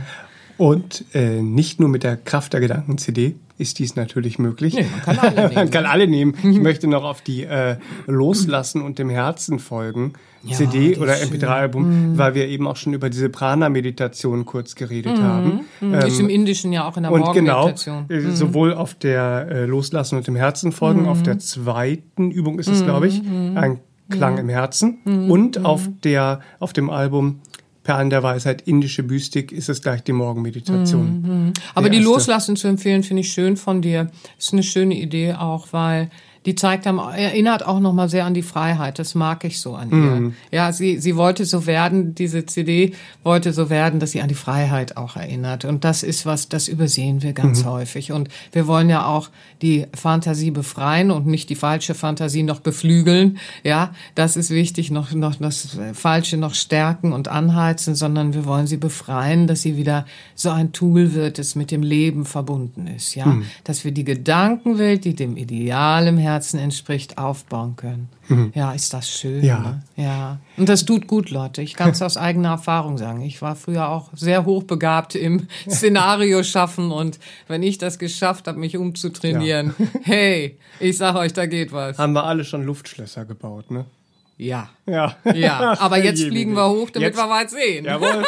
Und 0.57 1.05
äh, 1.13 1.41
nicht 1.41 1.79
nur 1.79 1.89
mit 1.89 2.03
der 2.03 2.17
Kraft 2.17 2.53
der 2.53 2.59
Gedanken-CD 2.59 3.35
ist 3.57 3.79
dies 3.79 3.95
natürlich 3.95 4.39
möglich. 4.39 4.73
Nee, 4.73 4.87
man 4.91 5.01
kann 5.01 5.19
alle 5.19 5.35
nehmen. 5.41 5.55
man 5.55 5.71
kann 5.71 5.85
alle 5.85 6.07
nehmen. 6.07 6.35
Ich 6.43 6.59
möchte 6.59 6.87
noch 6.87 7.03
auf 7.03 7.21
die 7.21 7.43
äh, 7.43 7.77
Loslassen 8.07 8.81
und 8.81 8.99
dem 8.99 9.09
Herzen 9.09 9.59
folgen. 9.59 10.13
Ja, 10.43 10.55
CD 10.55 10.97
oder 10.97 11.15
MP3-Album, 11.15 12.11
mhm. 12.11 12.17
weil 12.17 12.33
wir 12.33 12.47
eben 12.47 12.65
auch 12.65 12.77
schon 12.77 12.93
über 12.93 13.09
diese 13.09 13.29
Prana-Meditation 13.29 14.45
kurz 14.45 14.75
geredet 14.75 15.17
mhm. 15.17 15.23
haben. 15.23 15.59
Mhm. 15.81 15.93
Ähm, 15.93 16.07
ist 16.07 16.19
im 16.19 16.29
Indischen 16.29 16.71
ja 16.71 16.87
auch 16.87 16.95
in 16.95 17.03
der 17.03 17.11
und 17.11 17.33
genau, 17.33 17.63
Morgenmeditation. 17.63 18.05
Genau, 18.07 18.35
sowohl 18.35 18.73
auf 18.73 18.95
der 18.95 19.47
äh, 19.51 19.65
Loslassen 19.65 20.17
und 20.17 20.27
dem 20.27 20.35
Herzen 20.35 20.71
folgen, 20.71 21.07
auf 21.07 21.23
der 21.23 21.39
zweiten 21.39 22.31
Übung 22.31 22.59
ist 22.59 22.67
es, 22.67 22.83
glaube 22.83 23.07
ich, 23.07 23.21
ein 23.55 23.79
Klang 24.09 24.37
im 24.37 24.49
Herzen 24.49 24.99
und 25.29 25.65
auf 25.65 25.87
der 26.03 26.39
auf 26.59 26.73
dem 26.73 26.89
Album 26.89 27.41
Perlen 27.89 28.11
der 28.11 28.21
Weisheit, 28.21 28.61
indische 28.67 29.01
Mystik, 29.01 29.51
ist 29.51 29.67
es 29.67 29.81
gleich 29.81 30.03
die 30.03 30.11
Morgenmeditation. 30.11 31.21
Mhm. 31.21 31.53
Aber 31.73 31.89
die 31.89 31.97
Loslassen 31.97 32.55
zu 32.55 32.67
empfehlen, 32.67 33.01
finde 33.01 33.21
ich 33.21 33.33
schön 33.33 33.57
von 33.57 33.81
dir. 33.81 34.11
Ist 34.37 34.53
eine 34.53 34.61
schöne 34.61 34.93
Idee 34.93 35.33
auch, 35.33 35.69
weil 35.71 36.11
die 36.45 36.55
zeigt 36.55 36.85
haben, 36.85 36.99
erinnert 36.99 37.65
auch 37.65 37.79
noch 37.79 37.93
mal 37.93 38.09
sehr 38.09 38.25
an 38.25 38.33
die 38.33 38.41
Freiheit. 38.41 38.97
Das 38.97 39.13
mag 39.13 39.43
ich 39.43 39.59
so 39.59 39.75
an 39.75 39.91
ihr. 39.91 40.31
Ja, 40.51 40.71
sie, 40.71 40.97
sie 40.97 41.15
wollte 41.15 41.45
so 41.45 41.65
werden, 41.65 42.15
diese 42.15 42.45
CD 42.45 42.93
wollte 43.23 43.51
so 43.51 43.69
werden, 43.69 43.99
dass 43.99 44.11
sie 44.11 44.21
an 44.21 44.29
die 44.29 44.35
Freiheit 44.35 44.95
auch 44.95 45.17
erinnert. 45.17 45.65
Und 45.65 45.83
das 45.83 46.01
ist 46.01 46.25
was, 46.25 46.47
das 46.47 46.67
übersehen 46.67 47.21
wir 47.21 47.33
ganz 47.33 47.65
häufig. 47.65 48.11
Und 48.13 48.29
wir 48.53 48.67
wollen 48.67 48.89
ja 48.89 49.05
auch 49.05 49.29
die 49.61 49.85
Fantasie 49.93 50.51
befreien 50.51 51.11
und 51.11 51.27
nicht 51.27 51.49
die 51.49 51.55
falsche 51.55 51.93
Fantasie 51.93 52.43
noch 52.43 52.61
beflügeln. 52.61 53.37
Ja, 53.63 53.93
das 54.15 54.37
ist 54.37 54.49
wichtig, 54.49 54.91
noch, 54.91 55.11
noch 55.11 55.35
das 55.35 55.77
Falsche 55.93 56.37
noch 56.37 56.53
stärken 56.53 57.11
und 57.11 57.27
anheizen, 57.27 57.95
sondern 57.95 58.33
wir 58.33 58.45
wollen 58.45 58.67
sie 58.67 58.77
befreien, 58.77 59.47
dass 59.47 59.61
sie 59.61 59.75
wieder 59.75 60.05
so 60.35 60.49
ein 60.49 60.71
Tool 60.71 61.13
wird, 61.13 61.37
das 61.37 61.55
mit 61.55 61.71
dem 61.71 61.83
Leben 61.83 62.25
verbunden 62.25 62.87
ist. 62.87 63.15
Ja, 63.15 63.37
dass 63.65 63.83
wir 63.83 63.91
die 63.91 64.05
Gedankenwelt, 64.05 65.03
die 65.03 65.15
dem 65.15 65.35
Ideal 65.35 66.07
im 66.07 66.17
Herzen 66.17 66.29
entspricht, 66.53 67.17
aufbauen 67.17 67.75
können. 67.75 68.09
Mhm. 68.27 68.51
Ja, 68.55 68.71
ist 68.71 68.93
das 68.93 69.09
schön. 69.09 69.43
Ja. 69.43 69.59
Ne? 69.59 69.83
ja. 69.95 70.39
Und 70.57 70.69
das 70.69 70.85
tut 70.85 71.07
gut, 71.07 71.29
Leute. 71.29 71.61
Ich 71.61 71.73
kann 71.75 71.91
es 71.91 72.01
aus 72.01 72.17
eigener 72.17 72.49
Erfahrung 72.49 72.97
sagen. 72.97 73.21
Ich 73.21 73.41
war 73.41 73.55
früher 73.55 73.89
auch 73.89 74.09
sehr 74.13 74.45
hochbegabt 74.45 75.15
im 75.15 75.47
Szenario 75.69 76.43
schaffen 76.43 76.91
und 76.91 77.19
wenn 77.47 77.63
ich 77.63 77.77
das 77.77 77.99
geschafft 77.99 78.47
habe, 78.47 78.59
mich 78.59 78.77
umzutrainieren, 78.77 79.73
ja. 79.77 79.85
hey, 80.03 80.57
ich 80.79 80.97
sag 80.97 81.15
euch, 81.15 81.33
da 81.33 81.45
geht 81.45 81.71
was. 81.71 81.97
Haben 81.97 82.13
wir 82.13 82.23
alle 82.23 82.43
schon 82.43 82.63
Luftschlösser 82.63 83.25
gebaut, 83.25 83.71
ne? 83.71 83.85
Ja. 84.37 84.69
Ja. 84.85 85.17
Ja. 85.35 85.77
Aber 85.79 86.01
jetzt 86.01 86.23
fliegen 86.23 86.53
wir 86.53 86.69
hoch, 86.69 86.89
damit 86.89 87.09
Jetzt- 87.09 87.17
wir 87.17 87.29
weit 87.29 87.49
sehen. 87.49 87.85
Jawohl. 87.85 88.23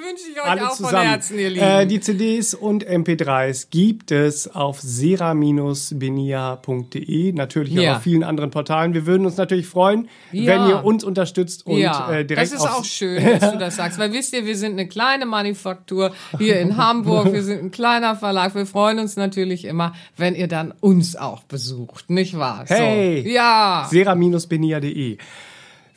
Wünsche 0.00 0.24
ich 0.32 0.40
euch 0.40 0.46
Alle 0.48 0.68
auch 0.68 0.74
zusammen. 0.76 0.96
von 0.96 1.06
Herzen, 1.08 1.38
ihr 1.38 1.50
Lieben. 1.50 1.64
Äh, 1.64 1.86
die 1.86 2.00
CDs 2.00 2.54
und 2.54 2.86
MP3s 2.88 3.68
gibt 3.70 4.10
es 4.10 4.48
auf 4.54 4.80
sera-benia.de, 4.80 7.32
natürlich 7.32 7.78
auch 7.78 7.82
Ja. 7.82 7.96
auf 7.96 8.02
vielen 8.02 8.24
anderen 8.24 8.50
Portalen. 8.50 8.94
Wir 8.94 9.06
würden 9.06 9.26
uns 9.26 9.36
natürlich 9.36 9.66
freuen, 9.66 10.08
Ja. 10.32 10.46
wenn 10.46 10.68
ihr 10.68 10.84
uns 10.84 11.04
unterstützt 11.04 11.66
und 11.66 11.78
ja, 11.78 12.10
äh, 12.12 12.24
direkt 12.24 12.52
das 12.52 12.60
ist 12.60 12.66
auch 12.66 12.84
schön, 12.84 13.22
dass 13.40 13.52
du 13.52 13.58
das 13.58 13.76
sagst, 13.76 13.98
weil 13.98 14.12
wisst 14.12 14.32
ihr, 14.32 14.46
wir 14.46 14.56
sind 14.56 14.72
eine 14.72 14.88
kleine 14.88 15.26
Manufaktur 15.26 16.12
hier 16.38 16.60
in 16.60 16.76
Hamburg, 16.76 17.32
wir 17.32 17.42
sind 17.42 17.62
ein 17.62 17.70
kleiner 17.70 18.16
Verlag, 18.16 18.54
wir 18.54 18.66
freuen 18.66 18.98
uns 18.98 19.16
natürlich 19.16 19.64
immer, 19.64 19.94
wenn 20.16 20.34
ihr 20.34 20.48
dann 20.48 20.72
uns 20.80 21.16
auch 21.16 21.42
besucht, 21.44 22.10
nicht 22.10 22.38
wahr? 22.38 22.64
Hey! 22.66 23.22
So. 23.24 23.28
Ja! 23.30 23.86
sera-benia.de. 23.90 25.18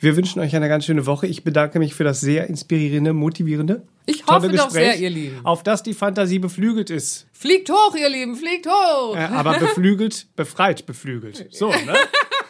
Wir 0.04 0.18
wünschen 0.18 0.40
euch 0.40 0.54
eine 0.54 0.68
ganz 0.68 0.84
schöne 0.84 1.06
Woche. 1.06 1.26
Ich 1.26 1.44
bedanke 1.44 1.78
mich 1.78 1.94
für 1.94 2.04
das 2.04 2.20
sehr 2.20 2.46
inspirierende, 2.48 3.14
motivierende, 3.14 3.86
Ich 4.04 4.22
tolle 4.22 4.48
hoffe 4.48 4.48
doch 4.56 4.66
Gespräch, 4.66 4.96
sehr, 4.96 5.00
ihr 5.00 5.08
Lieben. 5.10 5.40
auf 5.46 5.62
das 5.62 5.82
die 5.82 5.94
Fantasie 5.94 6.38
beflügelt 6.38 6.90
ist. 6.90 7.26
Fliegt 7.32 7.70
hoch, 7.70 7.96
ihr 7.96 8.10
Lieben, 8.10 8.36
fliegt 8.36 8.66
hoch! 8.66 9.16
Äh, 9.16 9.20
aber 9.20 9.58
beflügelt, 9.58 10.26
befreit, 10.36 10.84
beflügelt. 10.84 11.46
So, 11.50 11.70
ne? 11.70 11.94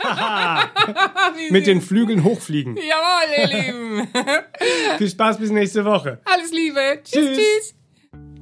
Mit 1.51 1.69
den 1.69 1.81
Flügeln 1.81 2.25
hochfliegen. 2.25 2.77
Jawohl, 2.77 3.39
ihr 3.39 3.47
Lieben! 3.47 4.09
Viel 4.99 5.09
Spaß 5.11 5.39
bis 5.39 5.51
nächste 5.51 5.85
Woche. 5.85 6.19
Alles 6.25 6.51
Liebe! 6.51 6.81
Tschüss, 7.05 7.25
Tschüss. 7.25 7.37
tschüss! 7.39 7.75